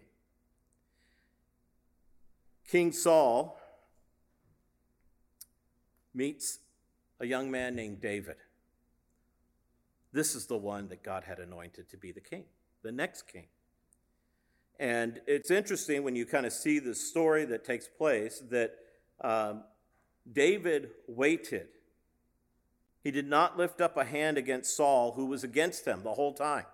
King 2.68 2.92
Saul 2.92 3.58
meets 6.12 6.58
a 7.20 7.26
young 7.26 7.50
man 7.50 7.74
named 7.74 8.00
David. 8.00 8.36
This 10.12 10.34
is 10.34 10.46
the 10.46 10.56
one 10.56 10.88
that 10.88 11.02
God 11.02 11.24
had 11.24 11.38
anointed 11.38 11.88
to 11.90 11.96
be 11.96 12.12
the 12.12 12.20
king, 12.20 12.44
the 12.82 12.92
next 12.92 13.22
king. 13.28 13.46
And 14.78 15.20
it's 15.26 15.50
interesting 15.50 16.04
when 16.04 16.14
you 16.14 16.24
kind 16.24 16.46
of 16.46 16.52
see 16.52 16.78
the 16.78 16.94
story 16.94 17.44
that 17.46 17.64
takes 17.64 17.88
place 17.88 18.42
that 18.50 18.74
um, 19.20 19.64
David 20.30 20.90
waited. 21.06 21.68
He 23.08 23.12
did 23.12 23.26
not 23.26 23.56
lift 23.56 23.80
up 23.80 23.96
a 23.96 24.04
hand 24.04 24.36
against 24.36 24.76
Saul, 24.76 25.12
who 25.12 25.24
was 25.24 25.42
against 25.42 25.86
him 25.86 26.02
the 26.02 26.12
whole 26.12 26.34
time. 26.34 26.66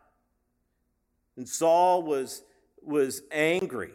And 1.36 1.48
Saul 1.48 2.02
was, 2.02 2.42
was 2.82 3.22
angry 3.30 3.92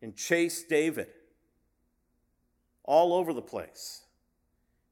and 0.00 0.16
chased 0.16 0.70
David 0.70 1.08
all 2.84 3.12
over 3.12 3.34
the 3.34 3.42
place. 3.42 4.06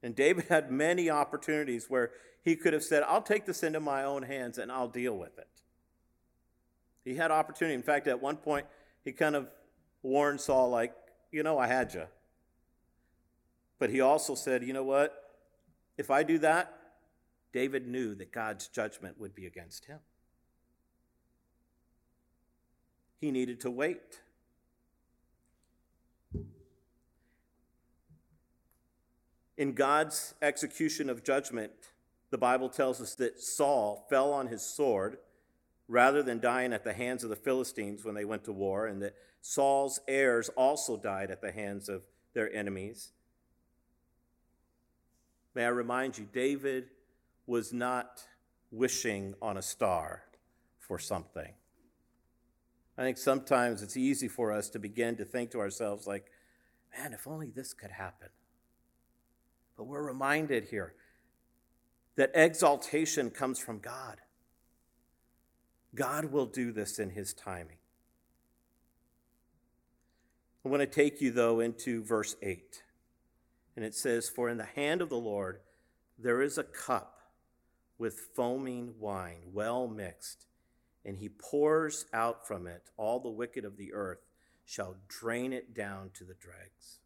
And 0.03 0.15
David 0.15 0.45
had 0.51 0.71
many 0.71 1.09
opportunities 1.09 1.87
where 1.89 2.11
he 2.43 2.57
could 2.57 2.75
have 2.75 2.85
said, 2.85 3.03
I'll 3.03 3.23
take 3.23 3.47
this 3.47 3.63
into 3.63 3.81
my 3.81 4.05
own 4.05 4.23
hands 4.23 4.59
and 4.59 4.71
I'll 4.71 4.89
deal 4.89 5.17
with 5.17 5.39
it. 5.39 5.49
He 7.07 7.15
had 7.15 7.31
opportunity. 7.31 7.75
In 7.75 7.83
fact, 7.83 8.07
at 8.07 8.21
one 8.21 8.37
point, 8.37 8.67
he 9.03 9.13
kind 9.13 9.35
of 9.35 9.49
warned 10.03 10.43
Saul, 10.43 10.69
like, 10.69 10.95
you 11.33 11.43
know, 11.43 11.57
I 11.57 11.69
had 11.69 11.95
you. 11.95 12.05
But 13.79 13.89
he 13.89 14.03
also 14.03 14.35
said, 14.35 14.63
you 14.63 14.75
know 14.75 14.85
what? 14.85 15.23
If 15.97 16.11
I 16.11 16.23
do 16.23 16.39
that, 16.39 16.75
David 17.53 17.87
knew 17.87 18.15
that 18.17 18.33
God's 18.33 18.67
judgment 18.67 19.19
would 19.19 19.35
be 19.35 19.47
against 19.47 19.85
him. 19.85 20.01
He 23.21 23.31
needed 23.31 23.61
to 23.61 23.71
wait. 23.71 24.21
In 29.57 29.73
God's 29.73 30.35
execution 30.43 31.09
of 31.09 31.23
judgment, 31.23 31.71
the 32.31 32.39
Bible 32.39 32.69
tells 32.69 33.01
us 33.01 33.15
that 33.15 33.41
Saul 33.41 34.05
fell 34.11 34.33
on 34.33 34.49
his 34.49 34.63
sword 34.63 35.19
rather 35.87 36.23
than 36.23 36.41
dying 36.41 36.73
at 36.73 36.83
the 36.83 36.93
hands 36.93 37.23
of 37.23 37.31
the 37.31 37.37
Philistines 37.37 38.05
when 38.05 38.15
they 38.15 38.25
went 38.25 38.45
to 38.45 38.53
war, 38.53 38.87
and 38.87 39.01
that 39.01 39.15
Saul's 39.41 40.01
heirs 40.09 40.49
also 40.51 40.97
died 40.97 41.31
at 41.31 41.41
the 41.41 41.53
hands 41.53 41.89
of 41.89 42.03
their 42.33 42.53
enemies. 42.53 43.13
May 45.55 45.65
I 45.65 45.69
remind 45.69 46.19
you, 46.19 46.27
David 46.33 46.91
was 47.47 47.73
not 47.73 48.25
wishing 48.71 49.35
on 49.41 49.57
a 49.57 49.63
star 49.63 50.25
for 50.79 50.99
something. 50.99 51.53
I 52.97 53.03
think 53.03 53.19
sometimes 53.19 53.83
it's 53.83 53.97
easy 53.97 54.29
for 54.29 54.53
us 54.53 54.69
to 54.71 54.79
begin 54.79 55.17
to 55.17 55.25
think 55.25 55.51
to 55.51 55.59
ourselves, 55.59 56.07
like, 56.07 56.27
man, 56.97 57.13
if 57.13 57.27
only 57.27 57.51
this 57.51 57.73
could 57.75 57.91
happen. 57.91 58.29
But 59.77 59.85
we're 59.85 60.03
reminded 60.03 60.67
here 60.67 60.95
that 62.17 62.31
exaltation 62.35 63.31
comes 63.31 63.59
from 63.59 63.81
God. 63.81 64.21
God 65.95 66.27
will 66.27 66.47
do 66.47 66.73
this 66.73 66.99
in 66.99 67.11
His 67.11 67.35
timing. 67.35 67.79
I 70.65 70.69
want 70.69 70.81
to 70.81 70.87
take 70.87 71.21
you, 71.21 71.33
though, 71.33 71.61
into 71.61 72.03
verse 72.05 72.37
8. 72.43 72.84
And 73.77 73.85
it 73.85 73.95
says, 73.95 74.29
For 74.29 74.49
in 74.49 74.59
the 74.59 74.65
hand 74.65 75.03
of 75.03 75.09
the 75.09 75.17
Lord 75.17 75.61
there 76.19 76.43
is 76.43 76.59
a 76.59 76.65
cup 76.65 77.21
with 77.99 78.29
foaming 78.35 78.95
wine, 78.99 79.51
well 79.53 79.89
mixed, 79.89 80.47
and 81.05 81.19
he 81.19 81.29
pours 81.29 82.07
out 82.13 82.47
from 82.47 82.67
it 82.67 82.91
all 82.97 83.21
the 83.21 83.29
wicked 83.29 83.65
of 83.65 83.77
the 83.77 83.93
earth 83.93 84.25
shall 84.65 84.97
drain 85.09 85.53
it 85.53 85.75
down 85.75 86.11
to 86.15 86.25
the 86.25 86.35
dregs. 86.35 86.99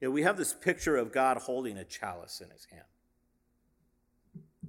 You 0.00 0.08
know, 0.08 0.12
we 0.12 0.22
have 0.22 0.36
this 0.36 0.52
picture 0.52 0.96
of 0.96 1.12
God 1.12 1.38
holding 1.38 1.78
a 1.78 1.84
chalice 1.84 2.40
in 2.40 2.50
his 2.50 2.66
hand. 2.70 2.82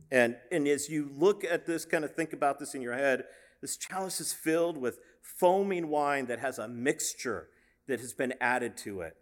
And, 0.10 0.38
and 0.52 0.68
as 0.68 0.90
you 0.90 1.10
look 1.14 1.44
at 1.44 1.66
this, 1.66 1.86
kind 1.86 2.06
of 2.06 2.16
think 2.16 2.32
about 2.32 2.60
this 2.60 2.76
in 2.76 2.82
your 2.82 2.94
head, 2.94 3.26
this 3.62 3.76
chalice 3.76 4.22
is 4.22 4.32
filled 4.32 4.78
with 4.78 5.00
foaming 5.22 5.90
wine 5.90 6.28
that 6.28 6.40
has 6.40 6.60
a 6.60 6.68
mixture 6.68 7.50
that 7.88 8.00
has 8.00 8.14
been 8.14 8.34
added 8.40 8.78
to 8.78 9.02
it. 9.02 9.18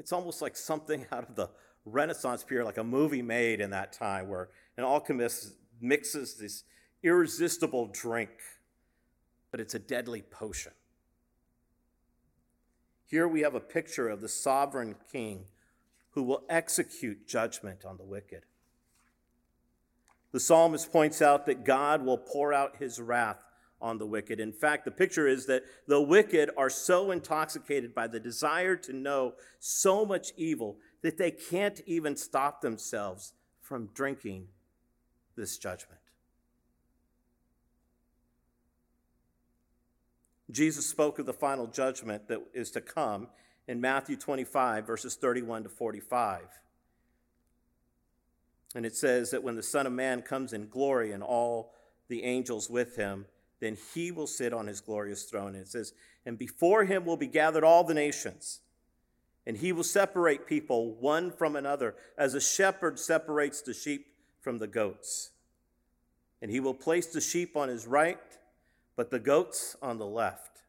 It's 0.00 0.12
almost 0.12 0.40
like 0.40 0.56
something 0.56 1.06
out 1.12 1.28
of 1.28 1.36
the 1.36 1.50
Renaissance 1.84 2.42
period, 2.42 2.64
like 2.64 2.78
a 2.78 2.84
movie 2.84 3.22
made 3.22 3.60
in 3.60 3.70
that 3.70 3.92
time 3.92 4.28
where 4.28 4.48
an 4.76 4.84
alchemist 4.84 5.54
mixes 5.80 6.34
this 6.34 6.64
irresistible 7.02 7.86
drink, 7.92 8.30
but 9.50 9.60
it's 9.60 9.74
a 9.74 9.78
deadly 9.78 10.22
potion. 10.22 10.72
Here 13.06 13.28
we 13.28 13.40
have 13.40 13.54
a 13.54 13.60
picture 13.60 14.08
of 14.08 14.20
the 14.20 14.28
sovereign 14.28 14.94
king 15.12 15.44
who 16.10 16.22
will 16.22 16.44
execute 16.48 17.26
judgment 17.26 17.84
on 17.84 17.96
the 17.96 18.04
wicked. 18.04 18.44
The 20.32 20.40
psalmist 20.40 20.92
points 20.92 21.20
out 21.20 21.46
that 21.46 21.64
God 21.64 22.04
will 22.04 22.18
pour 22.18 22.52
out 22.52 22.76
his 22.76 23.00
wrath 23.00 23.42
on 23.80 23.98
the 23.98 24.06
wicked. 24.06 24.40
In 24.40 24.52
fact, 24.52 24.84
the 24.84 24.90
picture 24.90 25.26
is 25.26 25.46
that 25.46 25.64
the 25.86 26.00
wicked 26.00 26.50
are 26.56 26.70
so 26.70 27.10
intoxicated 27.10 27.94
by 27.94 28.06
the 28.06 28.20
desire 28.20 28.76
to 28.76 28.92
know 28.92 29.34
so 29.58 30.04
much 30.04 30.32
evil 30.36 30.76
that 31.02 31.18
they 31.18 31.30
can't 31.30 31.80
even 31.86 32.16
stop 32.16 32.60
themselves 32.60 33.32
from 33.60 33.88
drinking 33.94 34.48
this 35.36 35.56
judgment. 35.56 36.00
Jesus 40.50 40.86
spoke 40.86 41.18
of 41.18 41.26
the 41.26 41.32
final 41.32 41.66
judgment 41.66 42.28
that 42.28 42.40
is 42.52 42.70
to 42.72 42.80
come 42.80 43.28
in 43.68 43.80
Matthew 43.80 44.16
25, 44.16 44.86
verses 44.86 45.14
31 45.14 45.62
to 45.62 45.68
45. 45.68 46.42
And 48.74 48.84
it 48.84 48.96
says 48.96 49.30
that 49.30 49.42
when 49.42 49.56
the 49.56 49.62
Son 49.62 49.86
of 49.86 49.92
Man 49.92 50.22
comes 50.22 50.52
in 50.52 50.68
glory 50.68 51.12
and 51.12 51.22
all 51.22 51.72
the 52.08 52.24
angels 52.24 52.68
with 52.68 52.96
him, 52.96 53.26
then 53.60 53.76
he 53.94 54.10
will 54.10 54.26
sit 54.26 54.52
on 54.52 54.66
his 54.66 54.80
glorious 54.80 55.24
throne. 55.24 55.54
And 55.54 55.62
it 55.62 55.68
says, 55.68 55.92
And 56.26 56.38
before 56.38 56.84
him 56.84 57.04
will 57.04 57.16
be 57.16 57.26
gathered 57.26 57.64
all 57.64 57.84
the 57.84 57.94
nations, 57.94 58.60
and 59.46 59.56
he 59.56 59.72
will 59.72 59.84
separate 59.84 60.46
people 60.46 60.94
one 60.94 61.30
from 61.30 61.56
another, 61.56 61.94
as 62.18 62.34
a 62.34 62.40
shepherd 62.40 62.98
separates 62.98 63.62
the 63.62 63.74
sheep 63.74 64.06
from 64.40 64.58
the 64.58 64.66
goats. 64.66 65.30
And 66.42 66.50
he 66.50 66.60
will 66.60 66.74
place 66.74 67.06
the 67.06 67.20
sheep 67.20 67.56
on 67.56 67.68
his 67.68 67.86
right 67.86 68.18
but 69.00 69.10
the 69.10 69.18
goats 69.18 69.76
on 69.80 69.96
the 69.96 70.04
left. 70.04 70.60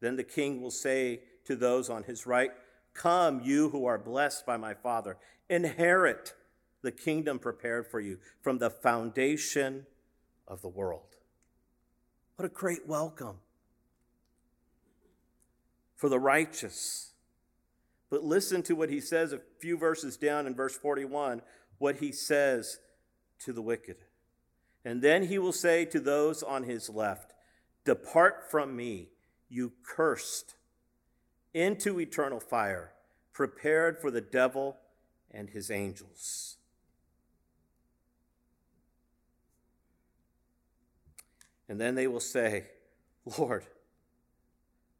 Then 0.00 0.16
the 0.16 0.24
king 0.24 0.60
will 0.60 0.72
say 0.72 1.20
to 1.44 1.54
those 1.54 1.88
on 1.88 2.02
his 2.02 2.26
right, 2.26 2.50
Come, 2.92 3.40
you 3.44 3.68
who 3.68 3.86
are 3.86 3.98
blessed 3.98 4.44
by 4.44 4.56
my 4.56 4.74
Father, 4.74 5.16
inherit 5.48 6.34
the 6.82 6.90
kingdom 6.90 7.38
prepared 7.38 7.86
for 7.86 8.00
you 8.00 8.18
from 8.42 8.58
the 8.58 8.68
foundation 8.68 9.86
of 10.48 10.60
the 10.60 10.68
world. 10.68 11.18
What 12.40 12.50
a 12.50 12.54
great 12.54 12.88
welcome 12.88 13.36
for 15.94 16.08
the 16.08 16.18
righteous. 16.18 17.12
But 18.08 18.24
listen 18.24 18.62
to 18.62 18.74
what 18.74 18.88
he 18.88 18.98
says 18.98 19.34
a 19.34 19.42
few 19.58 19.76
verses 19.76 20.16
down 20.16 20.46
in 20.46 20.54
verse 20.54 20.74
41, 20.74 21.42
what 21.76 21.96
he 21.96 22.12
says 22.12 22.78
to 23.40 23.52
the 23.52 23.60
wicked. 23.60 23.98
And 24.86 25.02
then 25.02 25.24
he 25.24 25.38
will 25.38 25.52
say 25.52 25.84
to 25.84 26.00
those 26.00 26.42
on 26.42 26.62
his 26.62 26.88
left, 26.88 27.34
Depart 27.84 28.50
from 28.50 28.74
me, 28.74 29.10
you 29.50 29.74
cursed, 29.82 30.54
into 31.52 32.00
eternal 32.00 32.40
fire, 32.40 32.92
prepared 33.34 34.00
for 34.00 34.10
the 34.10 34.22
devil 34.22 34.78
and 35.30 35.50
his 35.50 35.70
angels. 35.70 36.56
And 41.70 41.80
then 41.80 41.94
they 41.94 42.08
will 42.08 42.18
say, 42.18 42.64
Lord, 43.38 43.64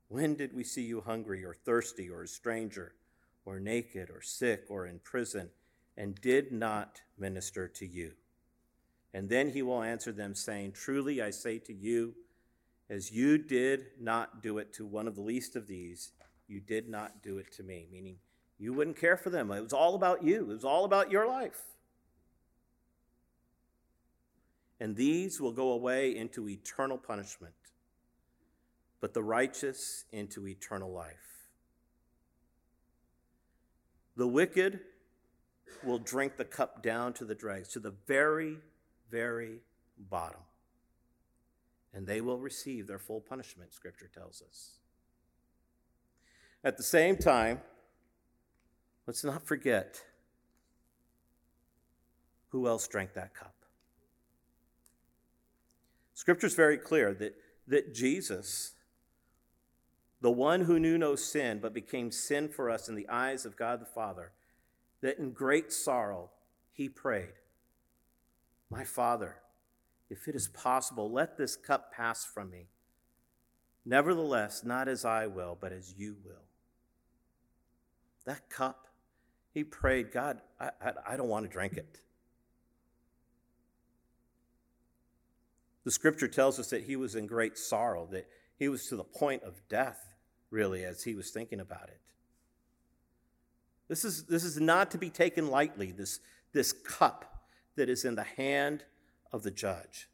When 0.06 0.36
did 0.36 0.54
we 0.54 0.62
see 0.62 0.82
you 0.82 1.00
hungry 1.00 1.44
or 1.44 1.52
thirsty 1.52 2.08
or 2.08 2.22
a 2.22 2.28
stranger 2.28 2.94
or 3.44 3.58
naked 3.58 4.08
or 4.08 4.22
sick 4.22 4.64
or 4.68 4.86
in 4.86 5.00
prison 5.00 5.50
and 5.96 6.20
did 6.20 6.52
not 6.52 7.02
minister 7.18 7.66
to 7.66 7.86
you? 7.86 8.12
And 9.12 9.28
then 9.28 9.50
he 9.50 9.62
will 9.62 9.82
answer 9.82 10.12
them, 10.12 10.36
saying, 10.36 10.72
Truly 10.72 11.20
I 11.20 11.30
say 11.30 11.58
to 11.58 11.72
you, 11.72 12.14
as 12.88 13.10
you 13.10 13.36
did 13.36 13.86
not 14.00 14.40
do 14.40 14.58
it 14.58 14.72
to 14.74 14.86
one 14.86 15.08
of 15.08 15.16
the 15.16 15.22
least 15.22 15.56
of 15.56 15.66
these, 15.66 16.12
you 16.46 16.60
did 16.60 16.88
not 16.88 17.20
do 17.20 17.38
it 17.38 17.52
to 17.54 17.64
me. 17.64 17.88
Meaning, 17.90 18.16
you 18.58 18.72
wouldn't 18.72 18.96
care 18.96 19.16
for 19.16 19.30
them. 19.30 19.50
It 19.50 19.60
was 19.60 19.72
all 19.72 19.96
about 19.96 20.22
you, 20.22 20.42
it 20.42 20.46
was 20.46 20.64
all 20.64 20.84
about 20.84 21.10
your 21.10 21.26
life. 21.26 21.62
And 24.80 24.96
these 24.96 25.40
will 25.40 25.52
go 25.52 25.72
away 25.72 26.16
into 26.16 26.48
eternal 26.48 26.96
punishment, 26.96 27.54
but 29.00 29.12
the 29.12 29.22
righteous 29.22 30.06
into 30.10 30.46
eternal 30.48 30.90
life. 30.90 31.48
The 34.16 34.26
wicked 34.26 34.80
will 35.84 35.98
drink 35.98 36.36
the 36.36 36.44
cup 36.44 36.82
down 36.82 37.12
to 37.14 37.24
the 37.24 37.34
dregs, 37.34 37.68
to 37.68 37.78
the 37.78 37.94
very 38.06 38.56
very 39.10 39.58
bottom. 40.10 40.40
And 41.92 42.06
they 42.06 42.20
will 42.20 42.38
receive 42.38 42.86
their 42.86 42.98
full 42.98 43.20
punishment, 43.20 43.74
Scripture 43.74 44.08
tells 44.14 44.42
us. 44.48 44.78
At 46.62 46.76
the 46.76 46.82
same 46.82 47.16
time, 47.16 47.60
let's 49.06 49.24
not 49.24 49.46
forget 49.46 50.02
who 52.50 52.68
else 52.68 52.86
drank 52.86 53.14
that 53.14 53.34
cup. 53.34 53.54
Scripture 56.20 56.48
is 56.48 56.54
very 56.54 56.76
clear 56.76 57.14
that, 57.14 57.34
that 57.66 57.94
Jesus, 57.94 58.72
the 60.20 60.30
one 60.30 60.60
who 60.60 60.78
knew 60.78 60.98
no 60.98 61.16
sin 61.16 61.60
but 61.62 61.72
became 61.72 62.10
sin 62.10 62.46
for 62.50 62.68
us 62.68 62.90
in 62.90 62.94
the 62.94 63.08
eyes 63.08 63.46
of 63.46 63.56
God 63.56 63.80
the 63.80 63.86
Father, 63.86 64.32
that 65.00 65.18
in 65.18 65.32
great 65.32 65.72
sorrow 65.72 66.28
he 66.74 66.90
prayed, 66.90 67.32
my 68.70 68.84
Father, 68.84 69.36
if 70.10 70.28
it 70.28 70.34
is 70.34 70.46
possible, 70.46 71.10
let 71.10 71.38
this 71.38 71.56
cup 71.56 71.90
pass 71.90 72.26
from 72.26 72.50
me. 72.50 72.66
Nevertheless, 73.86 74.62
not 74.62 74.88
as 74.88 75.06
I 75.06 75.26
will, 75.26 75.56
but 75.58 75.72
as 75.72 75.94
you 75.96 76.16
will. 76.22 76.44
That 78.26 78.50
cup, 78.50 78.88
he 79.54 79.64
prayed, 79.64 80.12
God, 80.12 80.42
I, 80.60 80.68
I, 80.84 80.92
I 81.12 81.16
don't 81.16 81.28
want 81.28 81.46
to 81.46 81.50
drink 81.50 81.78
it. 81.78 81.98
The 85.84 85.90
scripture 85.90 86.28
tells 86.28 86.58
us 86.58 86.70
that 86.70 86.84
he 86.84 86.96
was 86.96 87.14
in 87.14 87.26
great 87.26 87.56
sorrow, 87.56 88.06
that 88.12 88.28
he 88.56 88.68
was 88.68 88.86
to 88.86 88.96
the 88.96 89.04
point 89.04 89.42
of 89.42 89.66
death, 89.68 90.14
really, 90.50 90.84
as 90.84 91.02
he 91.02 91.14
was 91.14 91.30
thinking 91.30 91.60
about 91.60 91.88
it. 91.88 92.00
This 93.88 94.04
is, 94.04 94.24
this 94.24 94.44
is 94.44 94.60
not 94.60 94.90
to 94.92 94.98
be 94.98 95.10
taken 95.10 95.48
lightly, 95.48 95.90
this, 95.90 96.20
this 96.52 96.72
cup 96.72 97.44
that 97.76 97.88
is 97.88 98.04
in 98.04 98.14
the 98.14 98.24
hand 98.24 98.84
of 99.32 99.42
the 99.42 99.50
judge. 99.50 100.08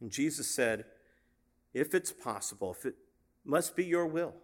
And 0.00 0.10
Jesus 0.10 0.48
said, 0.48 0.84
If 1.72 1.94
it's 1.94 2.12
possible, 2.12 2.74
if 2.78 2.84
it 2.86 2.94
must 3.44 3.76
be 3.76 3.84
your 3.84 4.06
will. 4.06 4.34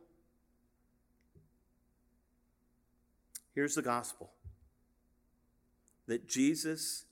Here's 3.55 3.75
the 3.75 3.83
gospel 3.83 4.31
that 6.07 6.29
Jesus, 6.29 7.05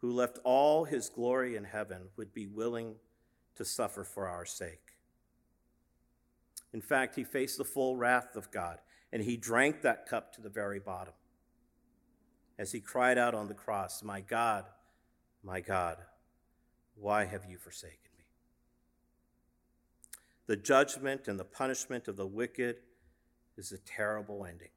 who 0.00 0.12
left 0.12 0.38
all 0.44 0.84
his 0.84 1.08
glory 1.08 1.56
in 1.56 1.64
heaven, 1.64 2.08
would 2.16 2.32
be 2.32 2.46
willing 2.46 2.94
to 3.56 3.64
suffer 3.64 4.04
for 4.04 4.28
our 4.28 4.44
sake. 4.44 4.94
In 6.72 6.80
fact, 6.80 7.16
he 7.16 7.24
faced 7.24 7.58
the 7.58 7.64
full 7.64 7.96
wrath 7.96 8.36
of 8.36 8.50
God 8.50 8.78
and 9.12 9.22
he 9.22 9.36
drank 9.36 9.82
that 9.82 10.06
cup 10.06 10.32
to 10.34 10.40
the 10.40 10.50
very 10.50 10.78
bottom 10.78 11.14
as 12.58 12.72
he 12.72 12.80
cried 12.80 13.18
out 13.18 13.34
on 13.34 13.48
the 13.48 13.54
cross, 13.54 14.02
My 14.02 14.20
God, 14.20 14.64
my 15.42 15.60
God, 15.60 15.98
why 16.96 17.24
have 17.24 17.44
you 17.44 17.56
forsaken 17.56 18.10
me? 18.18 18.24
The 20.46 20.56
judgment 20.56 21.28
and 21.28 21.38
the 21.38 21.44
punishment 21.44 22.08
of 22.08 22.16
the 22.16 22.26
wicked 22.26 22.76
is 23.56 23.72
a 23.72 23.78
terrible 23.78 24.44
ending. 24.44 24.70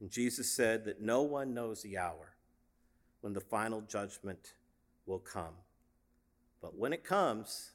And 0.00 0.10
Jesus 0.10 0.50
said 0.50 0.84
that 0.84 1.00
no 1.00 1.22
one 1.22 1.54
knows 1.54 1.82
the 1.82 1.98
hour 1.98 2.34
when 3.20 3.32
the 3.32 3.40
final 3.40 3.80
judgment 3.80 4.54
will 5.06 5.18
come. 5.18 5.54
But 6.60 6.76
when 6.76 6.92
it 6.92 7.04
comes, 7.04 7.72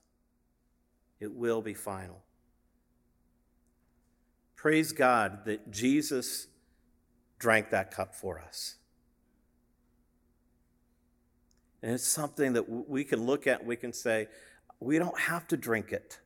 it 1.19 1.34
will 1.34 1.61
be 1.61 1.74
final. 1.74 2.21
Praise 4.55 4.91
God 4.93 5.45
that 5.45 5.71
Jesus 5.71 6.47
drank 7.39 7.69
that 7.71 7.91
cup 7.91 8.15
for 8.15 8.39
us. 8.39 8.76
And 11.82 11.91
it's 11.91 12.07
something 12.07 12.53
that 12.53 12.69
we 12.69 13.03
can 13.03 13.26
look 13.26 13.45
at, 13.45 13.65
we 13.65 13.76
can 13.76 13.91
say, 13.91 14.28
we 14.80 14.97
don't 14.97 15.19
have 15.19 15.47
to 15.49 15.57
drink 15.57 15.91
it. 15.91 16.19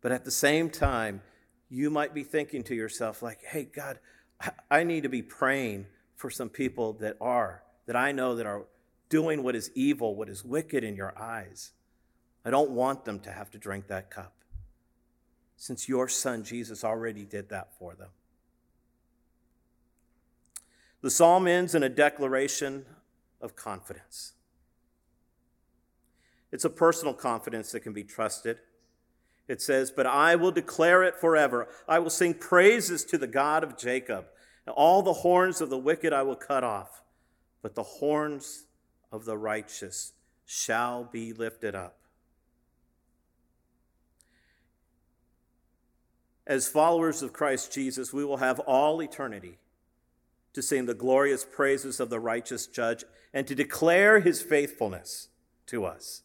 But 0.00 0.10
at 0.10 0.24
the 0.24 0.32
same 0.32 0.68
time, 0.70 1.22
you 1.68 1.90
might 1.90 2.14
be 2.14 2.22
thinking 2.22 2.62
to 2.64 2.74
yourself, 2.74 3.22
like, 3.22 3.42
hey, 3.42 3.64
God, 3.64 3.98
I 4.70 4.84
need 4.84 5.02
to 5.02 5.08
be 5.08 5.22
praying 5.22 5.86
for 6.14 6.30
some 6.30 6.48
people 6.48 6.94
that 6.94 7.16
are, 7.20 7.62
that 7.86 7.96
I 7.96 8.12
know 8.12 8.36
that 8.36 8.46
are 8.46 8.64
doing 9.08 9.42
what 9.42 9.56
is 9.56 9.70
evil, 9.74 10.14
what 10.14 10.28
is 10.28 10.44
wicked 10.44 10.84
in 10.84 10.96
your 10.96 11.16
eyes. 11.18 11.72
I 12.44 12.50
don't 12.50 12.70
want 12.70 13.04
them 13.04 13.20
to 13.20 13.32
have 13.32 13.50
to 13.52 13.58
drink 13.58 13.88
that 13.88 14.10
cup 14.10 14.32
since 15.56 15.88
your 15.88 16.08
son 16.08 16.44
Jesus 16.44 16.84
already 16.84 17.24
did 17.24 17.48
that 17.48 17.72
for 17.78 17.94
them. 17.94 18.10
The 21.02 21.10
psalm 21.10 21.46
ends 21.46 21.74
in 21.74 21.82
a 21.82 21.88
declaration 21.88 22.84
of 23.40 23.56
confidence. 23.56 24.32
It's 26.52 26.64
a 26.64 26.70
personal 26.70 27.14
confidence 27.14 27.72
that 27.72 27.80
can 27.80 27.92
be 27.92 28.04
trusted. 28.04 28.58
It 29.48 29.62
says, 29.62 29.90
But 29.90 30.06
I 30.06 30.36
will 30.36 30.50
declare 30.50 31.02
it 31.02 31.16
forever. 31.16 31.68
I 31.88 31.98
will 31.98 32.10
sing 32.10 32.34
praises 32.34 33.04
to 33.04 33.18
the 33.18 33.26
God 33.26 33.62
of 33.62 33.78
Jacob. 33.78 34.26
All 34.66 35.02
the 35.02 35.12
horns 35.12 35.60
of 35.60 35.70
the 35.70 35.78
wicked 35.78 36.12
I 36.12 36.22
will 36.22 36.36
cut 36.36 36.64
off, 36.64 37.02
but 37.62 37.74
the 37.74 37.84
horns 37.84 38.64
of 39.12 39.24
the 39.24 39.38
righteous 39.38 40.12
shall 40.44 41.04
be 41.04 41.32
lifted 41.32 41.74
up. 41.74 41.98
As 46.46 46.68
followers 46.68 47.22
of 47.22 47.32
Christ 47.32 47.72
Jesus, 47.72 48.12
we 48.12 48.24
will 48.24 48.36
have 48.36 48.60
all 48.60 49.02
eternity 49.02 49.58
to 50.52 50.62
sing 50.62 50.86
the 50.86 50.94
glorious 50.94 51.44
praises 51.44 52.00
of 52.00 52.08
the 52.08 52.20
righteous 52.20 52.66
judge 52.66 53.04
and 53.34 53.46
to 53.46 53.54
declare 53.54 54.20
his 54.20 54.42
faithfulness 54.42 55.28
to 55.66 55.84
us. 55.84 56.22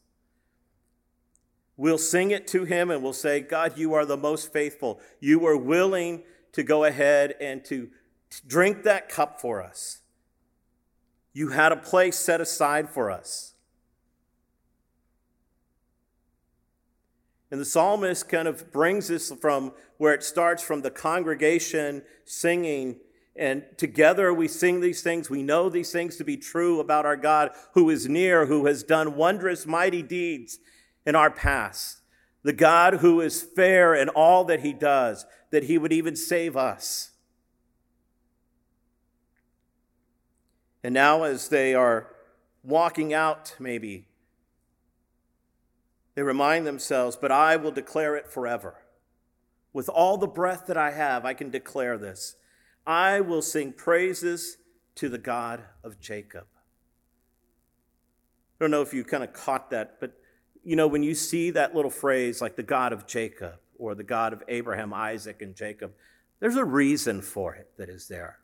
We'll 1.77 1.97
sing 1.97 2.31
it 2.31 2.47
to 2.47 2.65
him 2.65 2.91
and 2.91 3.01
we'll 3.01 3.13
say, 3.13 3.39
God, 3.39 3.77
you 3.77 3.93
are 3.93 4.05
the 4.05 4.17
most 4.17 4.53
faithful. 4.53 4.99
You 5.19 5.39
were 5.39 5.57
willing 5.57 6.23
to 6.51 6.63
go 6.63 6.83
ahead 6.83 7.35
and 7.39 7.63
to 7.65 7.89
drink 8.45 8.83
that 8.83 9.09
cup 9.09 9.39
for 9.39 9.61
us. 9.61 10.01
You 11.33 11.49
had 11.49 11.71
a 11.71 11.77
place 11.77 12.17
set 12.17 12.41
aside 12.41 12.89
for 12.89 13.09
us. 13.09 13.55
And 17.49 17.59
the 17.59 17.65
psalmist 17.65 18.29
kind 18.29 18.47
of 18.47 18.71
brings 18.71 19.11
us 19.11 19.31
from 19.41 19.73
where 19.97 20.13
it 20.13 20.23
starts 20.23 20.63
from 20.63 20.81
the 20.81 20.91
congregation 20.91 22.01
singing, 22.23 22.97
and 23.35 23.63
together 23.77 24.33
we 24.33 24.47
sing 24.47 24.79
these 24.79 25.03
things. 25.03 25.29
We 25.29 25.43
know 25.43 25.69
these 25.69 25.91
things 25.91 26.15
to 26.17 26.23
be 26.23 26.37
true 26.37 26.79
about 26.79 27.05
our 27.05 27.17
God 27.17 27.51
who 27.73 27.89
is 27.89 28.07
near, 28.07 28.45
who 28.45 28.65
has 28.67 28.83
done 28.83 29.15
wondrous, 29.15 29.65
mighty 29.65 30.01
deeds 30.01 30.59
in 31.05 31.15
our 31.15 31.31
past. 31.31 32.01
The 32.43 32.53
God 32.53 32.95
who 32.95 33.21
is 33.21 33.41
fair 33.41 33.93
in 33.93 34.09
all 34.09 34.43
that 34.45 34.61
he 34.61 34.73
does, 34.73 35.25
that 35.51 35.63
he 35.63 35.77
would 35.77 35.93
even 35.93 36.15
save 36.15 36.57
us. 36.57 37.11
And 40.83 40.93
now, 40.93 41.23
as 41.23 41.49
they 41.49 41.75
are 41.75 42.07
walking 42.63 43.13
out, 43.13 43.55
maybe 43.59 44.07
they 46.15 46.23
remind 46.23 46.65
themselves, 46.65 47.15
but 47.15 47.31
I 47.31 47.55
will 47.55 47.71
declare 47.71 48.15
it 48.15 48.27
forever. 48.27 48.75
With 49.73 49.87
all 49.87 50.17
the 50.17 50.27
breath 50.27 50.65
that 50.67 50.77
I 50.77 50.91
have, 50.91 51.23
I 51.23 51.33
can 51.33 51.49
declare 51.49 51.97
this. 51.97 52.35
I 52.85 53.21
will 53.21 53.41
sing 53.41 53.73
praises 53.73 54.57
to 54.95 55.07
the 55.07 55.17
God 55.17 55.63
of 55.83 55.99
Jacob. 55.99 56.45
I 58.59 58.63
don't 58.63 58.71
know 58.71 58.81
if 58.81 58.93
you 58.93 59.03
kind 59.03 59.23
of 59.23 59.33
caught 59.33 59.69
that, 59.69 59.99
but 59.99 60.20
you 60.63 60.75
know, 60.75 60.87
when 60.87 61.03
you 61.03 61.15
see 61.15 61.51
that 61.51 61.75
little 61.75 61.91
phrase 61.91 62.41
like 62.41 62.55
the 62.55 62.63
God 62.63 62.93
of 62.93 63.07
Jacob 63.07 63.55
or 63.77 63.95
the 63.95 64.03
God 64.03 64.33
of 64.33 64.43
Abraham, 64.47 64.93
Isaac, 64.93 65.41
and 65.41 65.55
Jacob, 65.55 65.93
there's 66.39 66.55
a 66.55 66.65
reason 66.65 67.21
for 67.21 67.55
it 67.55 67.69
that 67.77 67.89
is 67.89 68.07
there. 68.07 68.39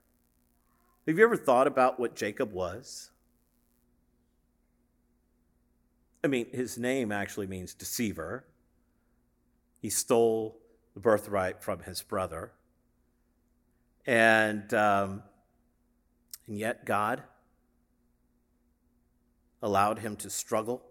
Have 1.07 1.17
you 1.17 1.23
ever 1.23 1.37
thought 1.37 1.67
about 1.67 1.99
what 1.99 2.15
Jacob 2.15 2.51
was? 2.51 3.11
I 6.23 6.27
mean, 6.27 6.47
his 6.51 6.77
name 6.77 7.11
actually 7.11 7.47
means 7.47 7.73
deceiver. 7.73 8.45
He 9.79 9.89
stole 9.89 10.59
the 10.95 10.99
birthright 10.99 11.63
from 11.63 11.83
his 11.83 12.01
brother. 12.01 12.51
And, 14.05 14.73
um, 14.73 15.23
and 16.47 16.57
yet, 16.57 16.85
God 16.85 17.23
allowed 19.61 19.99
him 19.99 20.15
to 20.17 20.29
struggle 20.29 20.81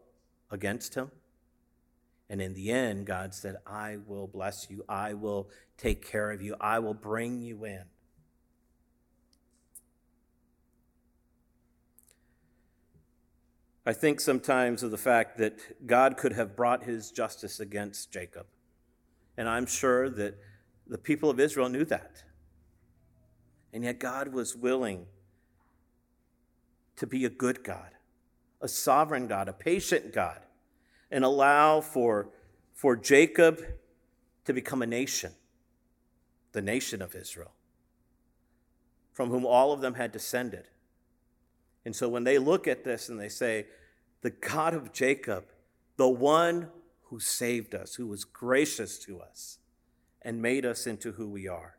against 0.50 0.94
him. 0.94 1.10
And 2.28 2.42
in 2.42 2.54
the 2.54 2.70
end, 2.70 3.06
God 3.06 3.34
said, 3.34 3.56
I 3.66 3.98
will 4.06 4.26
bless 4.26 4.68
you. 4.68 4.84
I 4.88 5.14
will 5.14 5.48
take 5.78 6.06
care 6.06 6.30
of 6.30 6.42
you. 6.42 6.56
I 6.60 6.78
will 6.80 6.94
bring 6.94 7.40
you 7.40 7.64
in. 7.64 7.84
I 13.88 13.92
think 13.92 14.20
sometimes 14.20 14.82
of 14.82 14.90
the 14.90 14.98
fact 14.98 15.38
that 15.38 15.86
God 15.86 16.16
could 16.16 16.32
have 16.32 16.56
brought 16.56 16.82
his 16.82 17.12
justice 17.12 17.60
against 17.60 18.12
Jacob. 18.12 18.46
And 19.36 19.48
I'm 19.48 19.66
sure 19.66 20.10
that 20.10 20.36
the 20.88 20.98
people 20.98 21.30
of 21.30 21.38
Israel 21.38 21.68
knew 21.68 21.84
that. 21.84 22.24
And 23.72 23.84
yet 23.84 24.00
God 24.00 24.32
was 24.32 24.56
willing 24.56 25.06
to 26.96 27.06
be 27.06 27.24
a 27.24 27.30
good 27.30 27.62
God, 27.62 27.90
a 28.60 28.68
sovereign 28.68 29.26
God, 29.26 29.48
a 29.48 29.52
patient 29.52 30.12
God, 30.12 30.40
and 31.10 31.24
allow 31.24 31.80
for, 31.80 32.30
for 32.74 32.96
Jacob 32.96 33.62
to 34.44 34.52
become 34.52 34.82
a 34.82 34.86
nation, 34.86 35.32
the 36.52 36.62
nation 36.62 37.02
of 37.02 37.14
Israel, 37.14 37.52
from 39.12 39.30
whom 39.30 39.44
all 39.44 39.72
of 39.72 39.80
them 39.80 39.94
had 39.94 40.12
descended. 40.12 40.68
And 41.84 41.94
so 41.94 42.08
when 42.08 42.24
they 42.24 42.38
look 42.38 42.66
at 42.66 42.84
this 42.84 43.08
and 43.08 43.20
they 43.20 43.28
say, 43.28 43.66
the 44.22 44.30
God 44.30 44.74
of 44.74 44.92
Jacob, 44.92 45.44
the 45.96 46.08
one 46.08 46.68
who 47.04 47.20
saved 47.20 47.74
us, 47.74 47.94
who 47.94 48.06
was 48.06 48.24
gracious 48.24 48.98
to 49.04 49.20
us, 49.20 49.58
and 50.22 50.42
made 50.42 50.66
us 50.66 50.86
into 50.86 51.12
who 51.12 51.28
we 51.28 51.46
are. 51.46 51.76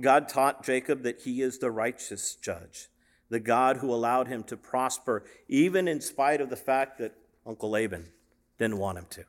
God 0.00 0.28
taught 0.28 0.64
Jacob 0.64 1.02
that 1.02 1.20
he 1.20 1.42
is 1.42 1.58
the 1.58 1.70
righteous 1.70 2.34
judge, 2.34 2.88
the 3.32 3.40
God 3.40 3.78
who 3.78 3.94
allowed 3.94 4.28
him 4.28 4.42
to 4.42 4.58
prosper, 4.58 5.24
even 5.48 5.88
in 5.88 6.02
spite 6.02 6.42
of 6.42 6.50
the 6.50 6.56
fact 6.56 6.98
that 6.98 7.14
Uncle 7.46 7.70
Laban 7.70 8.10
didn't 8.58 8.76
want 8.76 8.98
him 8.98 9.06
to. 9.08 9.24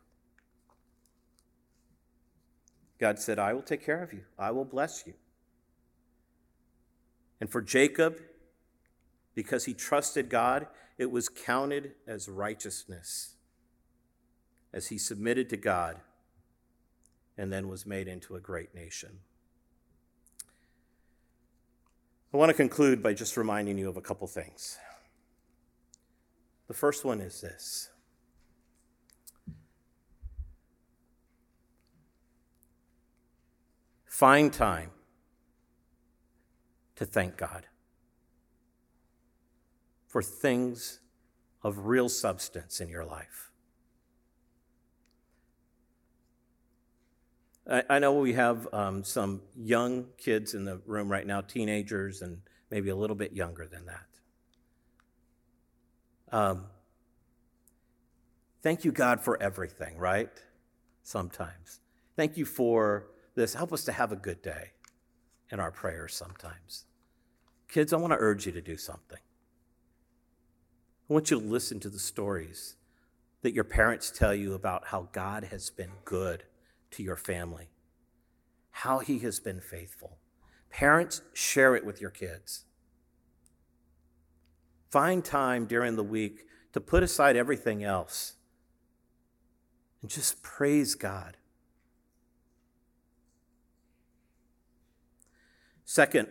God 3.00 3.18
said, 3.18 3.40
I 3.40 3.54
will 3.54 3.62
take 3.62 3.82
care 3.82 4.04
of 4.04 4.12
you, 4.12 4.26
I 4.38 4.52
will 4.52 4.66
bless 4.66 5.08
you. 5.08 5.14
And 7.40 7.50
for 7.50 7.62
Jacob, 7.62 8.20
because 9.36 9.64
he 9.64 9.74
trusted 9.74 10.30
God, 10.30 10.68
it 10.98 11.10
was 11.10 11.30
counted 11.30 11.94
as 12.06 12.28
righteousness 12.28 13.36
as 14.74 14.88
he 14.88 14.98
submitted 14.98 15.50
to 15.50 15.58
God 15.58 15.96
and 17.38 17.54
then 17.54 17.70
was 17.70 17.86
made 17.86 18.10
into 18.10 18.36
a 18.36 18.42
great 18.42 18.76
nation. 18.76 19.20
I 22.34 22.38
want 22.38 22.50
to 22.50 22.56
conclude 22.56 23.04
by 23.04 23.14
just 23.14 23.38
reminding 23.38 23.78
you 23.78 23.88
of 23.88 23.96
a 23.96 24.02
couple 24.02 24.26
things. 24.26 24.80
The 26.68 26.74
first 26.74 27.06
one 27.06 27.22
is 27.22 27.42
this 27.42 27.92
find 34.08 34.52
time 34.52 34.90
to 36.96 37.06
thank 37.06 37.38
God 37.38 37.68
for 40.08 40.24
things 40.24 41.02
of 41.62 41.86
real 41.86 42.10
substance 42.10 42.80
in 42.80 42.90
your 42.90 43.06
life. 43.06 43.53
I, 47.70 47.84
I 47.90 48.00
know 48.00 48.14
we 48.14 48.34
have 48.34 48.68
um, 48.74 49.04
some 49.04 49.42
young 49.56 50.06
kids 50.18 50.54
in 50.54 50.66
the 50.66 50.82
room 50.86 51.12
right 51.12 51.26
now, 51.26 51.42
teenagers, 51.42 52.22
and 52.22 52.40
maybe 52.70 52.90
a 52.90 52.96
little 52.96 53.16
bit 53.16 53.34
younger 53.34 53.68
than 53.68 53.86
that. 53.86 54.06
Um, 56.36 56.66
thank 58.62 58.84
you, 58.84 58.92
God, 58.92 59.22
for 59.22 59.42
everything, 59.42 59.98
right? 59.98 60.32
Sometimes. 61.04 61.80
Thank 62.16 62.38
you 62.38 62.46
for 62.46 63.08
this. 63.36 63.54
Help 63.54 63.72
us 63.72 63.84
to 63.86 63.92
have 63.92 64.12
a 64.12 64.16
good 64.16 64.42
day 64.42 64.72
in 65.52 65.60
our 65.60 65.72
prayers 65.72 66.16
sometimes. 66.16 66.86
Kids, 67.68 67.94
I 67.94 67.98
want 67.98 68.14
to 68.14 68.18
urge 68.20 68.46
you 68.46 68.52
to 68.52 68.62
do 68.62 68.78
something. 68.78 69.20
I 71.10 71.14
want 71.14 71.30
you 71.30 71.40
to 71.40 71.46
listen 71.46 71.80
to 71.82 71.90
the 71.90 72.00
stories 72.00 72.76
that 73.42 73.54
your 73.54 73.64
parents 73.64 74.10
tell 74.10 74.34
you 74.34 74.54
about 74.54 74.88
how 74.88 75.10
God 75.12 75.44
has 75.46 75.70
been 75.70 75.92
good 76.06 76.46
to 76.94 77.04
your 77.04 77.16
family, 77.16 77.70
how 78.72 79.00
He 79.00 79.20
has 79.20 79.40
been 79.40 79.60
faithful. 79.60 80.18
Parents, 80.70 81.22
share 81.34 81.76
it 81.76 81.86
with 81.86 82.02
your 82.02 82.10
kids. 82.10 82.66
Find 84.90 85.24
time 85.24 85.66
during 85.66 85.96
the 85.96 86.04
week 86.04 86.46
to 86.74 86.82
put 86.82 87.04
aside 87.04 87.36
everything 87.36 87.84
else 87.84 88.34
and 90.02 90.10
just 90.10 90.44
praise 90.44 90.96
God. 90.96 91.38
Second, 95.86 96.28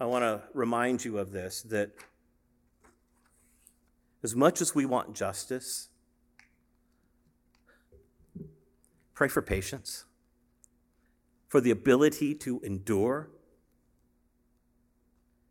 I 0.00 0.06
want 0.06 0.22
to 0.22 0.42
remind 0.52 1.04
you 1.04 1.18
of 1.18 1.32
this 1.32 1.62
that 1.62 1.92
as 4.22 4.34
much 4.34 4.60
as 4.60 4.74
we 4.74 4.84
want 4.84 5.14
justice, 5.14 5.88
Pray 9.14 9.28
for 9.28 9.42
patience, 9.42 10.04
for 11.48 11.60
the 11.60 11.70
ability 11.70 12.34
to 12.34 12.60
endure. 12.60 13.28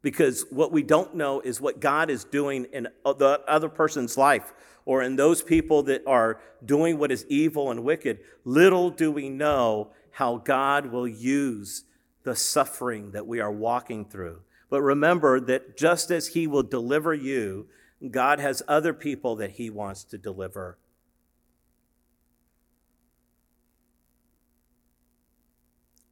Because 0.01 0.45
what 0.49 0.71
we 0.71 0.81
don't 0.81 1.15
know 1.15 1.41
is 1.41 1.61
what 1.61 1.79
God 1.79 2.09
is 2.09 2.23
doing 2.23 2.65
in 2.73 2.87
the 3.05 3.41
other 3.47 3.69
person's 3.69 4.17
life 4.17 4.51
or 4.85 5.03
in 5.03 5.15
those 5.15 5.43
people 5.43 5.83
that 5.83 6.01
are 6.07 6.41
doing 6.65 6.97
what 6.97 7.11
is 7.11 7.25
evil 7.29 7.69
and 7.69 7.83
wicked. 7.83 8.19
Little 8.43 8.89
do 8.89 9.11
we 9.11 9.29
know 9.29 9.91
how 10.11 10.37
God 10.37 10.87
will 10.87 11.07
use 11.07 11.83
the 12.23 12.35
suffering 12.35 13.11
that 13.11 13.27
we 13.27 13.39
are 13.39 13.51
walking 13.51 14.05
through. 14.05 14.41
But 14.69 14.81
remember 14.81 15.39
that 15.39 15.77
just 15.77 16.11
as 16.11 16.27
He 16.27 16.47
will 16.47 16.63
deliver 16.63 17.13
you, 17.13 17.67
God 18.09 18.39
has 18.39 18.63
other 18.67 18.93
people 18.93 19.35
that 19.35 19.51
He 19.51 19.69
wants 19.69 20.03
to 20.05 20.17
deliver 20.17 20.77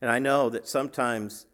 And 0.02 0.10
I 0.10 0.20
know 0.20 0.50
that 0.50 0.68
sometimes 0.68 1.46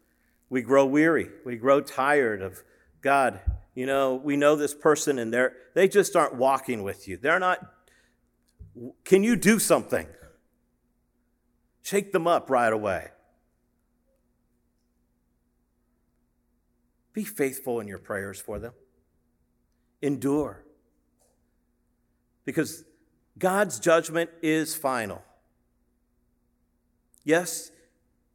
we 0.48 0.62
grow 0.62 0.86
weary, 0.86 1.28
we 1.44 1.56
grow 1.56 1.80
tired 1.80 2.42
of 2.42 2.62
God. 3.00 3.40
You 3.74 3.86
know, 3.86 4.14
we 4.14 4.36
know 4.36 4.56
this 4.56 4.74
person 4.74 5.18
and 5.18 5.32
they're 5.32 5.54
they 5.74 5.88
just 5.88 6.16
aren't 6.16 6.36
walking 6.36 6.82
with 6.82 7.08
you. 7.08 7.16
They're 7.16 7.38
not 7.38 7.60
Can 9.04 9.22
you 9.22 9.36
do 9.36 9.58
something? 9.58 10.06
Shake 11.82 12.12
them 12.12 12.26
up 12.26 12.50
right 12.50 12.72
away. 12.72 13.08
Be 17.12 17.24
faithful 17.24 17.80
in 17.80 17.88
your 17.88 17.98
prayers 17.98 18.40
for 18.40 18.58
them. 18.58 18.72
Endure. 20.02 20.64
Because 22.44 22.84
God's 23.38 23.78
judgment 23.78 24.30
is 24.42 24.74
final. 24.74 25.22
Yes, 27.24 27.70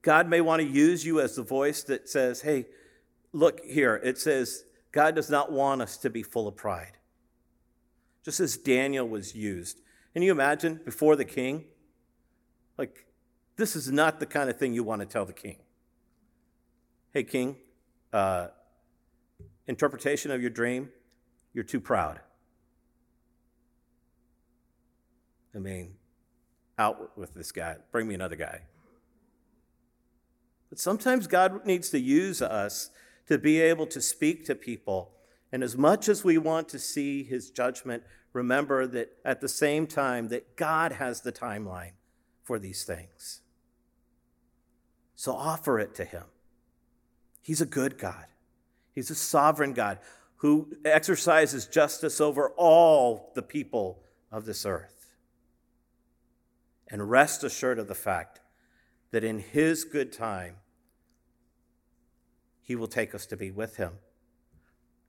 God 0.01 0.27
may 0.27 0.41
want 0.41 0.61
to 0.61 0.67
use 0.67 1.05
you 1.05 1.19
as 1.19 1.35
the 1.35 1.43
voice 1.43 1.83
that 1.83 2.09
says, 2.09 2.41
hey, 2.41 2.65
look 3.33 3.63
here. 3.63 4.01
It 4.03 4.17
says, 4.17 4.63
God 4.91 5.15
does 5.15 5.29
not 5.29 5.51
want 5.51 5.81
us 5.81 5.97
to 5.97 6.09
be 6.09 6.23
full 6.23 6.47
of 6.47 6.55
pride. 6.55 6.97
Just 8.23 8.39
as 8.39 8.57
Daniel 8.57 9.07
was 9.07 9.35
used. 9.35 9.81
Can 10.13 10.21
you 10.21 10.31
imagine 10.31 10.81
before 10.83 11.15
the 11.15 11.25
king? 11.25 11.65
Like, 12.77 13.05
this 13.57 13.75
is 13.75 13.91
not 13.91 14.19
the 14.19 14.25
kind 14.25 14.49
of 14.49 14.57
thing 14.57 14.73
you 14.73 14.83
want 14.83 15.01
to 15.01 15.05
tell 15.05 15.25
the 15.25 15.33
king. 15.33 15.57
Hey, 17.13 17.23
king, 17.23 17.57
uh, 18.11 18.47
interpretation 19.67 20.31
of 20.31 20.41
your 20.41 20.49
dream, 20.49 20.89
you're 21.53 21.63
too 21.63 21.79
proud. 21.79 22.19
I 25.53 25.59
mean, 25.59 25.95
out 26.79 27.17
with 27.17 27.33
this 27.33 27.51
guy. 27.51 27.75
Bring 27.91 28.07
me 28.07 28.15
another 28.15 28.35
guy. 28.35 28.61
But 30.71 30.79
sometimes 30.79 31.27
God 31.27 31.65
needs 31.65 31.89
to 31.89 31.99
use 31.99 32.41
us 32.41 32.89
to 33.27 33.37
be 33.37 33.59
able 33.59 33.85
to 33.87 34.01
speak 34.01 34.45
to 34.45 34.55
people. 34.55 35.11
And 35.51 35.63
as 35.63 35.77
much 35.77 36.07
as 36.07 36.23
we 36.23 36.37
want 36.37 36.69
to 36.69 36.79
see 36.79 37.23
his 37.23 37.51
judgment, 37.51 38.03
remember 38.31 38.87
that 38.87 39.11
at 39.25 39.41
the 39.41 39.49
same 39.49 39.85
time 39.85 40.29
that 40.29 40.55
God 40.55 40.93
has 40.93 41.21
the 41.21 41.31
timeline 41.33 41.91
for 42.41 42.57
these 42.57 42.85
things. 42.85 43.41
So 45.15 45.33
offer 45.33 45.77
it 45.77 45.93
to 45.95 46.05
him. 46.05 46.23
He's 47.41 47.61
a 47.61 47.65
good 47.65 47.97
God. 47.97 48.25
He's 48.93 49.11
a 49.11 49.15
sovereign 49.15 49.73
God 49.73 49.99
who 50.37 50.73
exercises 50.85 51.65
justice 51.67 52.21
over 52.21 52.51
all 52.51 53.33
the 53.35 53.41
people 53.41 54.03
of 54.31 54.45
this 54.45 54.65
earth. 54.65 55.11
And 56.87 57.09
rest 57.09 57.43
assured 57.43 57.77
of 57.77 57.87
the 57.87 57.95
fact 57.95 58.40
that 59.11 59.23
in 59.23 59.39
His 59.39 59.83
good 59.83 60.11
time, 60.11 60.55
He 62.61 62.75
will 62.75 62.87
take 62.87 63.13
us 63.13 63.25
to 63.27 63.37
be 63.37 63.51
with 63.51 63.77
Him, 63.77 63.93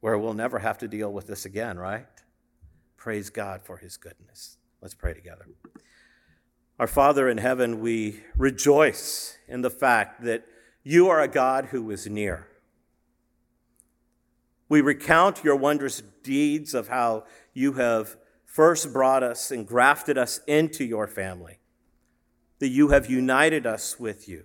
where 0.00 0.18
we'll 0.18 0.34
never 0.34 0.58
have 0.58 0.78
to 0.78 0.88
deal 0.88 1.12
with 1.12 1.26
this 1.26 1.44
again, 1.44 1.78
right? 1.78 2.06
Praise 2.96 3.30
God 3.30 3.62
for 3.62 3.78
His 3.78 3.96
goodness. 3.96 4.58
Let's 4.80 4.94
pray 4.94 5.14
together. 5.14 5.46
Our 6.78 6.86
Father 6.88 7.28
in 7.28 7.38
heaven, 7.38 7.80
we 7.80 8.20
rejoice 8.36 9.38
in 9.46 9.62
the 9.62 9.70
fact 9.70 10.22
that 10.24 10.44
you 10.82 11.08
are 11.08 11.20
a 11.20 11.28
God 11.28 11.66
who 11.66 11.90
is 11.92 12.08
near. 12.08 12.48
We 14.68 14.80
recount 14.80 15.44
your 15.44 15.54
wondrous 15.54 16.02
deeds 16.22 16.74
of 16.74 16.88
how 16.88 17.24
you 17.52 17.74
have 17.74 18.16
first 18.46 18.92
brought 18.92 19.22
us 19.22 19.50
and 19.50 19.66
grafted 19.66 20.18
us 20.18 20.40
into 20.46 20.84
your 20.84 21.06
family, 21.06 21.58
that 22.62 22.68
you 22.68 22.90
have 22.90 23.10
united 23.10 23.66
us 23.66 23.98
with 23.98 24.28
you. 24.28 24.44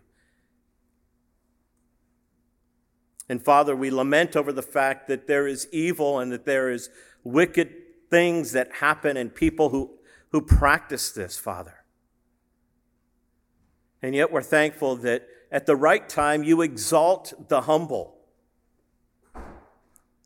And 3.30 3.40
Father, 3.40 3.76
we 3.76 3.92
lament 3.92 4.36
over 4.36 4.52
the 4.52 4.64
fact 4.64 5.08
that 5.08 5.28
there 5.28 5.46
is 5.46 5.68
evil 5.72 6.18
and 6.18 6.32
that 6.32 6.44
there 6.44 6.72
is 6.72 6.90
wicked 7.24 7.72
things 8.10 8.54
that 8.54 8.78
happen 8.78 9.18
and 9.18 9.36
people 9.36 9.70
who, 9.70 9.92
who 10.32 10.42
practice 10.42 11.12
this, 11.12 11.38
Father. 11.38 11.84
And 14.02 14.16
yet 14.16 14.32
we're 14.32 14.42
thankful 14.42 14.96
that 14.96 15.28
at 15.52 15.68
the 15.68 15.76
right 15.76 16.10
time 16.10 16.44
you 16.44 16.64
exalt 16.64 17.50
the 17.50 17.62
humble 17.62 18.18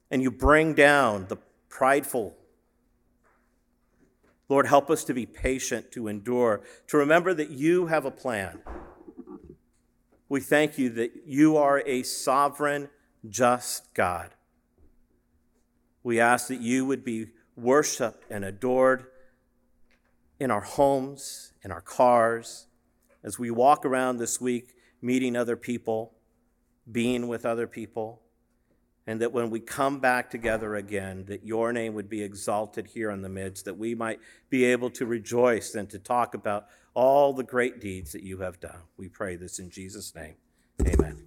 and 0.10 0.22
you 0.22 0.32
bring 0.32 0.76
down 0.76 1.26
the 1.28 1.40
prideful. 1.68 2.38
Lord, 4.52 4.68
help 4.68 4.90
us 4.90 5.06
to 5.06 5.14
be 5.14 5.26
patient, 5.26 5.94
to 5.94 6.10
endure, 6.10 6.60
to 6.88 6.98
remember 6.98 7.34
that 7.34 7.52
you 7.52 7.86
have 7.86 8.04
a 8.04 8.12
plan. 8.12 8.60
We 10.28 10.42
thank 10.42 10.78
you 10.78 10.90
that 10.90 11.24
you 11.26 11.56
are 11.56 11.82
a 11.86 12.04
sovereign, 12.04 12.90
just 13.30 13.94
God. 13.94 14.32
We 16.04 16.20
ask 16.20 16.50
that 16.50 16.60
you 16.60 16.86
would 16.86 17.06
be 17.06 17.28
worshiped 17.56 18.26
and 18.30 18.44
adored 18.44 19.06
in 20.38 20.52
our 20.52 20.60
homes, 20.60 21.54
in 21.64 21.72
our 21.72 21.80
cars, 21.80 22.68
as 23.24 23.40
we 23.40 23.52
walk 23.52 23.86
around 23.86 24.18
this 24.18 24.42
week 24.42 24.74
meeting 25.02 25.38
other 25.38 25.56
people, 25.56 26.12
being 26.92 27.30
with 27.30 27.46
other 27.46 27.68
people 27.68 28.22
and 29.08 29.22
that 29.22 29.34
when 29.34 29.50
we 29.50 29.60
come 29.60 30.00
back 30.00 30.30
together 30.30 30.76
again, 30.76 31.26
that 31.26 31.46
your 31.46 31.74
name 31.74 31.94
would 31.94 32.10
be 32.10 32.22
exalted 32.22 32.88
here 32.88 33.10
in 33.10 33.22
the 33.22 33.30
midst, 33.30 33.66
that 33.66 33.78
we 33.78 33.96
might 33.96 34.20
be 34.50 34.64
able 34.66 34.90
to 34.92 35.06
rejoice 35.06 35.76
and 35.76 35.90
to 35.90 36.00
talk 36.00 36.34
about 36.34 36.68
all 36.94 37.34
the 37.34 37.44
great 37.44 37.80
deeds 37.80 38.12
that 38.12 38.24
you 38.24 38.38
have 38.40 38.60
done. 38.60 38.82
We 38.98 39.10
pray 39.10 39.36
this 39.36 39.60
in 39.60 39.70
Jesus' 39.70 40.14
name. 40.14 40.36
Amen. 40.86 41.24